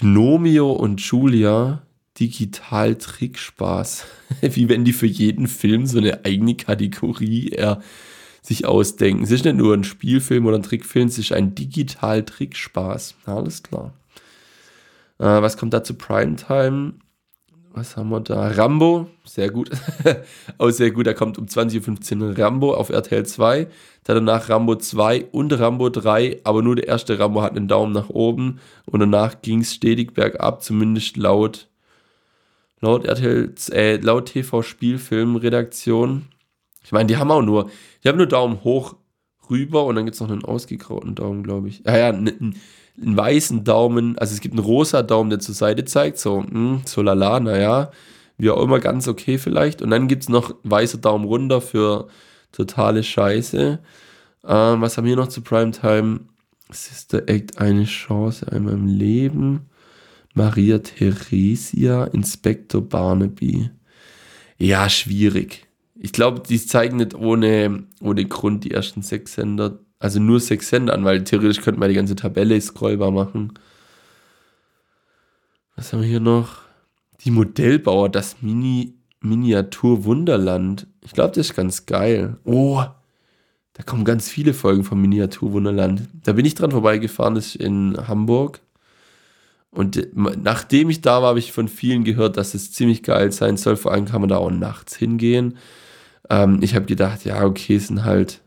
Gnomio 0.00 0.72
und 0.72 1.00
Julia, 1.00 1.82
Digital 2.18 2.96
Trickspaß. 2.96 4.04
Wie 4.40 4.68
wenn 4.68 4.84
die 4.84 4.92
für 4.92 5.06
jeden 5.06 5.48
Film 5.48 5.86
so 5.86 5.98
eine 5.98 6.24
eigene 6.24 6.54
Kategorie 6.54 7.48
er 7.50 7.80
sich 8.42 8.64
ausdenken. 8.64 9.24
Es 9.24 9.30
ist 9.30 9.44
nicht 9.44 9.56
nur 9.56 9.74
ein 9.74 9.84
Spielfilm 9.84 10.46
oder 10.46 10.56
ein 10.56 10.62
Trickfilm, 10.62 11.08
es 11.08 11.18
ist 11.18 11.32
ein 11.32 11.54
Digital 11.54 12.24
Trickspaß. 12.24 13.16
Alles 13.26 13.62
klar. 13.62 13.92
Äh, 15.18 15.24
was 15.24 15.56
kommt 15.56 15.74
da 15.74 15.82
zu 15.82 15.94
Primetime? 15.94 16.94
Was 17.76 17.94
haben 17.98 18.08
wir 18.08 18.20
da? 18.20 18.48
Rambo, 18.48 19.06
sehr 19.26 19.50
gut. 19.50 19.68
Auch 20.58 20.70
sehr 20.70 20.92
gut, 20.92 21.06
da 21.06 21.12
kommt 21.12 21.36
um 21.36 21.44
20.15 21.44 22.22
Uhr 22.22 22.38
Rambo 22.38 22.72
auf 22.72 22.88
RTL 22.88 23.26
2. 23.26 23.66
Dann 24.04 24.16
danach 24.16 24.48
Rambo 24.48 24.76
2 24.76 25.26
und 25.26 25.52
Rambo 25.52 25.90
3, 25.90 26.40
aber 26.44 26.62
nur 26.62 26.76
der 26.76 26.88
erste 26.88 27.18
Rambo 27.18 27.42
hat 27.42 27.54
einen 27.54 27.68
Daumen 27.68 27.92
nach 27.92 28.08
oben 28.08 28.60
und 28.86 29.00
danach 29.00 29.42
ging 29.42 29.60
es 29.60 29.74
stetig 29.74 30.14
bergab, 30.14 30.62
zumindest 30.62 31.18
laut, 31.18 31.68
laut 32.80 33.04
RTL, 33.04 33.52
äh, 33.72 33.96
laut 33.98 34.32
TV 34.32 34.62
Spielfilm 34.62 35.36
Redaktion. 35.36 36.28
Ich 36.82 36.92
meine, 36.92 37.08
die 37.08 37.18
haben 37.18 37.30
auch 37.30 37.42
nur, 37.42 37.70
die 38.02 38.08
haben 38.08 38.16
nur 38.16 38.26
Daumen 38.26 38.64
hoch 38.64 38.96
rüber 39.50 39.84
und 39.84 39.96
dann 39.96 40.06
gibt 40.06 40.14
es 40.14 40.20
noch 40.22 40.30
einen 40.30 40.46
ausgegrauten 40.46 41.14
Daumen, 41.14 41.42
glaube 41.42 41.68
ich. 41.68 41.82
Ja, 41.84 41.98
ja, 41.98 42.18
einen, 43.00 43.16
weißen 43.16 43.64
Daumen, 43.64 44.18
also 44.18 44.34
es 44.34 44.40
gibt 44.40 44.54
einen 44.54 44.64
rosa 44.64 45.02
Daumen, 45.02 45.30
der 45.30 45.38
zur 45.38 45.54
Seite 45.54 45.84
zeigt, 45.84 46.18
so, 46.18 46.40
mh, 46.40 46.50
hm, 46.50 46.82
so 46.84 47.02
lala, 47.02 47.40
naja, 47.40 47.90
wie 48.38 48.50
auch 48.50 48.62
immer, 48.62 48.80
ganz 48.80 49.08
okay 49.08 49.38
vielleicht. 49.38 49.82
Und 49.82 49.90
dann 49.90 50.08
gibt 50.08 50.24
es 50.24 50.28
noch 50.28 50.54
weißer 50.62 50.98
Daumen 50.98 51.24
runter 51.24 51.60
für 51.60 52.08
totale 52.52 53.02
Scheiße. 53.02 53.78
Ähm, 54.46 54.80
was 54.80 54.96
haben 54.96 55.06
wir 55.06 55.16
noch 55.16 55.28
zu 55.28 55.42
Primetime? 55.42 56.20
Sister 56.70 57.28
Act, 57.28 57.58
eine 57.58 57.84
Chance 57.84 58.50
einmal 58.50 58.74
im 58.74 58.86
Leben. 58.86 59.66
Maria 60.34 60.78
Theresia, 60.78 62.04
Inspektor 62.04 62.82
Barnaby. 62.82 63.70
Ja, 64.58 64.88
schwierig. 64.90 65.66
Ich 65.94 66.12
glaube, 66.12 66.42
die 66.46 66.58
zeigen 66.58 66.98
nicht 66.98 67.14
ohne, 67.14 67.84
ohne 68.00 68.26
Grund 68.26 68.64
die 68.64 68.72
ersten 68.72 69.00
sechs 69.02 69.34
Sender 69.34 69.78
also 69.98 70.20
nur 70.20 70.40
sechs 70.40 70.68
Cent 70.68 70.90
an, 70.90 71.04
weil 71.04 71.24
theoretisch 71.24 71.62
könnte 71.62 71.80
man 71.80 71.88
die 71.88 71.94
ganze 71.94 72.16
Tabelle 72.16 72.60
scrollbar 72.60 73.10
machen. 73.10 73.54
Was 75.74 75.92
haben 75.92 76.02
wir 76.02 76.08
hier 76.08 76.20
noch? 76.20 76.60
Die 77.24 77.30
Modellbauer, 77.30 78.08
das 78.08 78.36
Mini 78.42 78.94
Miniatur 79.20 80.04
Wunderland. 80.04 80.86
Ich 81.02 81.12
glaube, 81.12 81.34
das 81.34 81.48
ist 81.48 81.56
ganz 81.56 81.86
geil. 81.86 82.36
Oh, 82.44 82.82
da 83.72 83.82
kommen 83.82 84.04
ganz 84.04 84.28
viele 84.28 84.54
Folgen 84.54 84.84
vom 84.84 85.00
Miniatur 85.00 85.52
Wunderland. 85.52 86.02
Da 86.22 86.32
bin 86.32 86.46
ich 86.46 86.54
dran 86.54 86.70
vorbeigefahren, 86.70 87.34
das 87.34 87.46
ist 87.46 87.56
in 87.56 87.96
Hamburg. 88.08 88.60
Und 89.70 90.08
nachdem 90.14 90.88
ich 90.88 91.02
da 91.02 91.20
war, 91.20 91.30
habe 91.30 91.38
ich 91.38 91.52
von 91.52 91.68
vielen 91.68 92.04
gehört, 92.04 92.38
dass 92.38 92.54
es 92.54 92.72
ziemlich 92.72 93.02
geil 93.02 93.32
sein 93.32 93.58
soll. 93.58 93.76
Vor 93.76 93.92
allem 93.92 94.06
kann 94.06 94.22
man 94.22 94.30
da 94.30 94.38
auch 94.38 94.50
nachts 94.50 94.96
hingehen. 94.96 95.58
Ähm, 96.30 96.60
ich 96.62 96.74
habe 96.74 96.86
gedacht, 96.86 97.24
ja, 97.24 97.44
okay, 97.44 97.76
es 97.76 97.88
sind 97.88 98.04
halt 98.04 98.40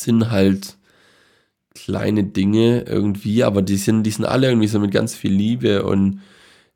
sind 0.00 0.30
halt 0.30 0.76
kleine 1.74 2.24
Dinge 2.24 2.82
irgendwie, 2.82 3.44
aber 3.44 3.62
die 3.62 3.76
sind, 3.76 4.04
die 4.04 4.10
sind 4.10 4.24
alle 4.24 4.48
irgendwie 4.48 4.68
so 4.68 4.78
mit 4.78 4.92
ganz 4.92 5.14
viel 5.14 5.32
Liebe 5.32 5.84
und 5.84 6.20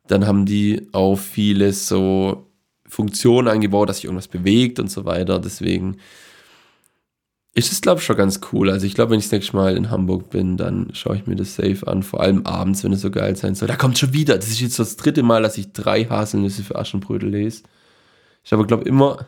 dann 0.06 0.26
haben 0.26 0.46
die 0.46 0.88
auch 0.92 1.16
viele 1.16 1.72
so 1.72 2.46
Funktionen 2.86 3.48
eingebaut, 3.48 3.88
dass 3.88 3.96
sich 3.96 4.06
irgendwas 4.06 4.28
bewegt 4.28 4.80
und 4.80 4.90
so 4.90 5.04
weiter. 5.04 5.38
Deswegen 5.38 5.98
ist 7.54 7.72
es, 7.72 7.80
glaube 7.80 8.00
ich, 8.00 8.06
schon 8.06 8.16
ganz 8.16 8.40
cool. 8.52 8.70
Also 8.70 8.86
ich 8.86 8.94
glaube, 8.94 9.12
wenn 9.12 9.18
ich 9.18 9.26
das 9.26 9.32
nächste 9.32 9.56
Mal 9.56 9.76
in 9.76 9.90
Hamburg 9.90 10.30
bin, 10.30 10.56
dann 10.56 10.90
schaue 10.94 11.16
ich 11.16 11.26
mir 11.26 11.36
das 11.36 11.56
safe 11.56 11.86
an. 11.86 12.02
Vor 12.02 12.20
allem 12.20 12.46
abends, 12.46 12.84
wenn 12.84 12.92
es 12.92 13.02
so 13.02 13.10
geil 13.10 13.36
sein 13.36 13.54
soll. 13.54 13.68
Da 13.68 13.76
kommt 13.76 13.98
schon 13.98 14.12
wieder. 14.12 14.36
Das 14.36 14.48
ist 14.48 14.60
jetzt 14.60 14.78
das 14.78 14.96
dritte 14.96 15.22
Mal, 15.22 15.42
dass 15.42 15.58
ich 15.58 15.72
drei 15.72 16.04
Haselnüsse 16.04 16.62
für 16.62 16.76
Aschenbrödel 16.76 17.30
lese. 17.30 17.64
Ich 18.44 18.52
habe, 18.52 18.66
glaube 18.66 18.84
immer 18.84 19.26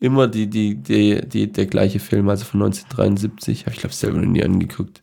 immer 0.00 0.28
die, 0.28 0.48
die, 0.48 0.76
die, 0.76 1.20
die, 1.26 1.50
der 1.50 1.66
gleiche 1.66 2.00
Film, 2.00 2.28
also 2.28 2.44
von 2.44 2.62
1973. 2.62 3.62
Habe 3.62 3.74
ich 3.74 3.80
glaube 3.80 3.94
selber 3.94 4.18
noch 4.18 4.30
nie 4.30 4.44
angeguckt. 4.44 5.02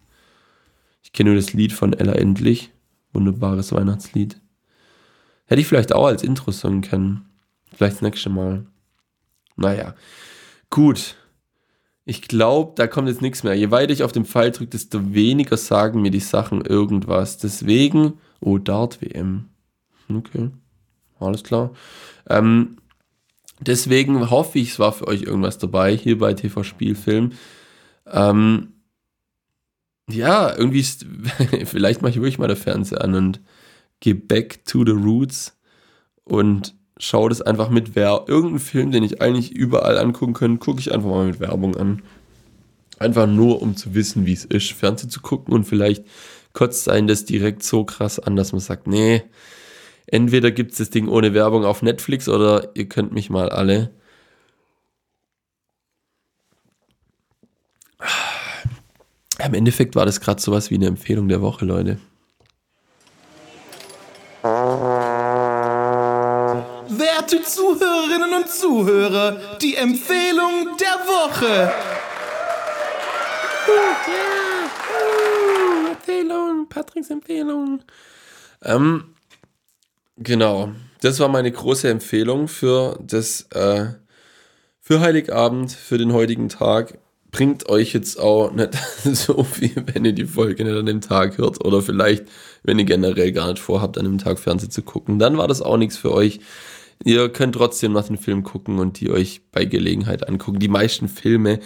Ich 1.04 1.14
kenne 1.14 1.32
nur 1.32 1.40
das 1.40 1.54
Lied 1.54 1.74
von 1.74 1.94
Ella 1.94 2.14
Endlich. 2.14 2.72
Wunderbares 3.14 3.74
Weihnachtslied. 3.74 4.40
Hätte 5.46 5.62
ich 5.62 5.68
vielleicht 5.68 5.94
auch 5.94 6.06
als 6.06 6.24
Intro-Song 6.24 6.82
können. 6.82 7.26
Vielleicht 7.74 7.96
das 7.96 8.02
nächste 8.02 8.30
Mal. 8.30 8.66
Naja. 9.58 9.96
Gut. 10.70 11.16
Ich 12.06 12.22
glaube, 12.24 12.74
da 12.76 12.88
kommt 12.88 13.10
jetzt 13.10 13.22
nichts 13.22 13.44
mehr. 13.44 13.54
Je 13.54 13.70
weiter 13.72 13.92
ich 13.92 14.04
auf 14.04 14.12
den 14.12 14.26
Pfeil 14.26 14.52
drücke, 14.52 14.72
desto 14.72 15.14
weniger 15.14 15.58
sagen 15.58 16.02
mir 16.02 16.12
die 16.12 16.20
Sachen 16.20 16.62
irgendwas. 16.62 17.38
Deswegen, 17.38 18.14
oh, 18.40 18.58
Dart 18.58 19.02
WM. 19.02 19.50
Okay. 20.10 20.50
Alles 21.20 21.44
klar. 21.44 21.72
Ähm, 22.30 22.78
Deswegen 23.62 24.30
hoffe 24.32 24.60
ich, 24.60 24.72
es 24.72 24.80
war 24.80 24.92
für 24.92 25.08
euch 25.08 25.22
irgendwas 25.22 25.58
dabei 25.60 25.96
hier 25.96 26.18
bei 26.18 26.34
TV 26.34 26.64
Spielfilm. 26.64 27.34
Ähm, 28.12 28.74
ja, 30.10 30.56
irgendwie 30.56 30.80
ist, 30.80 31.06
vielleicht 31.66 32.02
mache 32.02 32.12
ich 32.12 32.18
wirklich 32.18 32.40
mal 32.40 32.48
der 32.48 32.58
Fernseher 32.58 33.04
an 33.04 33.14
und 33.14 33.42
gehe 34.00 34.16
back 34.16 34.66
to 34.66 34.84
the 34.84 34.92
roots 34.92 35.58
und 36.24 36.76
schaue 36.98 37.30
das 37.30 37.42
einfach 37.42 37.70
mit 37.70 37.96
Werbung. 37.96 38.28
Irgendeinen 38.28 38.60
Film, 38.60 38.92
den 38.92 39.04
ich 39.04 39.22
eigentlich 39.22 39.52
überall 39.52 39.98
angucken 39.98 40.34
könnte, 40.34 40.60
gucke 40.60 40.80
ich 40.80 40.92
einfach 40.92 41.10
mal 41.10 41.28
mit 41.28 41.40
Werbung 41.40 41.76
an. 41.76 42.02
Einfach 42.98 43.28
nur, 43.28 43.62
um 43.62 43.76
zu 43.76 43.94
wissen, 43.94 44.26
wie 44.26 44.34
es 44.34 44.46
ist, 44.46 44.72
Fernsehen 44.74 45.10
zu 45.10 45.22
gucken 45.22 45.54
und 45.54 45.66
vielleicht 45.66 46.04
kotzt 46.54 46.84
sein 46.84 47.08
das 47.08 47.26
direkt 47.26 47.64
so 47.64 47.84
krass 47.84 48.20
an, 48.20 48.36
dass 48.36 48.52
man 48.52 48.62
sagt, 48.62 48.88
nee, 48.88 49.24
Entweder 50.08 50.52
gibt 50.52 50.72
es 50.72 50.78
das 50.78 50.90
Ding 50.90 51.08
ohne 51.08 51.34
Werbung 51.34 51.66
auf 51.66 51.82
Netflix 51.82 52.28
oder 52.28 52.70
ihr 52.76 52.90
könnt 52.90 53.14
mich 53.14 53.30
mal 53.30 53.50
alle. 53.50 53.92
Im 59.44 59.54
Endeffekt 59.54 59.96
war 59.96 60.06
das 60.06 60.22
gerade 60.22 60.42
sowas 60.42 60.70
wie 60.70 60.76
eine 60.76 60.88
Empfehlung 60.88 61.28
der 61.28 61.42
Woche, 61.42 61.66
Leute. 61.66 62.00
Werte 66.90 67.42
Zuhörerinnen 67.44 68.34
und 68.34 68.50
Zuhörer, 68.50 69.58
die 69.62 69.76
Empfehlung 69.76 70.78
der 70.80 71.00
Woche. 71.08 71.72
Empfehlung, 75.90 76.68
Patricks 76.70 77.10
Empfehlung. 77.10 77.84
Ähm, 78.64 79.11
genau, 80.24 80.72
das 81.02 81.20
war 81.20 81.28
meine 81.28 81.52
große 81.52 81.90
Empfehlung 81.90 82.48
für 82.48 82.98
das, 83.02 83.48
äh, 83.52 83.88
für 84.80 85.00
Heiligabend, 85.00 85.72
für 85.72 85.98
den 85.98 86.14
heutigen 86.14 86.50
Tag. 86.50 86.98
Bringt 87.32 87.70
euch 87.70 87.94
jetzt 87.94 88.20
auch 88.20 88.52
nicht 88.52 88.74
so 89.04 89.44
viel, 89.44 89.84
wenn 89.94 90.06
ihr 90.06 90.14
die 90.14 90.26
Folge 90.26 90.64
nicht 90.64 90.76
an 90.76 90.86
dem 90.86 91.02
Tag 91.02 91.38
hört 91.38 91.64
oder 91.64 91.82
vielleicht, 91.82 92.26
wenn 92.64 92.78
ihr 92.78 92.86
generell 92.86 93.32
gar 93.32 93.50
nicht 93.50 93.60
vorhabt, 93.60 93.98
an 93.98 94.06
dem 94.06 94.18
Tag 94.18 94.38
Fernsehen 94.40 94.72
zu 94.72 94.82
gucken, 94.82 95.18
dann 95.18 95.38
war 95.38 95.48
das 95.48 95.62
auch 95.62 95.78
nichts 95.78 95.98
für 95.98 96.12
euch. 96.12 96.40
Ihr 97.04 97.30
könnt 97.30 97.56
trotzdem 97.56 97.94
nach 97.94 98.06
den 98.06 98.18
Film 98.18 98.44
gucken 98.44 98.80
und 98.80 99.00
die 99.00 99.10
euch 99.10 99.42
bei 99.52 99.66
Gelegenheit 99.66 100.28
angucken. 100.28 100.60
Die 100.60 100.68
meisten 100.68 101.08
Filme 101.08 101.60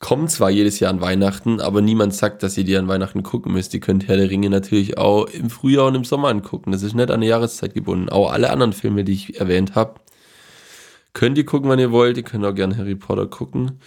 kommen 0.00 0.28
zwar 0.28 0.50
jedes 0.50 0.80
Jahr 0.80 0.90
an 0.90 1.02
Weihnachten, 1.02 1.60
aber 1.60 1.82
niemand 1.82 2.14
sagt, 2.14 2.42
dass 2.42 2.56
ihr 2.56 2.64
die 2.64 2.76
an 2.76 2.88
Weihnachten 2.88 3.22
gucken 3.22 3.52
müsst. 3.52 3.74
Ihr 3.74 3.80
könnt 3.80 4.08
Herr 4.08 4.16
der 4.16 4.30
Ringe 4.30 4.48
natürlich 4.48 4.96
auch 4.96 5.26
im 5.26 5.50
Frühjahr 5.50 5.86
und 5.86 5.94
im 5.94 6.04
Sommer 6.04 6.28
angucken. 6.28 6.72
Das 6.72 6.82
ist 6.82 6.94
nicht 6.94 7.10
an 7.10 7.16
eine 7.16 7.26
Jahreszeit 7.26 7.74
gebunden. 7.74 8.08
Auch 8.08 8.32
alle 8.32 8.50
anderen 8.50 8.72
Filme, 8.72 9.04
die 9.04 9.12
ich 9.12 9.38
erwähnt 9.38 9.74
habe, 9.74 10.00
könnt 11.12 11.36
ihr 11.36 11.44
gucken, 11.44 11.68
wann 11.68 11.78
ihr 11.78 11.92
wollt. 11.92 12.16
Ihr 12.16 12.22
könnt 12.22 12.46
auch 12.46 12.54
gerne 12.54 12.78
Harry 12.78 12.94
Potter 12.94 13.26
gucken. 13.26 13.78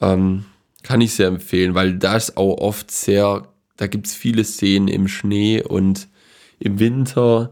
Ähm, 0.00 0.44
kann 0.84 1.00
ich 1.00 1.14
sehr 1.14 1.26
empfehlen, 1.26 1.74
weil 1.74 1.98
da 1.98 2.16
ist 2.16 2.36
auch 2.36 2.58
oft 2.58 2.92
sehr, 2.92 3.48
da 3.76 3.88
gibt 3.88 4.06
es 4.06 4.14
viele 4.14 4.44
Szenen 4.44 4.86
im 4.86 5.08
Schnee 5.08 5.62
und 5.62 6.08
im 6.60 6.78
Winter. 6.78 7.50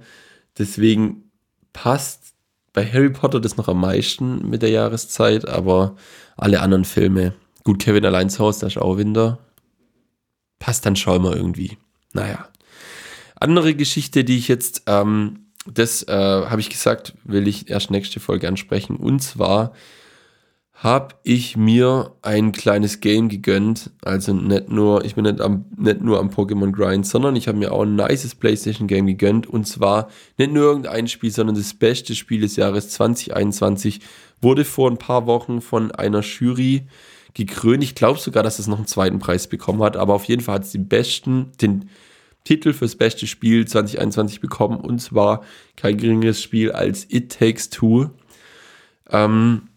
Deswegen 0.57 1.31
passt 1.73 2.33
bei 2.73 2.87
Harry 2.87 3.11
Potter 3.11 3.41
das 3.41 3.57
noch 3.57 3.67
am 3.67 3.81
meisten 3.81 4.49
mit 4.49 4.63
der 4.63 4.71
Jahreszeit, 4.71 5.49
aber 5.49 5.97
alle 6.37 6.61
anderen 6.61 6.85
Filme 6.85 7.35
Gut, 7.69 7.81
Kevin 7.81 8.07
allein 8.07 8.31
zu 8.31 8.39
Hause, 8.39 8.61
da 8.61 8.67
ist 8.69 8.79
auch 8.79 8.97
Winter. 8.97 9.41
Passt 10.59 10.87
dann 10.87 10.97
schon 10.97 11.21
mal 11.21 11.37
irgendwie. 11.37 11.77
Naja. 12.15 12.49
Andere 13.39 13.75
Geschichte, 13.75 14.25
die 14.25 14.39
ich 14.39 14.49
jetzt, 14.49 14.85
ähm, 14.87 15.51
das 15.67 16.03
äh, 16.05 16.15
habe 16.15 16.63
ich 16.63 16.71
gesagt, 16.71 17.13
will 17.25 17.47
ich 17.47 17.69
erst 17.69 17.91
nächste 17.91 18.21
Folge 18.21 18.49
ansprechen. 18.49 18.97
Und 18.97 19.21
zwar 19.21 19.75
habe 20.73 21.17
ich 21.25 21.59
mir 21.59 22.15
ein 22.23 22.53
kleines 22.53 23.01
Game 23.01 23.29
gegönnt. 23.29 23.91
Also 24.01 24.33
nicht 24.33 24.71
nur, 24.71 25.05
ich 25.05 25.15
bin 25.15 25.25
nicht, 25.25 25.43
am, 25.43 25.67
nicht 25.77 26.01
nur 26.01 26.21
am 26.21 26.31
Pokémon 26.31 26.73
Grind, 26.73 27.07
sondern 27.07 27.37
ich 27.37 27.49
habe 27.49 27.59
mir 27.59 27.73
auch 27.73 27.83
ein 27.83 27.97
nices 27.97 28.35
PlayStation 28.35 28.89
Game 28.89 29.07
gegönnt. 29.07 29.47
Und 29.47 29.67
zwar 29.67 30.09
nicht 30.39 30.53
nur 30.53 30.63
irgendein 30.63 31.07
Spiel, 31.07 31.31
sondern 31.31 31.55
das 31.55 31.75
beste 31.75 32.15
Spiel 32.15 32.41
des 32.41 32.57
Jahres 32.57 32.89
2021 32.89 34.01
wurde 34.41 34.65
vor 34.65 34.91
ein 34.91 34.97
paar 34.97 35.27
Wochen 35.27 35.61
von 35.61 35.93
einer 35.93 36.23
Jury 36.23 36.87
gekrönt. 37.35 37.83
Ich 37.83 37.95
glaube 37.95 38.19
sogar, 38.19 38.43
dass 38.43 38.59
es 38.59 38.67
noch 38.67 38.79
einen 38.79 38.87
zweiten 38.87 39.19
Preis 39.19 39.47
bekommen 39.47 39.83
hat, 39.83 39.97
aber 39.97 40.15
auf 40.15 40.25
jeden 40.25 40.43
Fall 40.43 40.57
hat 40.57 40.65
es 40.65 40.73
den 40.73 40.89
besten, 40.89 41.53
den 41.61 41.91
Titel 42.45 42.73
fürs 42.73 42.97
beste 42.97 43.27
Spiel 43.27 43.67
2021 43.67 44.41
bekommen 44.41 44.81
und 44.81 45.01
zwar 45.01 45.45
kein 45.77 45.99
geringeres 45.99 46.43
Spiel 46.43 46.73
als 46.73 47.07
It 47.11 47.31
Takes 47.39 47.69
Two. 47.71 48.11
Ähm, 49.11 49.69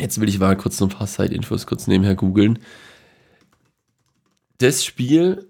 jetzt 0.00 0.20
will 0.20 0.28
ich 0.28 0.38
mal 0.38 0.56
kurz 0.56 0.80
noch 0.80 0.88
ein 0.88 0.96
paar 0.96 1.06
Side-Infos 1.06 1.66
kurz 1.66 1.86
nebenher 1.86 2.14
googeln. 2.14 2.58
Das 4.58 4.84
Spiel 4.84 5.48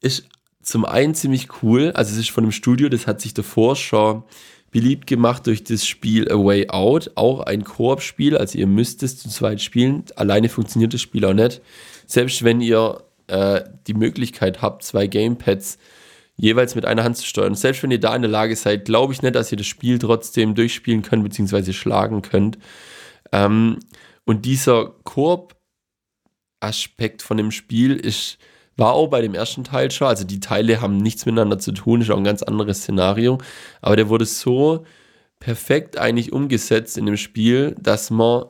ist 0.00 0.28
zum 0.62 0.84
einen 0.84 1.14
ziemlich 1.14 1.62
cool, 1.62 1.92
also 1.94 2.12
es 2.12 2.18
ist 2.18 2.30
von 2.30 2.44
dem 2.44 2.52
Studio, 2.52 2.88
das 2.88 3.06
hat 3.06 3.20
sich 3.20 3.34
davor 3.34 3.76
schon 3.76 4.24
beliebt 4.74 5.06
gemacht 5.06 5.46
durch 5.46 5.62
das 5.62 5.86
Spiel 5.86 6.28
A 6.32 6.34
Way 6.34 6.68
Out, 6.70 7.12
auch 7.14 7.38
ein 7.42 7.62
Koop-Spiel, 7.62 8.36
also 8.36 8.58
ihr 8.58 8.66
müsst 8.66 9.04
es 9.04 9.16
zu 9.16 9.28
zweit 9.28 9.60
spielen. 9.60 10.02
Alleine 10.16 10.48
funktioniert 10.48 10.92
das 10.92 11.00
Spiel 11.00 11.24
auch 11.24 11.32
nicht. 11.32 11.62
Selbst 12.06 12.42
wenn 12.42 12.60
ihr 12.60 13.04
äh, 13.28 13.60
die 13.86 13.94
Möglichkeit 13.94 14.62
habt, 14.62 14.82
zwei 14.82 15.06
Gamepads 15.06 15.78
jeweils 16.34 16.74
mit 16.74 16.86
einer 16.86 17.04
Hand 17.04 17.16
zu 17.18 17.24
steuern, 17.24 17.54
selbst 17.54 17.84
wenn 17.84 17.92
ihr 17.92 18.00
da 18.00 18.16
in 18.16 18.22
der 18.22 18.30
Lage 18.32 18.56
seid, 18.56 18.84
glaube 18.84 19.12
ich 19.12 19.22
nicht, 19.22 19.36
dass 19.36 19.52
ihr 19.52 19.58
das 19.58 19.68
Spiel 19.68 20.00
trotzdem 20.00 20.56
durchspielen 20.56 21.02
könnt, 21.02 21.22
beziehungsweise 21.22 21.72
schlagen 21.72 22.22
könnt. 22.22 22.58
Ähm, 23.30 23.78
und 24.24 24.44
dieser 24.44 24.86
Koop-Aspekt 25.04 25.62
von 27.22 27.36
dem 27.36 27.52
Spiel 27.52 27.94
ist 27.94 28.38
war 28.76 28.92
auch 28.92 29.08
bei 29.08 29.20
dem 29.20 29.34
ersten 29.34 29.64
Teil 29.64 29.90
schon. 29.90 30.08
Also 30.08 30.24
die 30.24 30.40
Teile 30.40 30.80
haben 30.80 30.98
nichts 30.98 31.26
miteinander 31.26 31.58
zu 31.58 31.72
tun, 31.72 32.00
ist 32.00 32.10
auch 32.10 32.16
ein 32.16 32.24
ganz 32.24 32.42
anderes 32.42 32.78
Szenario. 32.78 33.38
Aber 33.80 33.96
der 33.96 34.08
wurde 34.08 34.24
so 34.24 34.84
perfekt 35.38 35.98
eigentlich 35.98 36.32
umgesetzt 36.32 36.98
in 36.98 37.06
dem 37.06 37.16
Spiel, 37.16 37.76
dass 37.80 38.10
man 38.10 38.46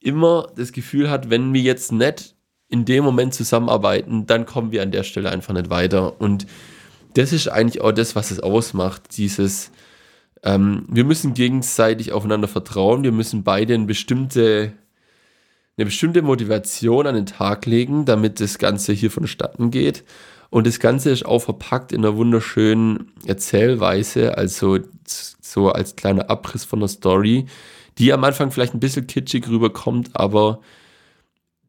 immer 0.00 0.48
das 0.56 0.72
Gefühl 0.72 1.10
hat, 1.10 1.30
wenn 1.30 1.52
wir 1.52 1.60
jetzt 1.60 1.92
nicht 1.92 2.34
in 2.68 2.84
dem 2.84 3.04
Moment 3.04 3.34
zusammenarbeiten, 3.34 4.26
dann 4.26 4.46
kommen 4.46 4.72
wir 4.72 4.82
an 4.82 4.90
der 4.90 5.04
Stelle 5.04 5.30
einfach 5.30 5.54
nicht 5.54 5.70
weiter. 5.70 6.20
Und 6.20 6.46
das 7.14 7.32
ist 7.32 7.48
eigentlich 7.48 7.80
auch 7.82 7.92
das, 7.92 8.16
was 8.16 8.30
es 8.30 8.40
ausmacht. 8.40 9.16
Dieses, 9.16 9.70
ähm, 10.42 10.84
wir 10.88 11.04
müssen 11.04 11.34
gegenseitig 11.34 12.12
aufeinander 12.12 12.48
vertrauen, 12.48 13.04
wir 13.04 13.12
müssen 13.12 13.44
beide 13.44 13.74
eine 13.74 13.86
bestimmte 13.86 14.72
eine 15.76 15.86
bestimmte 15.86 16.22
Motivation 16.22 17.06
an 17.06 17.14
den 17.14 17.26
Tag 17.26 17.66
legen, 17.66 18.06
damit 18.06 18.40
das 18.40 18.58
Ganze 18.58 18.92
hier 18.92 19.10
vonstatten 19.10 19.70
geht. 19.70 20.04
Und 20.48 20.66
das 20.66 20.80
Ganze 20.80 21.10
ist 21.10 21.26
auch 21.26 21.40
verpackt 21.40 21.92
in 21.92 22.04
einer 22.04 22.16
wunderschönen 22.16 23.12
Erzählweise, 23.26 24.38
also 24.38 24.78
so 25.06 25.70
als 25.70 25.96
kleiner 25.96 26.30
Abriss 26.30 26.64
von 26.64 26.80
der 26.80 26.88
Story, 26.88 27.46
die 27.98 28.12
am 28.12 28.24
Anfang 28.24 28.50
vielleicht 28.50 28.74
ein 28.74 28.80
bisschen 28.80 29.06
kitschig 29.06 29.48
rüberkommt, 29.48 30.10
aber 30.14 30.60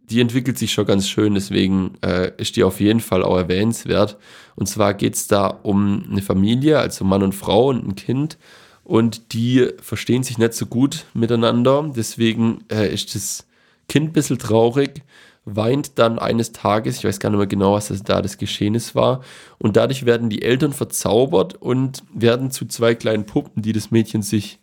die 0.09 0.21
entwickelt 0.21 0.57
sich 0.57 0.71
schon 0.71 0.85
ganz 0.85 1.09
schön, 1.09 1.33
deswegen 1.33 1.95
äh, 2.01 2.31
ist 2.37 2.55
die 2.55 2.63
auf 2.63 2.79
jeden 2.79 3.01
Fall 3.01 3.23
auch 3.23 3.35
erwähnenswert. 3.35 4.17
Und 4.55 4.67
zwar 4.67 4.93
geht 4.93 5.15
es 5.15 5.27
da 5.27 5.47
um 5.47 6.05
eine 6.09 6.21
Familie, 6.21 6.79
also 6.79 7.03
Mann 7.03 7.23
und 7.23 7.35
Frau 7.35 7.67
und 7.67 7.85
ein 7.85 7.95
Kind. 7.95 8.37
Und 8.85 9.33
die 9.33 9.67
verstehen 9.81 10.23
sich 10.23 10.37
nicht 10.37 10.53
so 10.53 10.65
gut 10.65 11.05
miteinander. 11.13 11.91
Deswegen 11.93 12.63
äh, 12.71 12.93
ist 12.93 13.15
das 13.15 13.46
Kind 13.87 14.09
ein 14.09 14.13
bisschen 14.13 14.39
traurig, 14.39 15.03
weint 15.45 15.97
dann 15.97 16.19
eines 16.19 16.51
Tages, 16.51 16.97
ich 16.97 17.05
weiß 17.05 17.19
gar 17.19 17.29
nicht 17.29 17.37
mehr 17.37 17.47
genau, 17.47 17.73
was 17.73 17.87
das 17.87 18.03
da 18.03 18.21
das 18.21 18.37
Geschehnis 18.37 18.95
war, 18.95 19.21
und 19.59 19.77
dadurch 19.77 20.05
werden 20.05 20.29
die 20.29 20.41
Eltern 20.41 20.73
verzaubert 20.73 21.55
und 21.55 22.03
werden 22.13 22.51
zu 22.51 22.65
zwei 22.65 22.95
kleinen 22.95 23.25
Puppen, 23.25 23.61
die 23.61 23.71
das 23.71 23.91
Mädchen 23.91 24.21
sich 24.21 24.59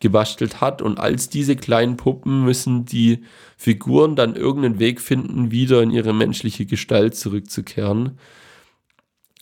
gebastelt 0.00 0.60
hat. 0.60 0.82
Und 0.82 0.98
als 0.98 1.28
diese 1.28 1.56
kleinen 1.56 1.96
Puppen 1.96 2.44
müssen 2.44 2.84
die 2.84 3.24
Figuren 3.56 4.16
dann 4.16 4.36
irgendeinen 4.36 4.78
Weg 4.78 5.00
finden, 5.00 5.50
wieder 5.50 5.82
in 5.82 5.90
ihre 5.90 6.12
menschliche 6.12 6.66
Gestalt 6.66 7.14
zurückzukehren. 7.16 8.18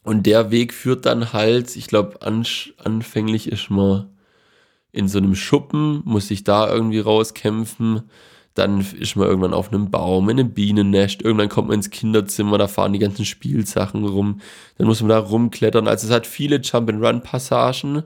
Und 0.04 0.26
der 0.26 0.50
Weg 0.50 0.72
führt 0.72 1.06
dann 1.06 1.32
halt, 1.32 1.74
ich 1.74 1.86
glaube, 1.86 2.20
anfänglich 2.22 3.50
ist 3.50 3.70
man 3.70 4.10
in 4.92 5.08
so 5.08 5.18
einem 5.18 5.34
Schuppen, 5.34 6.02
muss 6.04 6.28
sich 6.28 6.44
da 6.44 6.72
irgendwie 6.72 7.00
rauskämpfen 7.00 8.02
dann 8.54 8.80
ist 8.80 9.16
man 9.16 9.28
irgendwann 9.28 9.54
auf 9.54 9.72
einem 9.72 9.90
Baum, 9.90 10.28
in 10.28 10.38
einem 10.38 10.52
Bienennest, 10.52 11.22
irgendwann 11.22 11.48
kommt 11.48 11.68
man 11.68 11.76
ins 11.76 11.88
Kinderzimmer, 11.90 12.58
da 12.58 12.68
fahren 12.68 12.92
die 12.92 12.98
ganzen 12.98 13.24
Spielsachen 13.24 14.04
rum, 14.04 14.40
dann 14.76 14.86
muss 14.86 15.00
man 15.00 15.08
da 15.08 15.18
rumklettern. 15.18 15.88
Also 15.88 16.06
es 16.06 16.12
hat 16.12 16.26
viele 16.26 16.56
Jump-and-Run-Passagen, 16.56 18.02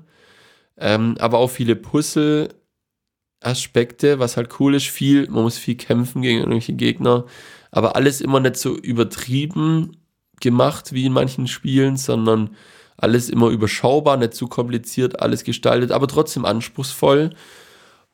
ähm, 0.78 1.16
aber 1.18 1.38
auch 1.38 1.50
viele 1.50 1.74
Puzzle-Aspekte, 1.74 4.18
was 4.18 4.36
halt 4.36 4.60
cool 4.60 4.74
ist, 4.74 4.86
viel, 4.86 5.28
man 5.28 5.42
muss 5.42 5.58
viel 5.58 5.76
kämpfen 5.76 6.22
gegen 6.22 6.38
irgendwelche 6.38 6.74
Gegner, 6.74 7.24
aber 7.72 7.96
alles 7.96 8.20
immer 8.20 8.40
nicht 8.40 8.56
so 8.56 8.76
übertrieben 8.76 9.96
gemacht 10.40 10.92
wie 10.92 11.06
in 11.06 11.12
manchen 11.12 11.48
Spielen, 11.48 11.96
sondern 11.96 12.50
alles 12.96 13.28
immer 13.28 13.48
überschaubar, 13.48 14.16
nicht 14.16 14.34
zu 14.34 14.48
kompliziert, 14.48 15.20
alles 15.20 15.44
gestaltet, 15.44 15.92
aber 15.92 16.08
trotzdem 16.08 16.44
anspruchsvoll. 16.44 17.30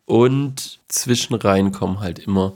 Und 0.05 0.81
zwischenrein 0.89 1.73
kommen 1.73 2.01
halt 2.01 2.19
immer 2.19 2.55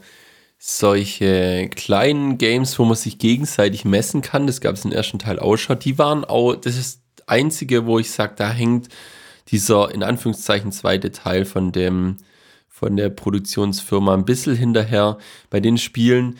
solche 0.58 1.68
kleinen 1.74 2.38
Games, 2.38 2.78
wo 2.78 2.84
man 2.84 2.96
sich 2.96 3.18
gegenseitig 3.18 3.84
messen 3.84 4.22
kann. 4.22 4.46
Das 4.46 4.60
gab 4.60 4.74
es 4.74 4.84
im 4.84 4.92
ersten 4.92 5.18
Teil 5.18 5.38
auch 5.38 5.56
schon. 5.56 5.78
Die 5.78 5.98
waren 5.98 6.24
auch, 6.24 6.54
das 6.54 6.76
ist 6.76 7.02
das 7.16 7.28
einzige, 7.28 7.86
wo 7.86 7.98
ich 7.98 8.10
sage, 8.10 8.34
da 8.36 8.50
hängt 8.50 8.88
dieser 9.48 9.94
in 9.94 10.02
Anführungszeichen 10.02 10.72
zweite 10.72 11.12
Teil 11.12 11.44
von 11.44 11.72
dem 11.72 12.16
von 12.68 12.94
der 12.94 13.08
Produktionsfirma 13.08 14.12
ein 14.12 14.26
bisschen 14.26 14.54
hinterher. 14.54 15.16
Bei 15.48 15.60
den 15.60 15.78
Spielen 15.78 16.36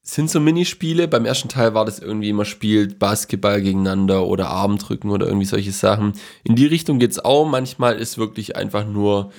sind 0.00 0.30
so 0.30 0.40
Minispiele. 0.40 1.06
Beim 1.06 1.26
ersten 1.26 1.50
Teil 1.50 1.74
war 1.74 1.84
das 1.84 1.98
irgendwie 1.98 2.30
immer 2.30 2.46
spielt 2.46 2.98
Basketball 2.98 3.60
gegeneinander 3.60 4.26
oder 4.26 4.48
Armdrücken 4.48 5.10
oder 5.10 5.26
irgendwie 5.26 5.44
solche 5.44 5.72
Sachen. 5.72 6.14
In 6.44 6.56
die 6.56 6.64
Richtung 6.64 6.98
geht 6.98 7.10
es 7.10 7.18
auch. 7.18 7.46
Manchmal 7.46 7.98
ist 7.98 8.16
wirklich 8.16 8.56
einfach 8.56 8.86
nur 8.86 9.32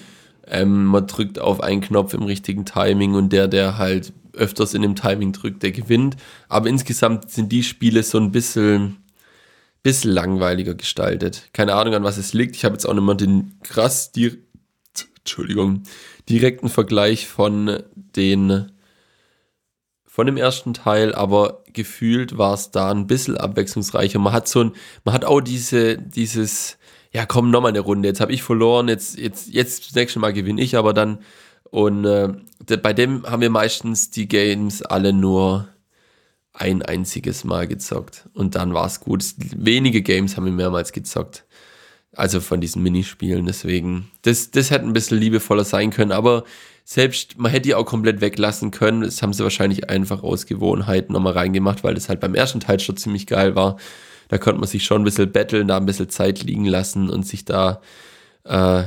ähm, 0.51 0.85
man 0.85 1.07
drückt 1.07 1.39
auf 1.39 1.61
einen 1.61 1.81
Knopf 1.81 2.13
im 2.13 2.23
richtigen 2.23 2.65
Timing 2.65 3.15
und 3.15 3.33
der, 3.33 3.47
der 3.47 3.77
halt 3.77 4.13
öfters 4.33 4.73
in 4.73 4.81
dem 4.81 4.95
Timing 4.95 5.31
drückt, 5.31 5.63
der 5.63 5.71
gewinnt. 5.71 6.17
Aber 6.49 6.69
insgesamt 6.69 7.31
sind 7.31 7.51
die 7.51 7.63
Spiele 7.63 8.03
so 8.03 8.17
ein 8.17 8.31
bisschen, 8.31 8.97
bisschen 9.83 10.11
langweiliger 10.11 10.75
gestaltet. 10.75 11.49
Keine 11.53 11.75
Ahnung, 11.75 11.95
an 11.95 12.03
was 12.03 12.17
es 12.17 12.33
liegt. 12.33 12.55
Ich 12.55 12.65
habe 12.65 12.73
jetzt 12.73 12.85
auch 12.85 12.93
nicht 12.93 13.03
mal 13.03 13.15
den 13.15 13.57
krass, 13.63 14.11
die, 14.11 14.37
Entschuldigung, 15.19 15.83
direkten 16.29 16.69
Vergleich 16.69 17.27
von 17.27 17.83
den 17.93 18.71
von 20.05 20.25
dem 20.25 20.35
ersten 20.35 20.73
Teil, 20.73 21.15
aber 21.15 21.63
gefühlt 21.71 22.37
war 22.37 22.53
es 22.53 22.69
da 22.71 22.91
ein 22.91 23.07
bisschen 23.07 23.37
abwechslungsreicher. 23.37 24.19
Man 24.19 24.33
hat 24.33 24.45
so 24.45 24.65
ein, 24.65 24.71
man 25.05 25.13
hat 25.13 25.23
auch 25.23 25.39
diese, 25.39 25.97
dieses, 25.97 26.77
ja 27.11 27.25
komm, 27.25 27.51
nochmal 27.51 27.69
eine 27.69 27.79
Runde, 27.79 28.07
jetzt 28.07 28.21
habe 28.21 28.33
ich 28.33 28.43
verloren, 28.43 28.87
jetzt, 28.87 29.17
jetzt, 29.17 29.49
jetzt 29.49 29.87
das 29.87 29.95
nächste 29.95 30.19
Mal 30.19 30.33
gewinne 30.33 30.61
ich, 30.61 30.75
aber 30.75 30.93
dann, 30.93 31.19
und 31.69 32.05
äh, 32.05 32.29
bei 32.81 32.93
dem 32.93 33.25
haben 33.25 33.41
wir 33.41 33.49
meistens 33.49 34.09
die 34.09 34.27
Games 34.27 34.81
alle 34.81 35.13
nur 35.13 35.67
ein 36.53 36.81
einziges 36.81 37.43
Mal 37.43 37.67
gezockt 37.67 38.29
und 38.33 38.55
dann 38.55 38.73
war 38.73 38.85
es 38.85 38.99
gut. 38.99 39.23
Wenige 39.37 40.01
Games 40.01 40.35
haben 40.35 40.45
wir 40.45 40.51
mehrmals 40.51 40.91
gezockt. 40.91 41.45
Also 42.13 42.41
von 42.41 42.59
diesen 42.59 42.83
Minispielen, 42.83 43.45
deswegen, 43.45 44.11
das, 44.23 44.51
das 44.51 44.69
hätte 44.69 44.85
ein 44.85 44.91
bisschen 44.91 45.17
liebevoller 45.17 45.63
sein 45.63 45.91
können, 45.91 46.11
aber 46.11 46.43
selbst, 46.83 47.37
man 47.37 47.51
hätte 47.51 47.69
die 47.69 47.75
auch 47.75 47.85
komplett 47.85 48.19
weglassen 48.19 48.71
können. 48.71 49.01
Das 49.01 49.21
haben 49.21 49.31
sie 49.31 49.43
wahrscheinlich 49.43 49.89
einfach 49.89 50.23
aus 50.23 50.45
Gewohnheit 50.45 51.09
nochmal 51.09 51.33
reingemacht, 51.33 51.85
weil 51.85 51.93
das 51.93 52.09
halt 52.09 52.19
beim 52.19 52.35
ersten 52.35 52.59
Teil 52.59 52.81
schon 52.81 52.97
ziemlich 52.97 53.27
geil 53.27 53.55
war. 53.55 53.77
Da 54.31 54.37
konnte 54.37 54.61
man 54.61 54.69
sich 54.69 54.85
schon 54.85 55.01
ein 55.01 55.03
bisschen 55.03 55.29
betteln, 55.29 55.67
da 55.67 55.75
ein 55.75 55.85
bisschen 55.85 56.07
Zeit 56.07 56.41
liegen 56.41 56.65
lassen 56.65 57.09
und 57.09 57.27
sich 57.27 57.43
da 57.43 57.81
äh, 58.45 58.83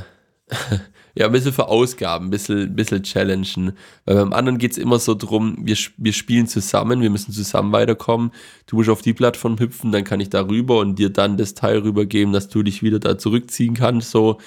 ja, 1.15 1.27
ein 1.27 1.31
bisschen 1.31 1.53
verausgaben, 1.53 2.27
ein 2.27 2.31
bisschen, 2.31 2.61
ein 2.61 2.75
bisschen 2.75 3.03
challengen. 3.03 3.77
Weil 4.05 4.15
beim 4.15 4.33
anderen 4.33 4.57
geht 4.57 4.71
es 4.71 4.79
immer 4.79 4.97
so 4.97 5.13
drum, 5.13 5.55
wir, 5.61 5.77
wir 5.97 6.13
spielen 6.13 6.47
zusammen, 6.47 6.99
wir 6.99 7.11
müssen 7.11 7.31
zusammen 7.31 7.71
weiterkommen. 7.71 8.31
Du 8.65 8.77
musst 8.77 8.89
auf 8.89 9.03
die 9.03 9.13
Plattform 9.13 9.59
hüpfen, 9.59 9.91
dann 9.91 10.03
kann 10.03 10.19
ich 10.19 10.31
da 10.31 10.47
rüber 10.47 10.79
und 10.79 10.97
dir 10.97 11.11
dann 11.11 11.37
das 11.37 11.53
Teil 11.53 11.77
rübergeben, 11.77 12.33
dass 12.33 12.49
du 12.49 12.63
dich 12.63 12.81
wieder 12.81 12.97
da 12.97 13.19
zurückziehen 13.19 13.75
kannst. 13.75 14.09
So 14.09 14.39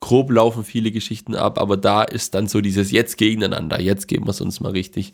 grob 0.00 0.30
laufen 0.30 0.64
viele 0.64 0.90
Geschichten 0.90 1.34
ab, 1.34 1.60
aber 1.60 1.76
da 1.76 2.02
ist 2.02 2.34
dann 2.34 2.46
so 2.46 2.62
dieses 2.62 2.92
jetzt 2.92 3.18
gegeneinander, 3.18 3.78
jetzt 3.78 4.08
geben 4.08 4.24
wir 4.24 4.30
es 4.30 4.40
uns 4.40 4.60
mal 4.60 4.72
richtig. 4.72 5.12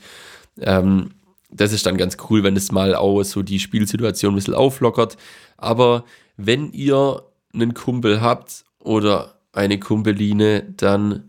Ähm, 0.61 1.11
das 1.53 1.73
ist 1.73 1.87
dann 1.87 1.97
ganz 1.97 2.17
cool, 2.29 2.43
wenn 2.43 2.57
es 2.57 2.73
mal 2.73 2.95
auch 2.95 3.23
so 3.23 3.43
die 3.43 3.61
Spielsituation 3.61 4.33
ein 4.33 4.37
bisschen 4.37 4.55
auflockert. 4.55 5.17
Aber 5.57 6.05
wenn 6.37 6.73
ihr 6.73 7.23
einen 7.55 7.75
Kumpel 7.75 8.21
habt 8.21 8.65
oder 8.79 9.39
eine 9.53 9.79
Kumpeline, 9.79 10.63
dann 10.77 11.29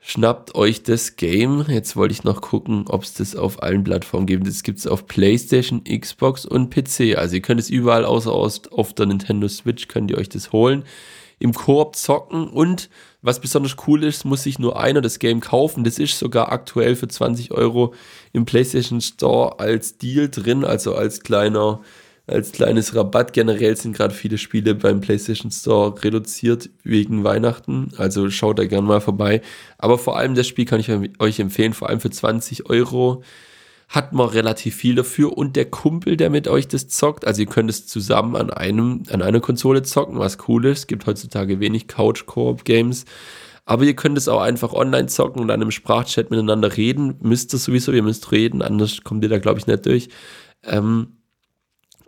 schnappt 0.00 0.54
euch 0.54 0.82
das 0.84 1.16
Game. 1.16 1.64
Jetzt 1.68 1.96
wollte 1.96 2.12
ich 2.12 2.24
noch 2.24 2.40
gucken, 2.40 2.84
ob 2.88 3.02
es 3.02 3.14
das 3.14 3.34
auf 3.34 3.62
allen 3.62 3.84
Plattformen 3.84 4.26
gibt. 4.26 4.46
Das 4.46 4.62
gibt 4.62 4.78
es 4.78 4.86
auf 4.86 5.06
PlayStation, 5.06 5.82
Xbox 5.84 6.46
und 6.46 6.70
PC. 6.70 7.16
Also 7.16 7.36
ihr 7.36 7.42
könnt 7.42 7.60
es 7.60 7.68
überall 7.68 8.04
außer 8.04 8.32
auf 8.32 8.94
der 8.94 9.06
Nintendo 9.06 9.48
Switch 9.48 9.88
könnt 9.88 10.10
ihr 10.10 10.18
euch 10.18 10.28
das 10.28 10.52
holen. 10.52 10.84
Im 11.40 11.52
Koop 11.52 11.94
zocken 11.96 12.48
und 12.48 12.88
was 13.22 13.40
besonders 13.40 13.76
cool 13.86 14.04
ist, 14.04 14.24
muss 14.24 14.44
sich 14.44 14.58
nur 14.58 14.78
einer 14.80 15.00
das 15.00 15.18
Game 15.18 15.40
kaufen. 15.40 15.84
Das 15.84 15.98
ist 15.98 16.18
sogar 16.18 16.52
aktuell 16.52 16.94
für 16.96 17.08
20 17.08 17.50
Euro 17.52 17.94
im 18.32 18.44
PlayStation 18.44 19.00
Store 19.00 19.58
als 19.58 19.98
Deal 19.98 20.28
drin, 20.28 20.64
also 20.64 20.94
als 20.94 21.20
kleiner 21.20 21.80
als 22.28 22.52
kleines 22.52 22.94
Rabatt. 22.94 23.32
Generell 23.32 23.76
sind 23.76 23.96
gerade 23.96 24.14
viele 24.14 24.38
Spiele 24.38 24.74
beim 24.74 25.00
PlayStation 25.00 25.50
Store 25.50 25.94
reduziert 26.02 26.70
wegen 26.84 27.24
Weihnachten. 27.24 27.92
Also 27.96 28.30
schaut 28.30 28.58
da 28.58 28.66
gerne 28.66 28.86
mal 28.86 29.00
vorbei. 29.00 29.40
Aber 29.78 29.98
vor 29.98 30.18
allem 30.18 30.34
das 30.34 30.46
Spiel 30.46 30.66
kann 30.66 30.78
ich 30.78 30.90
euch 31.18 31.40
empfehlen, 31.40 31.72
vor 31.72 31.88
allem 31.88 32.00
für 32.00 32.10
20 32.10 32.68
Euro 32.68 33.22
hat 33.88 34.12
man 34.12 34.28
relativ 34.28 34.76
viel 34.76 34.94
dafür 34.94 35.36
und 35.36 35.56
der 35.56 35.64
Kumpel, 35.64 36.18
der 36.18 36.28
mit 36.28 36.46
euch 36.46 36.68
das 36.68 36.88
zockt, 36.88 37.26
also 37.26 37.40
ihr 37.40 37.48
könnt 37.48 37.70
es 37.70 37.86
zusammen 37.86 38.36
an 38.36 38.50
einem, 38.50 39.04
an 39.10 39.22
einer 39.22 39.40
Konsole 39.40 39.82
zocken, 39.82 40.18
was 40.18 40.36
cool 40.46 40.66
ist. 40.66 40.80
Es 40.80 40.86
gibt 40.86 41.06
heutzutage 41.06 41.58
wenig 41.58 41.88
Couch-Koop-Games. 41.88 43.06
Aber 43.64 43.84
ihr 43.84 43.96
könnt 43.96 44.16
es 44.16 44.28
auch 44.28 44.40
einfach 44.40 44.72
online 44.72 45.08
zocken 45.08 45.42
und 45.42 45.50
an 45.50 45.60
einem 45.60 45.70
Sprachchat 45.70 46.30
miteinander 46.30 46.76
reden. 46.76 47.16
Müsst 47.20 47.52
ihr 47.54 47.58
sowieso, 47.58 47.92
ihr 47.92 48.02
müsst 48.02 48.30
reden, 48.32 48.62
anders 48.62 49.02
kommt 49.04 49.22
ihr 49.24 49.28
da, 49.30 49.38
glaube 49.38 49.58
ich, 49.58 49.66
nicht 49.66 49.84
durch. 49.84 50.08
Ähm, 50.64 51.18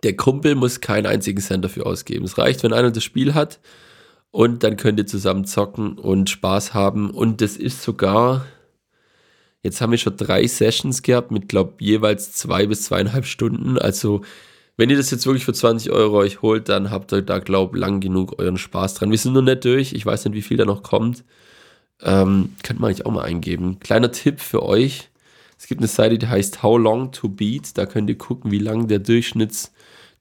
der 0.03 0.15
Kumpel 0.15 0.55
muss 0.55 0.81
keinen 0.81 1.05
einzigen 1.05 1.41
Cent 1.41 1.63
dafür 1.63 1.85
ausgeben. 1.85 2.25
Es 2.25 2.37
reicht, 2.37 2.63
wenn 2.63 2.73
einer 2.73 2.91
das 2.91 3.03
Spiel 3.03 3.33
hat 3.33 3.59
und 4.31 4.63
dann 4.63 4.77
könnt 4.77 4.99
ihr 4.99 5.05
zusammen 5.05 5.45
zocken 5.45 5.97
und 5.97 6.29
Spaß 6.29 6.73
haben. 6.73 7.11
Und 7.11 7.41
das 7.41 7.57
ist 7.57 7.83
sogar, 7.83 8.45
jetzt 9.63 9.81
haben 9.81 9.91
wir 9.91 9.97
schon 9.97 10.17
drei 10.17 10.45
Sessions 10.47 11.01
gehabt 11.01 11.31
mit, 11.31 11.47
glaube 11.49 11.73
jeweils 11.79 12.33
zwei 12.33 12.67
bis 12.67 12.83
zweieinhalb 12.83 13.25
Stunden. 13.25 13.77
Also 13.77 14.21
wenn 14.77 14.89
ihr 14.89 14.97
das 14.97 15.11
jetzt 15.11 15.25
wirklich 15.25 15.45
für 15.45 15.53
20 15.53 15.91
Euro 15.91 16.17
euch 16.17 16.41
holt, 16.41 16.69
dann 16.69 16.89
habt 16.89 17.13
ihr 17.13 17.21
da, 17.21 17.39
glaube 17.39 17.77
lang 17.77 17.99
genug 17.99 18.39
euren 18.39 18.57
Spaß 18.57 18.95
dran. 18.95 19.11
Wir 19.11 19.17
sind 19.17 19.33
noch 19.33 19.41
nicht 19.41 19.65
durch. 19.65 19.93
Ich 19.93 20.05
weiß 20.05 20.25
nicht, 20.25 20.33
wie 20.33 20.41
viel 20.41 20.57
da 20.57 20.65
noch 20.65 20.81
kommt. 20.81 21.23
Ähm, 22.01 22.55
könnt 22.63 22.79
man 22.79 22.89
eigentlich 22.89 23.05
auch 23.05 23.11
mal 23.11 23.23
eingeben. 23.23 23.79
Kleiner 23.79 24.11
Tipp 24.11 24.39
für 24.39 24.63
euch. 24.63 25.09
Es 25.59 25.67
gibt 25.67 25.81
eine 25.81 25.87
Seite, 25.87 26.17
die 26.17 26.27
heißt 26.27 26.63
How 26.63 26.79
Long 26.79 27.11
to 27.11 27.29
Beat. 27.29 27.77
Da 27.77 27.85
könnt 27.85 28.09
ihr 28.09 28.17
gucken, 28.17 28.49
wie 28.49 28.57
lang 28.57 28.87
der 28.87 28.99
Durchschnitts 28.99 29.71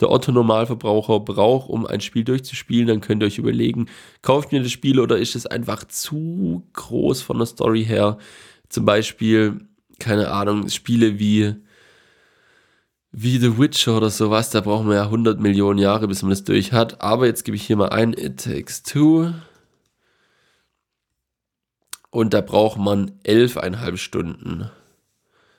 der 0.00 0.10
Otto-Normalverbraucher 0.10 1.20
braucht, 1.20 1.68
um 1.68 1.86
ein 1.86 2.00
Spiel 2.00 2.24
durchzuspielen, 2.24 2.88
dann 2.88 3.00
könnt 3.00 3.22
ihr 3.22 3.26
euch 3.26 3.38
überlegen, 3.38 3.86
kauft 4.22 4.52
mir 4.52 4.62
das 4.62 4.72
Spiel 4.72 4.98
oder 4.98 5.18
ist 5.18 5.36
es 5.36 5.46
einfach 5.46 5.84
zu 5.84 6.62
groß 6.72 7.22
von 7.22 7.38
der 7.38 7.46
Story 7.46 7.84
her? 7.84 8.18
Zum 8.70 8.86
Beispiel, 8.86 9.68
keine 9.98 10.30
Ahnung, 10.30 10.68
Spiele 10.68 11.18
wie, 11.18 11.56
wie 13.12 13.38
The 13.38 13.58
Witcher 13.58 13.96
oder 13.98 14.10
sowas, 14.10 14.50
da 14.50 14.62
brauchen 14.62 14.88
wir 14.88 14.94
ja 14.94 15.04
100 15.04 15.40
Millionen 15.40 15.78
Jahre, 15.78 16.08
bis 16.08 16.22
man 16.22 16.30
das 16.30 16.44
durch 16.44 16.72
hat. 16.72 17.02
Aber 17.02 17.26
jetzt 17.26 17.44
gebe 17.44 17.56
ich 17.56 17.66
hier 17.66 17.76
mal 17.76 17.90
ein, 17.90 18.14
It 18.14 18.42
Takes 18.44 18.82
Two. 18.82 19.32
Und 22.10 22.32
da 22.32 22.40
braucht 22.40 22.78
man 22.78 23.12
elfeinhalb 23.24 23.98
Stunden 23.98 24.70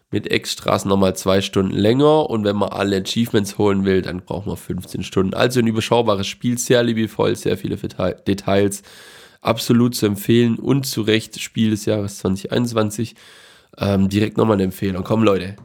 mit 0.10 0.30
Extras 0.30 0.84
nochmal 0.86 1.16
zwei 1.16 1.42
Stunden 1.42 1.76
länger 1.76 2.30
und 2.30 2.44
wenn 2.44 2.58
man 2.58 2.70
alle 2.70 2.98
Achievements 2.98 3.58
holen 3.58 3.86
will, 3.86 4.02
dann 4.02 4.22
braucht 4.22 4.46
man 4.46 4.58
15 4.58 5.04
Stunden. 5.04 5.34
Also 5.34 5.62
ein 5.62 5.68
überschaubares 5.68 6.28
Spiel, 6.28 6.58
sehr 6.58 6.84
liebevoll, 6.84 7.36
sehr 7.38 7.58
viele 7.58 7.78
Details, 7.78 8.84
absolut 9.42 9.96
zu 9.96 10.06
empfehlen 10.06 10.58
und 10.58 10.86
zu 10.86 11.02
Recht 11.02 11.40
Spiel 11.42 11.72
des 11.72 11.86
Jahres 11.86 12.20
2021. 12.20 13.16
Ähm, 13.78 14.10
direkt 14.10 14.38
nochmal 14.38 14.56
eine 14.56 14.64
Empfehlung. 14.64 15.04
Komm 15.04 15.24
Leute. 15.24 15.56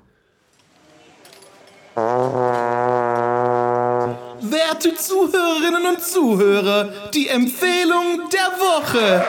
Werte 4.41 4.95
Zuhörerinnen 4.95 5.87
und 5.87 6.03
Zuhörer, 6.03 7.11
die 7.15 7.29
Empfehlung 7.29 8.29
der 8.33 8.53
Woche. 8.59 9.25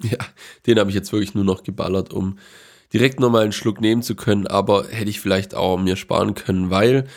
Ja, 0.00 0.18
den 0.66 0.78
habe 0.78 0.90
ich 0.90 0.96
jetzt 0.96 1.12
wirklich 1.12 1.34
nur 1.34 1.44
noch 1.44 1.64
geballert, 1.64 2.12
um 2.12 2.38
direkt 2.92 3.18
nochmal 3.18 3.42
einen 3.42 3.52
Schluck 3.52 3.80
nehmen 3.80 4.02
zu 4.02 4.14
können, 4.14 4.46
aber 4.46 4.86
hätte 4.88 5.10
ich 5.10 5.20
vielleicht 5.20 5.54
auch 5.56 5.76
mir 5.76 5.96
sparen 5.96 6.34
können, 6.34 6.70
weil 6.70 7.08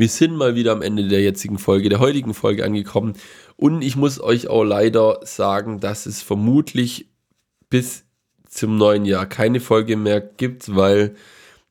wir 0.00 0.08
sind 0.08 0.34
mal 0.34 0.54
wieder 0.54 0.72
am 0.72 0.80
Ende 0.80 1.06
der 1.08 1.20
jetzigen 1.20 1.58
Folge, 1.58 1.90
der 1.90 2.00
heutigen 2.00 2.32
Folge 2.32 2.64
angekommen 2.64 3.12
und 3.56 3.82
ich 3.82 3.96
muss 3.96 4.18
euch 4.18 4.48
auch 4.48 4.64
leider 4.64 5.20
sagen, 5.24 5.78
dass 5.78 6.06
es 6.06 6.22
vermutlich 6.22 7.10
bis 7.68 8.04
zum 8.48 8.78
neuen 8.78 9.04
Jahr 9.04 9.26
keine 9.26 9.60
Folge 9.60 9.98
mehr 9.98 10.22
gibt, 10.22 10.74
weil 10.74 11.16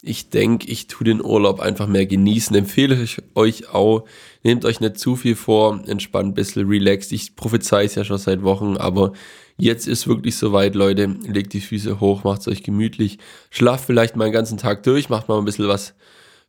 ich 0.03 0.29
denke, 0.29 0.67
ich 0.67 0.85
tue 0.85 1.05
den 1.05 1.25
Urlaub 1.25 1.59
einfach 1.59 1.87
mehr 1.87 2.05
genießen. 2.05 2.55
Empfehle 2.55 3.01
ich 3.01 3.17
euch 3.33 3.73
auch, 3.73 4.05
nehmt 4.43 4.63
euch 4.63 4.79
nicht 4.79 4.99
zu 4.99 5.15
viel 5.15 5.35
vor, 5.35 5.81
entspannt 5.87 6.29
ein 6.29 6.33
bisschen, 6.35 6.69
relaxed. 6.69 7.11
Ich 7.11 7.35
prophezei 7.35 7.85
es 7.85 7.95
ja 7.95 8.05
schon 8.05 8.19
seit 8.19 8.43
Wochen, 8.43 8.77
aber 8.77 9.13
jetzt 9.57 9.87
ist 9.87 10.07
wirklich 10.07 10.37
soweit, 10.37 10.75
Leute. 10.75 11.17
Legt 11.23 11.51
die 11.53 11.61
Füße 11.61 11.99
hoch, 11.99 12.23
macht 12.23 12.41
es 12.41 12.47
euch 12.47 12.61
gemütlich. 12.61 13.17
Schlaft 13.49 13.85
vielleicht 13.85 14.15
mal 14.15 14.25
einen 14.25 14.33
ganzen 14.33 14.59
Tag 14.59 14.83
durch, 14.83 15.09
macht 15.09 15.27
mal 15.27 15.39
ein 15.39 15.45
bisschen 15.45 15.67
was 15.67 15.95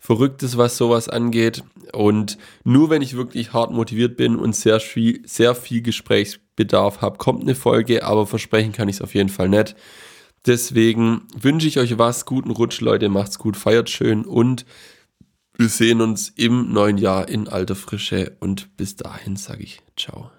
Verrücktes, 0.00 0.56
was 0.56 0.78
sowas 0.78 1.08
angeht. 1.08 1.62
Und 1.92 2.38
nur 2.64 2.88
wenn 2.88 3.02
ich 3.02 3.16
wirklich 3.16 3.52
hart 3.52 3.70
motiviert 3.70 4.16
bin 4.16 4.36
und 4.36 4.56
sehr 4.56 4.80
viel, 4.80 5.22
sehr 5.26 5.54
viel 5.54 5.82
Gesprächsbedarf 5.82 7.02
habe, 7.02 7.18
kommt 7.18 7.42
eine 7.42 7.54
Folge, 7.54 8.04
aber 8.04 8.26
versprechen 8.26 8.72
kann 8.72 8.88
ich 8.88 8.96
es 8.96 9.02
auf 9.02 9.14
jeden 9.14 9.28
Fall 9.28 9.50
nicht. 9.50 9.76
Deswegen 10.46 11.28
wünsche 11.38 11.68
ich 11.68 11.78
euch 11.78 11.98
was, 11.98 12.24
guten 12.24 12.50
Rutsch, 12.50 12.80
Leute, 12.80 13.10
macht's 13.10 13.38
gut, 13.38 13.58
feiert 13.58 13.90
schön 13.90 14.24
und 14.24 14.64
wir 15.54 15.68
sehen 15.68 16.00
uns 16.00 16.30
im 16.30 16.72
neuen 16.72 16.96
Jahr 16.96 17.28
in 17.28 17.46
alter 17.46 17.76
Frische 17.76 18.38
und 18.40 18.74
bis 18.78 18.96
dahin 18.96 19.36
sage 19.36 19.64
ich 19.64 19.82
ciao. 19.98 20.30